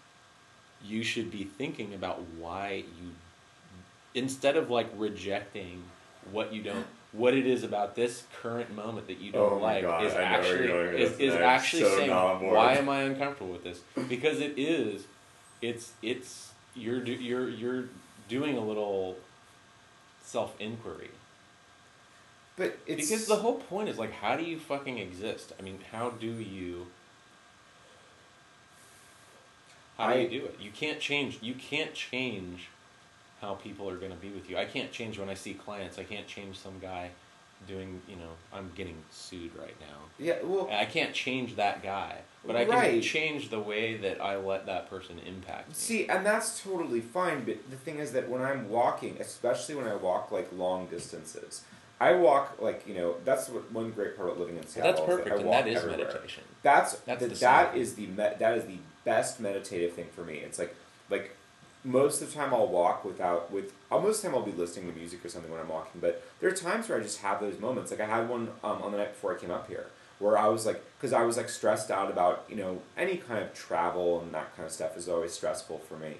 you 0.84 1.04
should 1.04 1.32
be 1.32 1.44
thinking 1.44 1.94
about 1.94 2.22
why 2.38 2.84
you 3.00 3.16
instead 4.14 4.56
of 4.56 4.70
like 4.70 4.90
rejecting 4.96 5.84
what 6.32 6.54
you 6.54 6.62
don't 6.62 6.88
what 7.14 7.34
it 7.34 7.48
is 7.48 7.64
about 7.64 7.96
this 7.96 8.24
current 8.42 8.76
moment 8.76 9.08
that 9.08 9.20
you 9.20 9.32
don't 9.32 9.54
Oh 9.54 9.58
like 9.58 9.82
God, 9.84 10.04
is 10.06 10.14
I 10.14 10.22
actually 10.24 10.58
you're 10.60 10.68
going 10.68 10.94
with 11.02 11.20
is, 11.20 11.20
is 11.20 11.34
actually 11.36 11.84
so 11.84 11.96
saying 11.98 12.10
not 12.10 12.26
on 12.36 12.40
board. 12.40 12.56
why 12.56 12.74
am 12.74 12.90
I 12.90 13.02
uncomfortable 13.02 13.52
with 13.54 13.64
this? 13.64 13.82
Because 14.10 14.40
it 14.40 14.54
is 14.58 15.06
it's 15.62 15.94
it's 16.02 16.52
you're 16.76 17.00
do, 17.00 17.12
you're 17.14 17.50
you're 17.50 17.86
doing 18.30 18.58
a 18.58 18.62
little 18.62 19.16
self 20.24 20.54
inquiry 20.60 21.10
But 22.58 22.78
it's 22.86 23.10
because 23.10 23.26
the 23.26 23.38
whole 23.38 23.56
point 23.56 23.90
is 23.90 23.98
like 23.98 24.12
how 24.14 24.36
do 24.36 24.44
you 24.44 24.60
fucking 24.60 24.98
exist? 25.00 25.54
I 25.58 25.64
mean 25.64 25.80
how 25.92 26.10
do 26.12 26.28
you 26.28 26.88
how 29.98 30.08
do 30.08 30.14
I- 30.14 30.18
you 30.24 30.30
do 30.42 30.46
it? 30.46 30.58
You 30.60 30.72
can't 30.72 31.00
change 31.00 31.40
you 31.42 31.54
can't 31.56 31.94
change 31.94 32.68
how 33.42 33.54
people 33.56 33.90
are 33.90 33.98
going 33.98 34.12
to 34.12 34.18
be 34.18 34.30
with 34.30 34.50
you 34.50 34.58
I 34.58 34.66
can't 34.66 34.92
change 34.92 35.20
when 35.20 35.30
I 35.30 35.34
see 35.34 35.54
clients 35.54 35.98
I 36.00 36.04
can't 36.04 36.28
change 36.28 36.58
some 36.58 36.80
guy 36.80 37.12
doing 37.68 38.02
you 38.08 38.16
know 38.16 38.32
I'm 38.54 38.72
getting 38.76 38.98
sued 39.12 39.52
right 39.56 39.76
now 39.80 39.98
yeah. 40.20 40.38
Well, 40.44 40.70
I 40.72 40.86
can't 40.86 41.14
change 41.14 41.56
that 41.58 41.84
guy, 41.84 42.18
but 42.46 42.56
I 42.56 42.66
can 42.66 43.02
change 43.02 43.50
the 43.50 43.60
way 43.60 43.98
that 43.98 44.22
I 44.22 44.38
let 44.38 44.66
that 44.66 44.90
person 44.90 45.20
impact 45.20 45.70
me. 45.70 45.74
See, 45.76 46.08
and 46.08 46.26
that's 46.26 46.62
totally 46.62 47.02
fine, 47.02 47.44
but 47.44 47.70
the 47.70 47.76
thing 47.76 48.00
is 48.00 48.14
that 48.14 48.28
when 48.30 48.42
I'm 48.42 48.70
walking, 48.70 49.18
especially 49.20 49.76
when 49.76 49.88
I 49.88 49.96
walk 49.96 50.32
like 50.32 50.50
long 50.52 50.88
distances, 50.88 51.64
I 52.00 52.14
walk 52.14 52.58
like 52.60 52.88
you 52.88 52.96
know 52.96 53.16
that's 53.26 53.50
what 53.50 53.72
one 53.72 53.92
great 53.92 54.16
part 54.18 54.30
about 54.30 54.40
living 54.40 54.58
in 54.58 54.66
Seattle. 54.66 54.92
that's 54.92 55.02
is 55.02 55.06
that 55.08 55.16
perfect, 55.16 55.36
I 55.36 55.40
and 55.42 55.54
that 55.54 55.68
is 55.68 55.78
everywhere. 55.78 55.98
meditation. 55.98 56.44
That's 56.64 56.94
That's 56.96 57.22
the, 57.22 57.28
the 57.28 57.36
that 57.36 57.74
sign. 57.74 57.96
the 57.96 58.08
me- 58.08 58.36
that 58.40 58.58
is 58.58 58.66
the 58.66 58.78
best 59.06 59.40
meditative 59.40 59.94
thing 59.94 60.08
for 60.16 60.24
me. 60.24 60.38
It's 60.38 60.58
like 60.58 60.76
like 61.12 61.36
most 61.88 62.22
of 62.22 62.28
the 62.30 62.36
time 62.38 62.54
I'll 62.54 62.68
walk 62.68 63.06
without 63.06 63.50
with 63.50 63.74
uh, 63.90 63.98
most 63.98 64.18
of 64.18 64.22
the 64.24 64.28
time 64.28 64.38
I'll 64.38 64.46
be 64.46 64.52
listening 64.52 64.92
to 64.92 64.98
music 64.98 65.24
or 65.24 65.30
something 65.30 65.50
when 65.50 65.62
I'm 65.62 65.70
walking, 65.70 66.02
but 66.02 66.22
there 66.40 66.50
are 66.50 66.54
times 66.54 66.90
where 66.90 67.00
I 67.00 67.02
just 67.02 67.22
have 67.22 67.40
those 67.40 67.60
moments. 67.60 67.92
Like 67.92 68.02
I 68.02 68.06
had 68.06 68.30
one 68.30 68.50
um, 68.64 68.82
on 68.82 68.92
the 68.92 68.98
night 68.98 69.14
before 69.14 69.36
I 69.36 69.40
came 69.40 69.52
up 69.52 69.68
here 69.68 69.88
where 70.20 70.38
I 70.38 70.48
was 70.48 70.66
like 70.66 70.84
because 70.98 71.14
I 71.14 71.24
was 71.24 71.38
like 71.38 71.48
stressed 71.48 71.90
out 71.90 72.12
about 72.12 72.46
you 72.50 72.58
know 72.58 72.82
any 72.98 73.18
kind 73.18 73.42
of 73.42 73.54
travel 73.54 74.22
and 74.22 74.34
that 74.34 74.56
kind 74.56 74.66
of 74.66 74.72
stuff 74.72 74.98
is 74.98 75.08
always 75.08 75.32
stressful 75.32 75.80
for 75.80 75.96
me. 75.96 76.16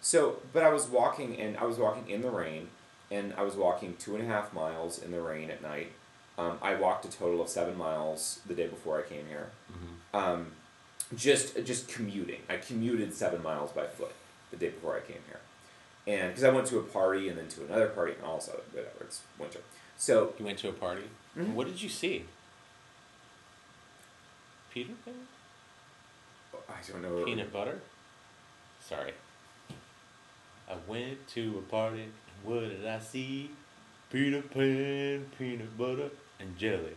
So, 0.00 0.40
but 0.52 0.62
I 0.62 0.70
was 0.70 0.86
walking 0.86 1.40
and 1.40 1.56
I 1.56 1.64
was 1.64 1.78
walking 1.78 2.10
in 2.10 2.20
the 2.20 2.30
rain, 2.30 2.68
and 3.10 3.32
I 3.38 3.42
was 3.42 3.54
walking 3.54 3.94
two 3.98 4.16
and 4.16 4.24
a 4.24 4.26
half 4.26 4.52
miles 4.52 5.00
in 5.00 5.12
the 5.12 5.20
rain 5.20 5.48
at 5.50 5.62
night. 5.62 5.92
Um, 6.36 6.58
I 6.60 6.74
walked 6.74 7.04
a 7.04 7.08
total 7.08 7.40
of 7.40 7.48
seven 7.48 7.78
miles 7.78 8.40
the 8.46 8.54
day 8.54 8.66
before 8.66 8.98
I 8.98 9.02
came 9.02 9.26
here. 9.28 9.50
Um, 10.12 10.48
just 11.14 11.64
just 11.64 11.86
commuting. 11.86 12.40
I 12.50 12.56
commuted 12.56 13.14
seven 13.14 13.42
miles 13.44 13.70
by 13.70 13.86
foot 13.86 14.12
the 14.58 14.66
day 14.66 14.70
before 14.72 14.96
I 14.96 15.00
came 15.00 15.22
here, 15.26 15.40
and 16.06 16.28
because 16.30 16.44
I 16.44 16.50
went 16.50 16.66
to 16.68 16.78
a 16.78 16.82
party 16.82 17.28
and 17.28 17.38
then 17.38 17.48
to 17.48 17.64
another 17.64 17.88
party 17.88 18.12
and 18.12 18.24
also 18.24 18.60
whatever 18.72 19.00
it's 19.02 19.22
winter. 19.38 19.60
So 19.96 20.34
You 20.38 20.44
went 20.44 20.58
to 20.58 20.68
a 20.68 20.72
party. 20.72 21.04
Mhm. 21.36 21.54
What 21.54 21.66
did 21.66 21.80
you 21.80 21.88
see? 21.88 22.24
Peter 24.72 24.92
Pan? 25.04 25.14
I 26.68 26.90
don't 26.90 27.02
know. 27.02 27.24
Peanut 27.24 27.52
butter? 27.52 27.80
Sorry. 28.80 29.12
I 30.68 30.74
went 30.86 31.26
to 31.28 31.58
a 31.58 31.70
party. 31.70 32.08
What 32.42 32.60
did 32.60 32.86
I 32.86 32.98
see? 32.98 33.50
Peter 34.10 34.42
Pan, 34.42 35.26
peanut 35.38 35.76
butter, 35.76 36.10
and 36.40 36.56
jelly. 36.58 36.96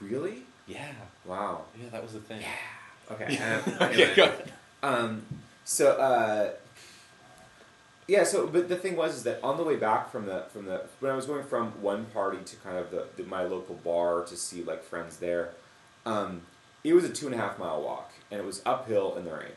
Really? 0.00 0.44
Yeah. 0.66 0.92
Wow. 1.24 1.62
Yeah, 1.80 1.88
that 1.90 2.02
was 2.02 2.12
the 2.14 2.20
thing. 2.20 2.40
Yeah. 2.40 3.12
Okay. 3.14 3.24
okay, 3.80 3.80
anyway. 3.80 4.14
go 4.14 4.24
ahead. 4.24 4.52
Um, 4.82 5.26
so 5.64 5.92
uh, 5.92 6.50
yeah, 8.08 8.24
so 8.24 8.46
but 8.46 8.68
the 8.68 8.76
thing 8.76 8.96
was 8.96 9.16
is 9.16 9.22
that 9.24 9.42
on 9.42 9.56
the 9.56 9.62
way 9.62 9.76
back 9.76 10.10
from 10.10 10.26
the 10.26 10.44
from 10.52 10.66
the 10.66 10.82
when 11.00 11.12
I 11.12 11.16
was 11.16 11.26
going 11.26 11.44
from 11.44 11.70
one 11.80 12.06
party 12.06 12.38
to 12.44 12.56
kind 12.56 12.76
of 12.76 12.90
the, 12.90 13.06
the 13.16 13.22
my 13.24 13.44
local 13.44 13.76
bar 13.76 14.24
to 14.24 14.36
see 14.36 14.62
like 14.62 14.82
friends 14.82 15.18
there, 15.18 15.50
um, 16.04 16.42
it 16.84 16.94
was 16.94 17.04
a 17.04 17.08
two 17.08 17.26
and 17.26 17.34
a 17.34 17.38
half 17.38 17.58
mile 17.58 17.80
walk 17.80 18.12
and 18.30 18.40
it 18.40 18.44
was 18.44 18.60
uphill 18.66 19.16
in 19.16 19.24
the 19.24 19.30
rain, 19.30 19.52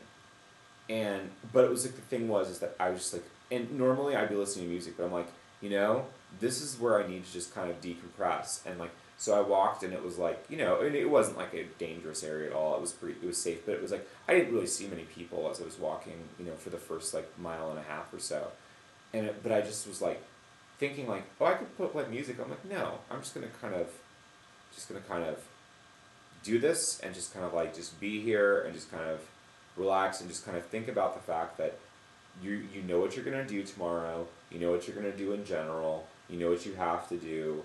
and 0.88 1.30
but 1.52 1.64
it 1.64 1.70
was 1.70 1.84
like 1.84 1.96
the 1.96 2.02
thing 2.02 2.28
was 2.28 2.48
is 2.48 2.60
that 2.60 2.76
I 2.78 2.90
was 2.90 3.00
just 3.00 3.12
like 3.14 3.24
and 3.50 3.70
normally 3.72 4.14
I'd 4.16 4.28
be 4.28 4.36
listening 4.36 4.66
to 4.66 4.70
music 4.70 4.96
but 4.96 5.04
I'm 5.04 5.12
like 5.12 5.28
you 5.60 5.70
know 5.70 6.06
this 6.40 6.60
is 6.60 6.78
where 6.78 7.02
I 7.02 7.06
need 7.06 7.24
to 7.24 7.32
just 7.32 7.54
kind 7.54 7.70
of 7.70 7.80
decompress 7.80 8.64
and 8.64 8.78
like 8.78 8.92
so 9.18 9.38
I 9.38 9.40
walked 9.40 9.82
and 9.82 9.92
it 9.92 10.04
was 10.04 10.18
like 10.18 10.44
you 10.48 10.56
know 10.56 10.80
and 10.80 10.94
it 10.94 11.08
wasn't 11.08 11.38
like 11.38 11.54
a 11.54 11.64
dangerous 11.78 12.22
area 12.22 12.50
at 12.50 12.56
all. 12.56 12.74
It 12.76 12.80
was 12.80 12.92
pretty 12.92 13.18
it 13.22 13.26
was 13.26 13.38
safe 13.38 13.64
but 13.64 13.72
it 13.72 13.82
was 13.82 13.90
like 13.90 14.06
I 14.28 14.34
didn't 14.34 14.52
really 14.52 14.66
see 14.66 14.86
many 14.86 15.04
people 15.04 15.48
as 15.50 15.60
I 15.60 15.64
was 15.64 15.78
walking 15.78 16.28
you 16.38 16.44
know 16.44 16.54
for 16.54 16.70
the 16.70 16.78
first 16.78 17.14
like 17.14 17.28
mile 17.38 17.70
and 17.70 17.78
a 17.78 17.82
half 17.82 18.12
or 18.12 18.18
so. 18.18 18.48
And 19.12 19.26
it, 19.26 19.42
but 19.42 19.52
I 19.52 19.60
just 19.60 19.86
was 19.86 20.02
like 20.02 20.22
thinking 20.78 21.08
like 21.08 21.24
oh 21.40 21.46
I 21.46 21.54
could 21.54 21.76
put 21.76 21.96
like 21.96 22.10
music 22.10 22.38
I'm 22.42 22.50
like 22.50 22.64
no 22.64 22.98
I'm 23.10 23.20
just 23.20 23.34
gonna 23.34 23.48
kind 23.60 23.74
of 23.74 23.88
just 24.74 24.88
gonna 24.88 25.00
kind 25.00 25.24
of 25.24 25.42
do 26.42 26.58
this 26.58 27.00
and 27.00 27.14
just 27.14 27.32
kind 27.32 27.44
of 27.44 27.54
like 27.54 27.74
just 27.74 27.98
be 27.98 28.20
here 28.20 28.62
and 28.62 28.74
just 28.74 28.90
kind 28.90 29.08
of 29.08 29.20
relax 29.76 30.20
and 30.20 30.28
just 30.28 30.44
kind 30.44 30.56
of 30.56 30.64
think 30.66 30.88
about 30.88 31.14
the 31.14 31.20
fact 31.20 31.58
that 31.58 31.78
you 32.42 32.62
you 32.72 32.82
know 32.82 33.00
what 33.00 33.16
you're 33.16 33.24
gonna 33.24 33.46
do 33.46 33.62
tomorrow 33.62 34.26
you 34.50 34.58
know 34.58 34.70
what 34.70 34.86
you're 34.86 34.96
gonna 34.96 35.10
do 35.16 35.32
in 35.32 35.44
general 35.44 36.06
you 36.28 36.38
know 36.38 36.50
what 36.50 36.66
you 36.66 36.74
have 36.74 37.08
to 37.08 37.16
do 37.16 37.62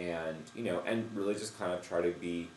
and 0.00 0.36
you 0.54 0.64
know 0.64 0.82
and 0.86 1.08
really 1.14 1.34
just 1.34 1.58
kind 1.58 1.72
of 1.72 1.86
try 1.86 2.00
to 2.00 2.10
be 2.10 2.48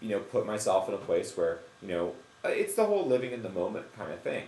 you 0.00 0.08
know 0.08 0.18
put 0.18 0.46
myself 0.46 0.88
in 0.88 0.94
a 0.94 0.98
place 0.98 1.36
where 1.36 1.58
you 1.82 1.88
know 1.88 2.14
uh, 2.44 2.48
it's 2.48 2.74
the 2.74 2.84
whole 2.84 3.06
living 3.06 3.32
in 3.32 3.42
the 3.42 3.50
moment 3.50 3.84
kind 3.96 4.12
of 4.12 4.20
thing. 4.20 4.44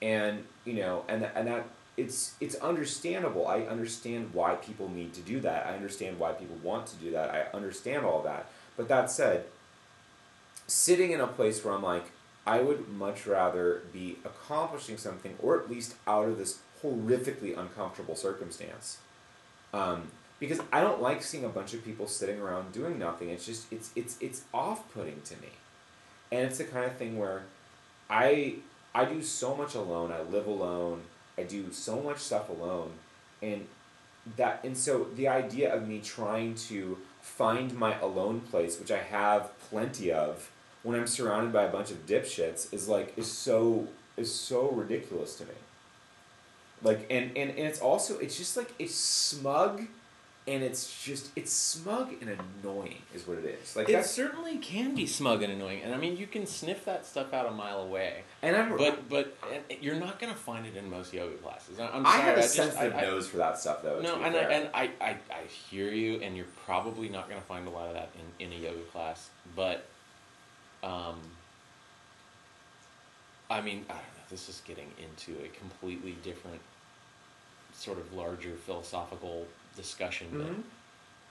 And 0.00 0.44
you 0.64 0.74
know 0.74 1.04
and 1.08 1.28
and 1.34 1.48
that 1.48 1.66
it's 1.96 2.34
it's 2.40 2.54
understandable. 2.56 3.48
I 3.48 3.62
understand 3.62 4.30
why 4.32 4.54
people 4.54 4.88
need 4.88 5.12
to 5.14 5.20
do 5.20 5.40
that. 5.40 5.66
I 5.66 5.74
understand 5.74 6.18
why 6.18 6.32
people 6.32 6.56
want 6.62 6.86
to 6.88 6.96
do 6.96 7.10
that. 7.10 7.30
I 7.30 7.56
understand 7.56 8.06
all 8.06 8.22
that. 8.22 8.46
But 8.76 8.88
that 8.88 9.10
said 9.10 9.46
sitting 10.68 11.12
in 11.12 11.20
a 11.20 11.26
place 11.26 11.64
where 11.64 11.72
i'm 11.72 11.82
like 11.82 12.10
i 12.46 12.60
would 12.60 12.86
much 12.90 13.26
rather 13.26 13.80
be 13.90 14.18
accomplishing 14.22 14.98
something 14.98 15.34
or 15.42 15.58
at 15.58 15.70
least 15.70 15.94
out 16.06 16.28
of 16.28 16.36
this 16.36 16.58
horrifically 16.82 17.58
uncomfortable 17.58 18.16
circumstance. 18.16 18.98
Um, 19.72 20.08
because 20.40 20.60
I 20.72 20.80
don't 20.80 21.02
like 21.02 21.22
seeing 21.22 21.44
a 21.44 21.48
bunch 21.48 21.74
of 21.74 21.84
people 21.84 22.06
sitting 22.06 22.40
around 22.40 22.72
doing 22.72 22.98
nothing. 22.98 23.30
It's 23.30 23.44
just 23.44 23.72
it's 23.72 23.90
it's 23.96 24.16
it's 24.20 24.42
off 24.54 24.92
putting 24.92 25.20
to 25.22 25.34
me, 25.36 25.48
and 26.30 26.42
it's 26.42 26.58
the 26.58 26.64
kind 26.64 26.86
of 26.86 26.96
thing 26.96 27.18
where 27.18 27.42
I 28.08 28.56
I 28.94 29.04
do 29.04 29.22
so 29.22 29.54
much 29.54 29.74
alone. 29.74 30.12
I 30.12 30.22
live 30.22 30.46
alone. 30.46 31.02
I 31.36 31.42
do 31.42 31.72
so 31.72 32.00
much 32.00 32.18
stuff 32.18 32.48
alone, 32.48 32.92
and 33.42 33.66
that 34.36 34.60
and 34.64 34.76
so 34.76 35.06
the 35.16 35.28
idea 35.28 35.74
of 35.74 35.88
me 35.88 36.00
trying 36.00 36.54
to 36.54 36.98
find 37.20 37.74
my 37.74 37.98
alone 38.00 38.40
place, 38.40 38.78
which 38.78 38.90
I 38.90 38.98
have 38.98 39.58
plenty 39.70 40.12
of, 40.12 40.50
when 40.82 40.98
I'm 40.98 41.06
surrounded 41.06 41.52
by 41.52 41.64
a 41.64 41.72
bunch 41.72 41.90
of 41.90 42.06
dipshits, 42.06 42.72
is 42.72 42.88
like 42.88 43.12
is 43.16 43.30
so 43.30 43.88
is 44.16 44.32
so 44.32 44.70
ridiculous 44.70 45.36
to 45.36 45.44
me. 45.44 45.54
Like 46.82 47.06
and, 47.10 47.36
and, 47.36 47.50
and 47.50 47.58
it's 47.58 47.80
also 47.80 48.18
it's 48.18 48.36
just 48.36 48.56
like 48.56 48.72
it's 48.78 48.94
smug 48.94 49.86
and 50.48 50.62
it's 50.64 51.04
just 51.04 51.30
it's 51.36 51.52
smug 51.52 52.12
and 52.20 52.30
annoying 52.62 53.02
is 53.14 53.26
what 53.28 53.38
it 53.38 53.44
is. 53.44 53.76
Like 53.76 53.88
It 53.88 54.04
certainly 54.06 54.56
can 54.56 54.94
be 54.94 55.06
smug 55.06 55.42
and 55.42 55.52
annoying, 55.52 55.82
and 55.82 55.94
I 55.94 55.98
mean 55.98 56.16
you 56.16 56.26
can 56.26 56.46
sniff 56.46 56.84
that 56.86 57.04
stuff 57.06 57.32
out 57.34 57.46
a 57.46 57.50
mile 57.50 57.80
away. 57.82 58.22
and 58.42 58.56
I'm 58.56 58.76
But 58.76 59.08
but 59.08 59.36
and 59.52 59.62
you're 59.82 59.94
not 59.96 60.18
gonna 60.18 60.34
find 60.34 60.66
it 60.66 60.74
in 60.76 60.88
most 60.90 61.12
yoga 61.12 61.36
classes. 61.36 61.78
I- 61.78 61.88
I'm 61.88 62.06
I 62.06 62.10
sorry. 62.12 62.22
have 62.22 62.38
a 62.38 62.42
just- 62.42 62.54
sensitive 62.54 62.94
I- 62.94 62.98
I- 62.98 63.02
nose 63.02 63.28
for 63.28 63.36
that 63.36 63.58
stuff 63.58 63.82
though. 63.82 64.00
No, 64.00 64.16
and 64.22 64.34
I, 64.34 64.40
and 64.40 64.70
I, 64.74 64.90
I, 65.00 65.10
I 65.30 65.44
hear 65.70 65.92
you, 65.92 66.20
and 66.22 66.36
you're 66.36 66.46
probably 66.64 67.08
not 67.08 67.28
going 67.28 67.40
to 67.40 67.46
find 67.46 67.66
a 67.68 67.70
lot 67.70 67.88
of 67.88 67.94
that 67.94 68.10
in, 68.40 68.46
in 68.46 68.52
a 68.52 68.56
yoga 68.60 68.82
class. 68.92 69.28
But, 69.54 69.84
um, 70.82 71.20
I 73.50 73.60
mean, 73.60 73.84
I 73.88 73.92
don't 73.94 74.02
know. 74.02 74.24
This 74.30 74.48
is 74.48 74.60
getting 74.66 74.90
into 74.98 75.38
a 75.42 75.48
completely 75.48 76.16
different, 76.22 76.60
sort 77.72 77.98
of 77.98 78.12
larger 78.12 78.54
philosophical 78.66 79.46
discussion. 79.78 80.26
Mhm. 80.32 80.62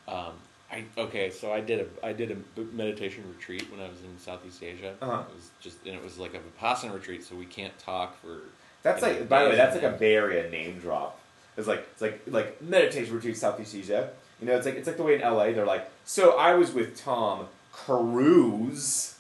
But, 0.06 0.14
um, 0.14 0.34
I 0.72 0.84
okay, 0.98 1.30
so 1.30 1.54
I 1.54 1.62
did 1.62 1.80
a 1.80 2.06
I 2.06 2.14
did 2.14 2.32
a 2.32 2.62
meditation 2.76 3.24
retreat 3.30 3.72
when 3.72 3.80
I 3.80 3.90
was 3.90 4.02
in 4.02 4.18
Southeast 4.20 4.62
Asia. 4.62 4.96
Uh-huh. 5.02 5.24
It 5.30 5.36
was 5.36 5.50
just 5.62 5.78
and 5.86 5.96
it 5.96 6.04
was 6.04 6.18
like 6.18 6.34
a 6.34 6.40
vipassana 6.40 6.94
retreat, 6.94 7.24
so 7.24 7.36
we 7.36 7.46
can't 7.46 7.78
talk 7.80 8.20
for. 8.22 8.40
That's 8.84 9.02
like, 9.02 9.28
by 9.28 9.44
the 9.44 9.50
way, 9.50 9.56
that's 9.56 9.76
like 9.76 9.84
a. 9.84 9.98
Bay 9.98 10.16
Area 10.16 10.50
name 10.50 10.80
drop. 10.80 11.20
It's 11.56 11.68
like 11.68 11.88
it's 11.92 12.02
like 12.02 12.22
like 12.28 12.62
meditation 12.62 13.16
retreat 13.16 13.38
Southeast 13.38 13.76
Asia. 13.76 14.10
You 14.42 14.48
know, 14.48 14.56
it's 14.56 14.66
like 14.66 14.76
it's 14.76 14.88
like 14.88 14.98
the 14.98 15.04
way 15.04 15.16
in 15.16 15.22
LA 15.22 15.52
they're 15.52 15.66
like. 15.66 15.90
So 16.06 16.38
I 16.38 16.54
was 16.56 16.74
with 16.74 16.98
Tom 16.98 17.48
Cruise. 17.72 19.16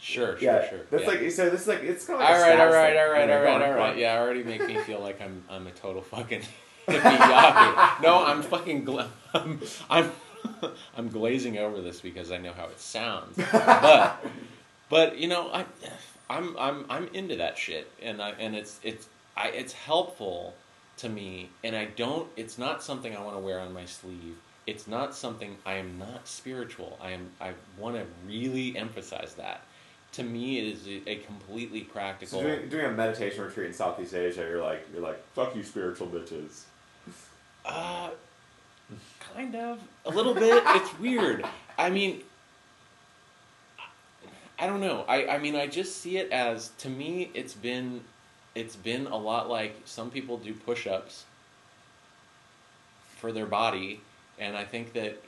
Sure, 0.00 0.38
sure, 0.38 0.40
yeah, 0.40 0.68
sure. 0.68 0.80
That's 0.90 1.02
yeah. 1.02 1.08
like 1.08 1.30
so. 1.30 1.50
This 1.50 1.62
is 1.62 1.66
like 1.68 1.82
it's 1.82 2.06
kind 2.06 2.22
of 2.22 2.26
All 2.26 2.32
like 2.32 2.40
a 2.40 2.56
right, 2.56 2.60
all 2.60 2.66
right, 2.66 2.96
all 2.96 3.10
right, 3.10 3.30
all 3.30 3.42
right, 3.42 3.62
all 3.62 3.72
right. 3.72 3.90
on. 3.92 3.98
Yeah, 3.98 4.18
already 4.18 4.44
make 4.44 4.66
me 4.66 4.78
feel 4.78 5.00
like 5.00 5.20
I'm 5.20 5.42
I'm 5.50 5.66
a 5.66 5.72
total 5.72 6.00
fucking 6.02 6.42
No, 8.02 8.24
I'm 8.24 8.42
fucking 8.42 8.84
gla- 8.84 9.10
I'm 9.34 9.60
I'm 9.90 10.12
I'm 10.96 11.08
glazing 11.08 11.58
over 11.58 11.80
this 11.80 12.00
because 12.00 12.30
I 12.30 12.38
know 12.38 12.52
how 12.52 12.66
it 12.66 12.80
sounds. 12.80 13.36
But 13.52 14.24
but 14.88 15.18
you 15.18 15.28
know 15.28 15.50
I 15.52 15.64
I'm 16.30 16.56
I'm 16.58 16.86
I'm 16.88 17.08
into 17.12 17.36
that 17.36 17.58
shit 17.58 17.90
and 18.02 18.22
I 18.22 18.30
and 18.38 18.54
it's 18.54 18.78
it's 18.82 19.08
I 19.36 19.48
it's 19.48 19.72
helpful 19.72 20.54
to 20.98 21.08
me 21.08 21.50
and 21.64 21.76
I 21.76 21.86
don't 21.86 22.28
it's 22.36 22.58
not 22.58 22.82
something 22.82 23.16
I 23.16 23.22
want 23.22 23.36
to 23.36 23.40
wear 23.40 23.60
on 23.60 23.72
my 23.72 23.84
sleeve. 23.84 24.36
It's 24.66 24.88
not 24.88 25.14
something 25.14 25.56
I 25.64 25.74
am 25.74 25.98
not 25.98 26.26
spiritual. 26.26 26.98
I 27.02 27.10
am 27.12 27.30
I 27.40 27.52
want 27.78 27.96
to 27.96 28.04
really 28.26 28.76
emphasize 28.76 29.34
that. 29.34 29.62
To 30.12 30.22
me, 30.22 30.58
it 30.58 30.64
is 30.74 30.86
a, 30.86 31.10
a 31.10 31.16
completely 31.16 31.82
practical. 31.82 32.40
So 32.40 32.46
doing, 32.46 32.68
doing 32.70 32.86
a 32.86 32.90
meditation 32.90 33.44
retreat 33.44 33.66
in 33.66 33.72
Southeast 33.74 34.14
Asia, 34.14 34.40
you're 34.48 34.62
like 34.62 34.86
you're 34.92 35.02
like 35.02 35.22
fuck 35.34 35.54
you 35.54 35.62
spiritual 35.62 36.06
bitches. 36.08 36.62
Uh, 37.66 38.10
kind 39.34 39.54
of. 39.54 39.80
A 40.04 40.10
little 40.10 40.34
bit. 40.34 40.62
It's 40.66 40.98
weird. 40.98 41.44
I 41.76 41.90
mean, 41.90 42.22
I 44.58 44.66
don't 44.66 44.80
know. 44.80 45.04
I, 45.06 45.26
I 45.26 45.38
mean, 45.38 45.56
I 45.56 45.66
just 45.66 46.00
see 46.00 46.16
it 46.16 46.30
as 46.32 46.70
to 46.78 46.88
me. 46.88 47.30
It's 47.34 47.52
been, 47.54 48.02
it's 48.54 48.76
been 48.76 49.06
a 49.06 49.16
lot 49.16 49.50
like 49.50 49.76
some 49.84 50.10
people 50.10 50.38
do 50.38 50.54
push-ups 50.54 51.24
for 53.18 53.32
their 53.32 53.46
body, 53.46 54.00
and 54.38 54.56
I 54.56 54.64
think 54.64 54.92
that, 54.94 55.22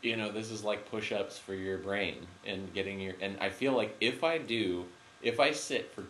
you 0.00 0.16
know, 0.16 0.30
this 0.30 0.50
is 0.50 0.64
like 0.64 0.90
push-ups 0.90 1.38
for 1.38 1.54
your 1.54 1.78
brain 1.78 2.26
and 2.46 2.72
getting 2.72 3.00
your. 3.00 3.14
And 3.20 3.36
I 3.40 3.50
feel 3.50 3.72
like 3.72 3.94
if 4.00 4.24
I 4.24 4.38
do, 4.38 4.86
if 5.22 5.38
I 5.38 5.50
sit 5.52 5.92
for 5.92 6.04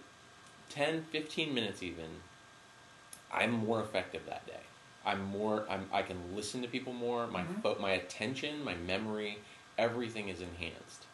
10, 0.71 1.05
15 1.11 1.53
minutes 1.53 1.83
even, 1.83 2.07
I'm 3.33 3.51
more 3.51 3.81
effective 3.81 4.23
that 4.27 4.47
day. 4.47 4.55
I'm 5.05 5.25
more. 5.27 5.65
I'm. 5.69 5.87
I 5.93 6.03
can 6.03 6.17
listen 6.35 6.63
to 6.63 6.69
people 6.69 6.93
more. 6.93 7.27
My 7.27 7.45
fo- 7.63 7.77
my 7.81 7.93
attention, 7.93 8.65
my 8.65 8.75
memory, 8.75 9.39
everything 9.79 10.29
is 10.29 10.41
enhanced. 10.41 11.07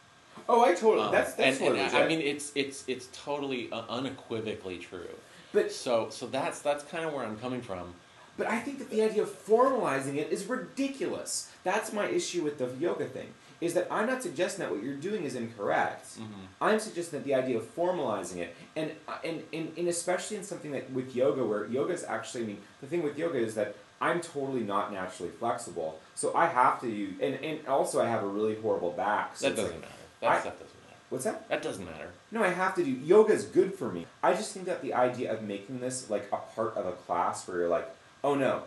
Oh, 0.47 0.63
I 0.63 0.73
totally. 0.73 1.07
Um, 1.07 1.11
that's 1.11 1.33
that's 1.33 1.59
and, 1.59 1.75
and 1.77 1.87
is. 1.87 1.93
I 1.93 2.07
mean, 2.07 2.21
it's 2.21 2.51
it's 2.55 2.83
it's 2.87 3.07
totally 3.13 3.71
uh, 3.71 3.83
unequivocally 3.89 4.77
true. 4.77 5.07
But- 5.51 5.71
so 5.71 6.09
so 6.09 6.27
that's 6.27 6.59
that's 6.61 6.83
kind 6.83 7.05
of 7.05 7.13
where 7.13 7.25
I'm 7.25 7.37
coming 7.37 7.61
from. 7.61 7.93
But 8.37 8.47
I 8.47 8.59
think 8.59 8.77
that 8.79 8.89
the 8.89 9.01
idea 9.01 9.23
of 9.23 9.29
formalizing 9.29 10.15
it 10.15 10.31
is 10.31 10.45
ridiculous. 10.45 11.51
That's 11.65 11.91
my 11.91 12.07
issue 12.07 12.41
with 12.43 12.57
the 12.57 12.69
yoga 12.79 13.05
thing. 13.05 13.27
Is 13.61 13.73
that 13.73 13.87
I'm 13.91 14.07
not 14.07 14.23
suggesting 14.23 14.63
that 14.63 14.71
what 14.71 14.81
you're 14.83 14.95
doing 14.95 15.23
is 15.25 15.35
incorrect. 15.35 16.05
Mm-hmm. 16.17 16.31
I'm 16.61 16.79
suggesting 16.79 17.19
that 17.19 17.25
the 17.25 17.35
idea 17.35 17.57
of 17.57 17.75
formalizing 17.75 18.37
it, 18.37 18.55
and 18.75 18.91
uh, 19.07 19.17
and, 19.23 19.43
and 19.51 19.71
and 19.77 19.87
especially 19.89 20.37
in 20.37 20.43
something 20.43 20.71
that 20.71 20.89
with 20.91 21.13
yoga, 21.15 21.43
where 21.43 21.65
yoga 21.67 21.93
is 21.93 22.03
actually, 22.05 22.43
I 22.43 22.47
mean, 22.47 22.57
the 22.79 22.87
thing 22.87 23.03
with 23.03 23.17
yoga 23.17 23.37
is 23.37 23.55
that 23.55 23.75
I'm 23.99 24.21
totally 24.21 24.61
not 24.61 24.93
naturally 24.93 25.31
flexible, 25.31 25.99
so 26.15 26.33
I 26.33 26.45
have 26.47 26.79
to 26.81 26.87
use, 26.89 27.15
and 27.21 27.35
and 27.35 27.67
also 27.67 28.01
I 28.01 28.07
have 28.07 28.23
a 28.23 28.27
really 28.27 28.55
horrible 28.55 28.91
back. 28.91 29.35
So 29.35 29.49
That 29.49 29.55
doesn't 29.57 29.71
like- 29.71 29.81
matter. 29.81 29.93
That 30.21 30.29
I- 30.31 30.39
stuff 30.39 30.53
doesn't 30.53 30.67
matter. 30.85 30.97
What's 31.09 31.23
that? 31.25 31.49
That 31.49 31.61
doesn't 31.61 31.83
matter. 31.85 32.11
No, 32.31 32.43
I 32.43 32.49
have 32.49 32.75
to 32.75 32.83
do 32.83 32.91
yoga 32.91 33.33
is 33.33 33.43
good 33.43 33.73
for 33.73 33.91
me. 33.91 34.05
I 34.23 34.33
just 34.35 34.53
think 34.53 34.67
that 34.67 34.81
the 34.81 34.93
idea 34.93 35.33
of 35.33 35.43
making 35.43 35.81
this 35.81 36.09
like 36.09 36.29
a 36.31 36.37
part 36.55 36.77
of 36.77 36.85
a 36.85 36.93
class 36.93 37.45
where 37.45 37.57
you're 37.57 37.67
like, 37.67 37.89
oh 38.23 38.35
no, 38.35 38.63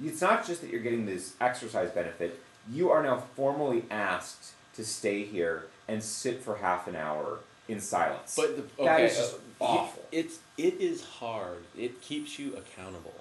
it's 0.00 0.20
not 0.20 0.46
just 0.46 0.60
that 0.60 0.70
you're 0.70 0.82
getting 0.82 1.06
this 1.06 1.34
exercise 1.40 1.90
benefit. 1.90 2.40
You 2.70 2.90
are 2.90 3.02
now 3.02 3.18
formally 3.36 3.84
asked 3.90 4.52
to 4.74 4.84
stay 4.84 5.24
here 5.24 5.66
and 5.88 6.02
sit 6.02 6.42
for 6.42 6.56
half 6.56 6.86
an 6.86 6.96
hour 6.96 7.38
in 7.68 7.80
silence. 7.80 8.34
But 8.36 8.56
the, 8.56 8.82
okay, 8.82 8.84
that 8.84 9.00
is 9.00 9.16
just 9.16 9.34
uh, 9.60 9.64
awful. 9.64 10.04
It's 10.12 10.38
it 10.58 10.80
is 10.80 11.04
hard. 11.04 11.64
It 11.76 12.00
keeps 12.00 12.38
you 12.38 12.56
accountable. 12.56 13.14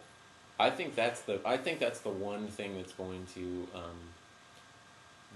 I 0.59 0.69
think 0.69 0.95
that's 0.95 1.21
the 1.21 1.39
I 1.45 1.57
think 1.57 1.79
that's 1.79 2.01
the 2.01 2.09
one 2.09 2.47
thing 2.47 2.75
that's 2.75 2.93
going 2.93 3.25
to 3.35 3.67
um, 3.73 3.99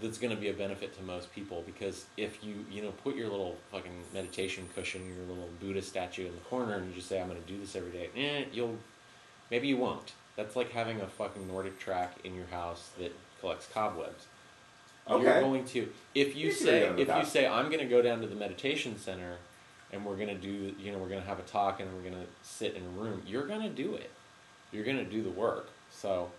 that's 0.01 0.17
going 0.17 0.35
to 0.35 0.39
be 0.39 0.49
a 0.49 0.53
benefit 0.53 0.95
to 0.97 1.03
most 1.03 1.33
people 1.33 1.63
because 1.65 2.05
if 2.17 2.43
you 2.43 2.65
you 2.69 2.81
know 2.81 2.91
put 3.03 3.15
your 3.15 3.29
little 3.29 3.57
fucking 3.71 4.03
meditation 4.13 4.67
cushion, 4.75 5.01
your 5.07 5.25
little 5.27 5.49
Buddha 5.61 5.81
statue 5.81 6.27
in 6.27 6.33
the 6.33 6.41
corner, 6.41 6.73
and 6.73 6.87
you 6.87 6.93
just 6.93 7.07
say 7.07 7.21
I'm 7.21 7.29
going 7.29 7.41
to 7.41 7.47
do 7.47 7.59
this 7.59 7.75
every 7.75 7.91
day, 7.91 8.09
eh, 8.17 8.45
you'll 8.51 8.77
maybe 9.49 9.67
you 9.67 9.77
won't. 9.77 10.13
That's 10.35 10.55
like 10.55 10.71
having 10.71 10.99
a 10.99 11.07
fucking 11.07 11.47
NordicTrack 11.47 12.09
in 12.23 12.35
your 12.35 12.47
house 12.47 12.89
that 12.97 13.13
collects 13.43 13.67
cobwebs. 13.73 14.25
Okay. 15.09 15.21
You're 15.21 15.41
going 15.41 15.65
to 15.65 15.89
if 16.15 16.33
you 16.35 16.47
I 16.47 16.51
see 16.51 16.65
where 16.65 16.75
you're 16.79 16.95
say 16.95 17.01
if 17.01 17.07
you 17.09 17.25
say 17.25 17.45
I'm 17.45 17.65
going 17.65 17.79
to 17.79 17.85
go 17.85 18.01
down 18.01 18.21
to 18.21 18.27
the 18.27 18.35
meditation 18.35 18.97
center 18.97 19.35
and 19.91 20.05
we're 20.05 20.15
going 20.15 20.29
to 20.29 20.35
do 20.35 20.73
you 20.79 20.93
know 20.93 20.97
we're 20.97 21.09
going 21.09 21.21
to 21.21 21.27
have 21.27 21.39
a 21.39 21.43
talk 21.43 21.81
and 21.81 21.93
we're 21.93 22.09
going 22.09 22.23
to 22.23 22.29
sit 22.41 22.73
in 22.73 22.83
a 22.83 22.89
room, 23.01 23.21
you're 23.27 23.45
going 23.45 23.61
to 23.61 23.69
do 23.69 23.95
it. 23.95 24.09
You're 24.71 24.85
going 24.85 24.97
to 24.97 25.03
do 25.05 25.21
the 25.21 25.29
work. 25.29 25.69
So 25.91 26.31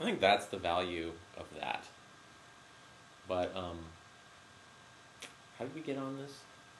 I 0.00 0.02
think 0.02 0.20
that's 0.20 0.46
the 0.46 0.56
value 0.56 1.12
of 1.36 1.44
that. 1.60 1.84
But 3.28 3.54
um, 3.54 3.78
how 5.58 5.66
did 5.66 5.74
we 5.74 5.82
get 5.82 5.98
on 5.98 6.16
this? 6.16 6.32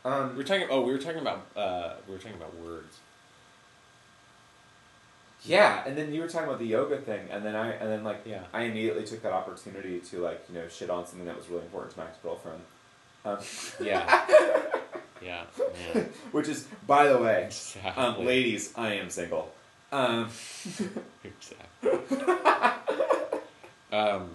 um, 0.06 0.30
We 0.30 0.38
were 0.38 0.44
talking. 0.44 0.66
Oh, 0.70 0.80
we 0.80 0.92
were 0.92 0.98
talking 0.98 1.20
about. 1.20 1.46
Uh, 1.54 1.92
we 2.08 2.14
were 2.14 2.18
talking 2.18 2.38
about 2.38 2.56
words. 2.56 2.98
Yeah, 5.44 5.82
and 5.86 5.96
then 5.96 6.12
you 6.12 6.20
were 6.20 6.28
talking 6.28 6.46
about 6.48 6.58
the 6.58 6.66
yoga 6.66 6.98
thing, 6.98 7.28
and 7.30 7.44
then 7.44 7.54
I 7.56 7.70
and 7.72 7.90
then 7.90 8.04
like 8.04 8.22
Yeah. 8.26 8.42
I 8.52 8.62
immediately 8.64 9.04
took 9.04 9.22
that 9.22 9.32
opportunity 9.32 10.00
to 10.00 10.18
like 10.20 10.44
you 10.48 10.54
know 10.56 10.68
shit 10.68 10.90
on 10.90 11.06
something 11.06 11.26
that 11.26 11.36
was 11.36 11.48
really 11.48 11.64
important 11.64 11.92
to 11.94 11.98
my 12.00 12.06
ex 12.06 12.18
girlfriend. 12.22 12.60
Um, 13.24 13.38
Yeah. 13.80 14.24
yeah. 15.22 15.44
Yeah. 15.94 16.02
which 16.32 16.48
is, 16.48 16.66
by 16.86 17.06
the 17.08 17.18
way, 17.18 17.44
Exactly. 17.44 18.02
um, 18.02 18.24
ladies, 18.24 18.72
I 18.76 18.94
am 18.94 19.10
single. 19.10 19.52
Um, 19.92 20.28
Exactly. 21.24 21.90
um, 23.92 24.30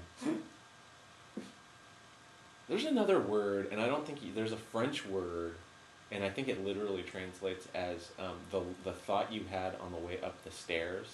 there's 2.70 2.86
another 2.86 3.20
word, 3.20 3.70
and 3.72 3.80
I 3.82 3.88
don't 3.88 4.06
think 4.06 4.24
you, 4.24 4.32
there's 4.34 4.52
a 4.52 4.58
French 4.58 5.06
word, 5.06 5.56
and 6.12 6.24
I 6.24 6.30
think 6.30 6.48
it 6.48 6.64
literally 6.66 7.04
translates 7.04 7.68
as 7.74 8.10
um, 8.20 8.36
the 8.52 8.62
the 8.84 8.92
thought 8.94 9.32
you 9.32 9.44
had 9.50 9.74
on 9.82 9.92
the 9.92 9.98
way 9.98 10.20
up 10.24 10.42
the 10.44 10.52
stairs. 10.52 11.08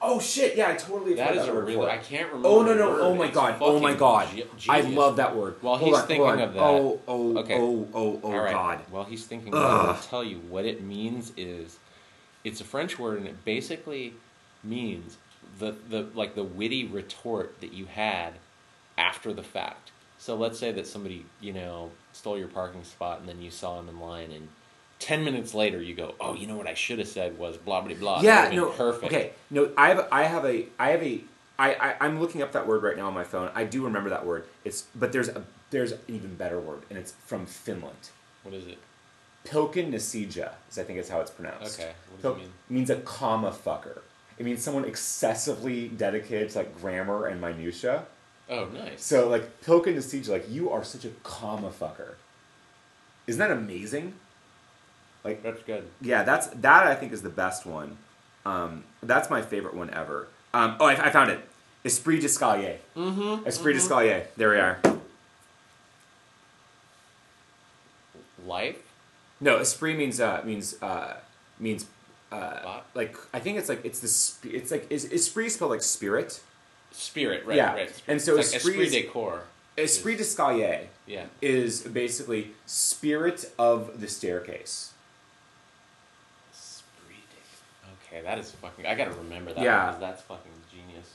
oh 0.00 0.20
shit! 0.20 0.56
Yeah, 0.56 0.70
I 0.70 0.74
totally. 0.74 1.14
That 1.14 1.34
is 1.36 1.44
that 1.46 1.50
a 1.50 1.54
word 1.54 1.66
really. 1.66 1.90
I 1.90 1.98
can't 1.98 2.28
remember. 2.28 2.48
Oh 2.48 2.62
no 2.62 2.74
no! 2.74 3.00
Oh 3.00 3.14
my 3.14 3.28
god! 3.28 3.56
Oh 3.60 3.80
my 3.80 3.94
god! 3.94 4.28
ge- 4.56 4.68
I 4.68 4.80
love 4.82 5.16
that 5.16 5.34
word. 5.36 5.56
While 5.60 5.76
Hold 5.78 5.90
he's 5.90 6.00
on, 6.00 6.06
thinking 6.06 6.40
of 6.40 6.54
that- 6.54 6.62
Oh 6.62 7.00
oh 7.08 7.38
Okay. 7.38 7.58
oh 7.58 7.88
oh 7.94 8.20
oh 8.22 8.36
right. 8.36 8.52
god! 8.52 8.80
While 8.90 9.04
he's 9.04 9.24
thinking, 9.24 9.52
I'll 9.54 9.94
tell 9.96 10.22
you 10.24 10.38
what 10.38 10.64
it 10.64 10.82
means 10.82 11.32
is. 11.36 11.78
It's 12.44 12.60
a 12.60 12.64
French 12.64 12.98
word, 12.98 13.18
and 13.18 13.28
it 13.28 13.44
basically 13.44 14.14
means 14.64 15.16
the, 15.60 15.76
the 15.88 16.08
like 16.14 16.34
the 16.34 16.42
witty 16.42 16.84
retort 16.84 17.60
that 17.60 17.72
you 17.72 17.86
had 17.86 18.34
after 18.98 19.32
the 19.32 19.44
fact. 19.44 19.90
So 20.22 20.36
let's 20.36 20.56
say 20.56 20.70
that 20.70 20.86
somebody 20.86 21.26
you 21.40 21.52
know 21.52 21.90
stole 22.12 22.38
your 22.38 22.46
parking 22.46 22.84
spot 22.84 23.18
and 23.18 23.28
then 23.28 23.42
you 23.42 23.50
saw 23.50 23.80
him 23.80 23.88
in 23.88 23.98
line 23.98 24.30
and. 24.30 24.48
Ten 25.00 25.24
minutes 25.24 25.52
later, 25.52 25.82
you 25.82 25.96
go, 25.96 26.14
"Oh, 26.20 26.34
you 26.34 26.46
know 26.46 26.54
what 26.54 26.68
I 26.68 26.74
should 26.74 27.00
have 27.00 27.08
said 27.08 27.36
was 27.36 27.56
blah 27.56 27.80
blah 27.80 27.96
blah." 27.96 28.20
Yeah, 28.22 28.52
no, 28.54 28.66
perfect. 28.66 29.06
Okay, 29.12 29.32
no, 29.50 29.72
I 29.76 29.88
have, 29.88 30.06
I 30.12 30.22
have 30.22 30.44
a, 30.44 30.66
I 30.78 30.90
have 30.90 31.02
a, 31.02 31.20
I, 31.58 31.74
I, 31.74 31.96
I'm 31.98 32.20
looking 32.20 32.40
up 32.40 32.52
that 32.52 32.68
word 32.68 32.84
right 32.84 32.96
now 32.96 33.08
on 33.08 33.12
my 33.12 33.24
phone. 33.24 33.50
I 33.52 33.64
do 33.64 33.82
remember 33.82 34.10
that 34.10 34.24
word. 34.24 34.44
It's, 34.64 34.82
but 34.94 35.10
there's 35.10 35.28
a, 35.28 35.42
there's 35.70 35.90
an 35.90 35.98
even 36.06 36.36
better 36.36 36.60
word, 36.60 36.82
and 36.88 36.96
it's 36.96 37.14
from 37.26 37.46
Finland. 37.46 38.10
What 38.44 38.54
is 38.54 38.68
it? 38.68 38.78
Pilkin 39.44 39.90
Nasija, 39.90 40.52
is 40.70 40.78
I 40.78 40.84
think 40.84 41.00
is 41.00 41.08
how 41.08 41.18
it's 41.18 41.32
pronounced. 41.32 41.80
Okay, 41.80 41.90
what 42.10 42.22
does 42.22 42.22
Pil- 42.22 42.32
it 42.34 42.38
mean? 42.38 42.52
means 42.68 42.90
a 42.90 43.00
comma 43.00 43.50
fucker. 43.50 44.02
It 44.38 44.44
means 44.44 44.62
someone 44.62 44.84
excessively 44.84 45.88
dedicated 45.88 46.50
to 46.50 46.58
like 46.58 46.80
grammar 46.80 47.26
and 47.26 47.40
minutia. 47.40 48.04
Oh, 48.50 48.66
nice. 48.66 49.02
So 49.04 49.28
like 49.28 49.62
Pilkin 49.62 49.94
Nasija, 49.96 50.28
like 50.28 50.50
you 50.50 50.70
are 50.70 50.84
such 50.84 51.04
a 51.04 51.10
comma 51.22 51.70
fucker. 51.70 52.14
Isn't 53.26 53.38
that 53.38 53.50
amazing? 53.50 54.14
Like 55.24 55.42
That's 55.42 55.62
good. 55.62 55.84
yeah, 56.00 56.24
that's 56.24 56.48
that 56.48 56.86
I 56.86 56.94
think 56.96 57.12
is 57.12 57.22
the 57.22 57.30
best 57.30 57.64
one. 57.64 57.96
Um, 58.44 58.82
that's 59.02 59.30
my 59.30 59.40
favorite 59.40 59.74
one 59.74 59.88
ever. 59.90 60.26
Um, 60.52 60.76
oh, 60.80 60.86
I, 60.86 61.06
I 61.06 61.10
found 61.10 61.30
it. 61.30 61.38
Esprit 61.84 62.18
d'escalier. 62.20 62.78
Mm-hmm. 62.96 63.46
Esprit 63.46 63.72
d'escalier. 63.74 64.26
There 64.36 64.50
we 64.50 64.56
are. 64.56 64.80
Life. 68.44 68.82
No, 69.40 69.58
esprit 69.58 69.96
means 69.96 70.20
uh, 70.20 70.42
means 70.44 70.80
uh, 70.82 71.16
means 71.58 71.86
uh, 72.32 72.80
like 72.94 73.16
I 73.32 73.38
think 73.38 73.58
it's 73.58 73.68
like 73.68 73.84
it's 73.84 74.00
the 74.00 74.08
sp- 74.10 74.50
it's 74.52 74.70
like 74.70 74.86
is 74.90 75.04
esprit 75.12 75.50
spelled 75.50 75.70
like 75.70 75.82
spirit. 75.82 76.40
Spirit, 76.92 77.44
right? 77.46 77.56
Yeah, 77.56 77.72
right. 77.74 78.02
and 78.06 78.20
so 78.20 78.36
it's 78.36 78.52
like 78.52 78.60
esprit 78.60 78.80
esprit 78.82 79.02
de 79.02 79.08
corps. 79.08 79.42
Esprit 79.78 80.16
d'escalier 80.16 80.86
Yeah. 81.06 81.24
is 81.40 81.80
basically 81.82 82.52
spirit 82.66 83.50
of 83.58 84.00
the 84.00 84.08
staircase. 84.08 84.92
Esprit 86.52 87.22
de. 87.30 88.16
Okay, 88.16 88.22
that 88.22 88.38
is 88.38 88.50
fucking. 88.52 88.86
I 88.86 88.94
gotta 88.94 89.12
remember 89.12 89.52
that. 89.52 89.62
Yeah. 89.64 89.86
because 89.86 90.00
that's 90.00 90.22
fucking 90.22 90.52
genius. 90.70 91.14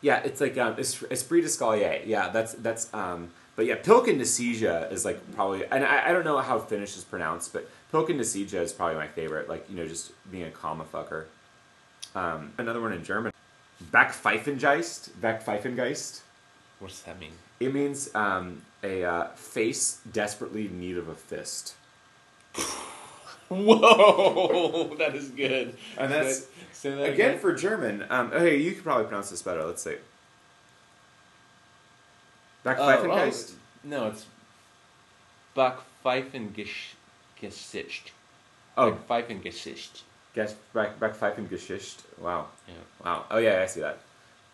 Yeah, 0.00 0.18
it's 0.18 0.40
like 0.40 0.56
um, 0.58 0.74
es- 0.78 1.02
esprit 1.10 1.42
d'escalier. 1.42 2.02
Yeah, 2.06 2.28
that's 2.28 2.52
that's 2.54 2.92
um, 2.94 3.30
but 3.56 3.66
yeah, 3.66 3.76
Pilkin 3.76 4.18
Nasija 4.18 4.92
is 4.92 5.04
like 5.04 5.18
probably, 5.34 5.64
and 5.66 5.84
I, 5.84 6.10
I 6.10 6.12
don't 6.12 6.24
know 6.24 6.38
how 6.38 6.58
Finnish 6.60 6.96
is 6.96 7.02
pronounced, 7.04 7.52
but 7.52 7.68
Pilkin 7.92 8.16
Nasija 8.16 8.60
is 8.62 8.72
probably 8.72 8.96
my 8.96 9.08
favorite. 9.08 9.48
Like 9.48 9.68
you 9.68 9.76
know, 9.76 9.86
just 9.88 10.12
being 10.30 10.44
a 10.44 10.50
comma 10.50 10.84
fucker. 10.84 11.24
Um, 12.14 12.52
another 12.58 12.80
one 12.80 12.92
in 12.92 13.04
German, 13.04 13.32
Backpfeifengeist. 13.92 15.10
Backpfeifengeist. 15.20 16.20
What 16.78 16.88
does 16.88 17.02
that 17.02 17.18
mean? 17.18 17.32
It 17.60 17.74
means 17.74 18.14
um, 18.14 18.62
a 18.82 19.04
uh, 19.04 19.26
face 19.34 20.00
desperately 20.12 20.66
in 20.66 20.80
need 20.80 20.96
of 20.96 21.08
a 21.08 21.14
fist. 21.14 21.74
Whoa, 23.48 24.94
that 24.98 25.14
is 25.14 25.28
good. 25.30 25.76
And 25.96 26.12
that's- 26.12 26.38
Say 26.38 26.44
that- 26.44 26.48
say 26.72 26.90
that 26.94 27.12
Again, 27.14 27.38
for 27.40 27.52
German, 27.54 28.04
um, 28.10 28.30
okay, 28.32 28.56
you 28.56 28.72
could 28.72 28.84
probably 28.84 29.04
pronounce 29.06 29.30
this 29.30 29.42
better. 29.42 29.64
Let's 29.64 29.82
see. 29.82 29.96
Oh, 32.64 32.68
Backpfeifengeist. 32.70 33.52
oh, 33.52 33.56
no, 33.84 34.06
it's 34.08 34.26
Backpfeifengesicht. 35.56 38.10
Oh, 38.76 38.92
Backpfeifengesicht. 39.08 40.02
Guess 40.38 40.54
back 40.72 41.00
Backpfeifengeschichte. 41.00 42.04
Wow. 42.20 42.46
Yeah. 42.68 42.74
Wow. 43.04 43.24
Oh 43.28 43.38
yeah, 43.38 43.60
I 43.60 43.66
see 43.66 43.80
that. 43.80 43.98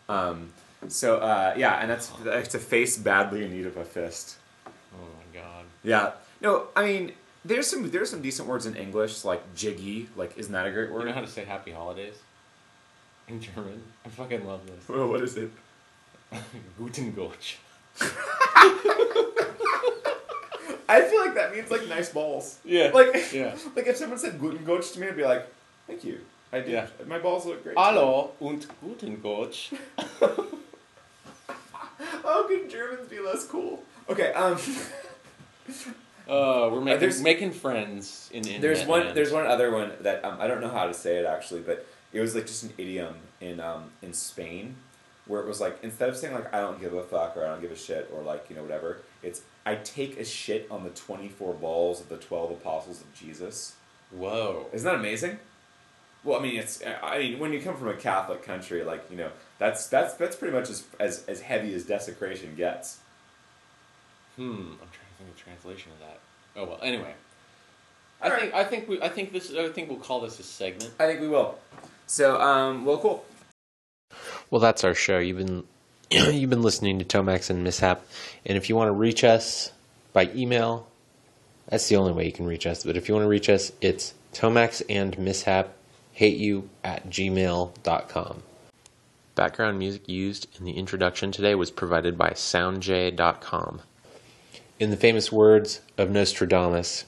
Um, 0.08 0.50
so 0.88 1.18
uh, 1.18 1.52
yeah, 1.58 1.74
and 1.74 1.90
that's 1.90 2.10
it's 2.24 2.54
a 2.54 2.58
face 2.58 2.96
badly 2.96 3.44
in 3.44 3.52
need 3.52 3.66
of 3.66 3.76
a 3.76 3.84
fist. 3.84 4.36
Oh 4.66 4.70
my 4.96 5.38
god. 5.38 5.66
Yeah. 5.82 6.12
No, 6.40 6.68
I 6.74 6.86
mean 6.86 7.12
there's 7.44 7.66
some 7.66 7.90
there's 7.90 8.08
some 8.08 8.22
decent 8.22 8.48
words 8.48 8.64
in 8.64 8.76
English 8.76 9.26
like 9.26 9.42
jiggy. 9.54 10.08
Like 10.16 10.38
isn't 10.38 10.54
that 10.54 10.66
a 10.66 10.70
great 10.70 10.90
word? 10.90 11.00
You 11.00 11.08
know 11.08 11.12
how 11.12 11.20
to 11.20 11.26
say 11.26 11.44
happy 11.44 11.72
holidays? 11.72 12.14
In 13.28 13.42
German? 13.42 13.82
I 14.06 14.08
fucking 14.08 14.46
love 14.46 14.66
this. 14.66 14.88
Well, 14.88 15.08
what 15.12 15.20
is 15.20 15.36
it? 15.36 15.50
Guten 16.78 17.12
Gotch. 17.12 17.58
I 20.88 21.02
feel 21.02 21.20
like 21.20 21.34
that 21.34 21.54
means 21.54 21.70
like 21.70 21.86
nice 21.88 22.08
balls. 22.08 22.58
Yeah. 22.64 22.90
Like 22.94 23.32
Yeah. 23.34 23.54
like 23.76 23.86
if 23.86 23.98
someone 23.98 24.18
said 24.18 24.40
guten 24.40 24.64
Gotch 24.64 24.92
to 24.92 25.00
me, 25.00 25.08
I'd 25.08 25.16
be 25.16 25.24
like, 25.24 25.46
thank 25.86 26.04
you. 26.04 26.20
I 26.52 26.60
did. 26.60 26.70
Yeah. 26.70 26.86
My 27.06 27.18
balls 27.18 27.46
look 27.46 27.62
great. 27.64 27.76
Hallo 27.76 28.32
und 28.40 28.66
guten 28.80 29.20
Gotch. 29.20 29.72
How 32.22 32.46
can 32.48 32.68
Germans 32.68 33.08
be 33.08 33.18
less 33.20 33.46
cool? 33.46 33.82
Okay. 34.08 34.32
Um. 34.32 34.58
Uh, 36.26 36.70
we're 36.72 36.80
making, 36.80 37.00
there's- 37.00 37.20
making 37.20 37.50
friends 37.50 38.30
in, 38.32 38.42
There's 38.62 38.82
one. 38.86 39.14
There's 39.14 39.30
one 39.30 39.46
other 39.46 39.70
one 39.70 39.92
that 40.00 40.24
um, 40.24 40.38
I 40.40 40.46
don't 40.46 40.62
know 40.62 40.70
how 40.70 40.86
to 40.86 40.94
say 40.94 41.16
it 41.18 41.26
actually, 41.26 41.60
but 41.60 41.86
it 42.14 42.20
was 42.20 42.34
like 42.34 42.46
just 42.46 42.62
an 42.62 42.72
idiom 42.78 43.16
in 43.42 43.60
um, 43.60 43.90
in 44.00 44.14
Spain, 44.14 44.76
where 45.26 45.42
it 45.42 45.46
was 45.46 45.60
like 45.60 45.78
instead 45.82 46.08
of 46.08 46.16
saying 46.16 46.32
like 46.32 46.52
I 46.54 46.60
don't 46.60 46.80
give 46.80 46.94
a 46.94 47.02
fuck 47.02 47.36
or 47.36 47.44
I 47.44 47.48
don't 47.48 47.60
give 47.60 47.72
a 47.72 47.76
shit 47.76 48.10
or 48.10 48.22
like 48.22 48.46
you 48.48 48.56
know 48.56 48.62
whatever, 48.62 49.02
it's 49.22 49.42
I 49.66 49.74
take 49.74 50.18
a 50.18 50.24
shit 50.24 50.66
on 50.70 50.82
the 50.82 50.90
twenty 50.90 51.28
four 51.28 51.52
balls 51.52 52.00
of 52.00 52.08
the 52.08 52.16
twelve 52.16 52.50
apostles 52.50 53.02
of 53.02 53.14
Jesus. 53.14 53.74
Whoa. 54.10 54.68
Isn't 54.72 54.86
that 54.90 54.94
amazing? 54.98 55.38
Well, 56.24 56.38
I 56.38 56.42
mean, 56.42 56.56
it's 56.56 56.82
I 57.02 57.18
mean 57.18 57.38
when 57.38 57.52
you 57.52 57.60
come 57.60 57.76
from 57.76 57.88
a 57.88 57.94
Catholic 57.94 58.42
country, 58.42 58.82
like 58.82 59.04
you 59.10 59.16
know 59.16 59.30
that's 59.58 59.86
that's 59.88 60.14
that's 60.14 60.36
pretty 60.36 60.56
much 60.56 60.70
as 60.70 60.84
as, 60.98 61.24
as 61.26 61.40
heavy 61.40 61.74
as 61.74 61.84
desecration 61.84 62.54
gets. 62.56 62.98
Hmm. 64.36 64.42
I'm 64.42 64.78
trying 64.78 64.88
to 64.88 65.14
think 65.18 65.30
of 65.30 65.36
translation 65.36 65.92
of 65.92 65.98
that. 66.00 66.20
Oh 66.56 66.64
well. 66.64 66.78
Anyway. 66.82 67.14
I 68.22 68.30
All 68.30 68.36
think 68.38 68.54
I 68.54 68.64
think 68.64 68.88
we 68.88 69.02
I 69.02 69.08
think 69.08 69.32
this 69.32 69.52
I 69.52 69.68
think 69.68 69.90
we'll 69.90 69.98
call 69.98 70.20
this 70.20 70.40
a 70.40 70.42
segment. 70.42 70.92
I 70.98 71.06
think 71.06 71.20
we 71.20 71.28
will. 71.28 71.58
So, 72.06 72.40
um, 72.40 72.84
well, 72.84 72.98
cool. 72.98 73.24
Well, 74.50 74.60
that's 74.60 74.84
our 74.84 74.94
show. 74.94 75.18
You've 75.18 75.38
been 75.38 75.64
you've 76.10 76.50
been 76.50 76.62
listening 76.62 76.98
to 77.00 77.04
Tomax 77.04 77.50
and 77.50 77.62
Mishap, 77.64 78.06
and 78.46 78.56
if 78.56 78.68
you 78.68 78.76
want 78.76 78.88
to 78.88 78.92
reach 78.92 79.24
us 79.24 79.72
by 80.14 80.30
email, 80.34 80.86
that's 81.68 81.88
the 81.88 81.96
only 81.96 82.12
way 82.12 82.24
you 82.24 82.32
can 82.32 82.46
reach 82.46 82.66
us. 82.66 82.84
But 82.84 82.96
if 82.96 83.08
you 83.08 83.14
want 83.14 83.24
to 83.24 83.28
reach 83.28 83.50
us, 83.50 83.72
it's 83.80 84.14
Tomax 84.32 84.82
and 84.88 85.18
Mishap 85.18 85.74
hate 86.14 86.36
you 86.36 86.70
at 86.84 87.10
gmail.com. 87.10 88.42
Background 89.34 89.78
music 89.80 90.08
used 90.08 90.46
in 90.56 90.64
the 90.64 90.76
introduction 90.76 91.32
today 91.32 91.56
was 91.56 91.72
provided 91.72 92.16
by 92.16 92.30
SoundJay.com. 92.30 93.82
In 94.78 94.90
the 94.90 94.96
famous 94.96 95.32
words 95.32 95.80
of 95.98 96.10
Nostradamus, 96.10 97.04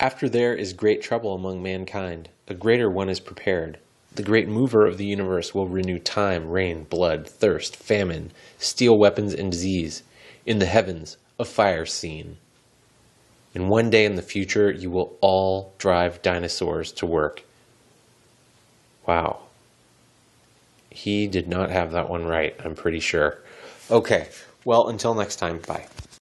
after 0.00 0.26
there 0.26 0.54
is 0.54 0.72
great 0.72 1.02
trouble 1.02 1.34
among 1.34 1.62
mankind, 1.62 2.30
a 2.48 2.54
greater 2.54 2.88
one 2.88 3.10
is 3.10 3.20
prepared. 3.20 3.78
The 4.14 4.22
great 4.22 4.48
mover 4.48 4.86
of 4.86 4.96
the 4.96 5.04
universe 5.04 5.54
will 5.54 5.68
renew 5.68 5.98
time, 5.98 6.48
rain, 6.48 6.84
blood, 6.84 7.28
thirst, 7.28 7.76
famine, 7.76 8.32
steel 8.56 8.98
weapons, 8.98 9.34
and 9.34 9.52
disease. 9.52 10.02
In 10.46 10.58
the 10.58 10.66
heavens, 10.66 11.18
a 11.38 11.44
fire 11.44 11.84
scene. 11.84 12.38
And 13.54 13.68
one 13.68 13.90
day 13.90 14.06
in 14.06 14.14
the 14.14 14.22
future, 14.22 14.70
you 14.70 14.90
will 14.90 15.16
all 15.20 15.74
drive 15.76 16.22
dinosaurs 16.22 16.90
to 16.92 17.06
work. 17.06 17.44
Wow. 19.06 19.40
He 20.90 21.26
did 21.26 21.48
not 21.48 21.70
have 21.70 21.92
that 21.92 22.08
one 22.08 22.26
right, 22.26 22.54
I'm 22.64 22.74
pretty 22.74 23.00
sure. 23.00 23.38
Okay, 23.90 24.28
well, 24.64 24.88
until 24.88 25.14
next 25.14 25.36
time, 25.36 25.58
bye. 25.66 25.86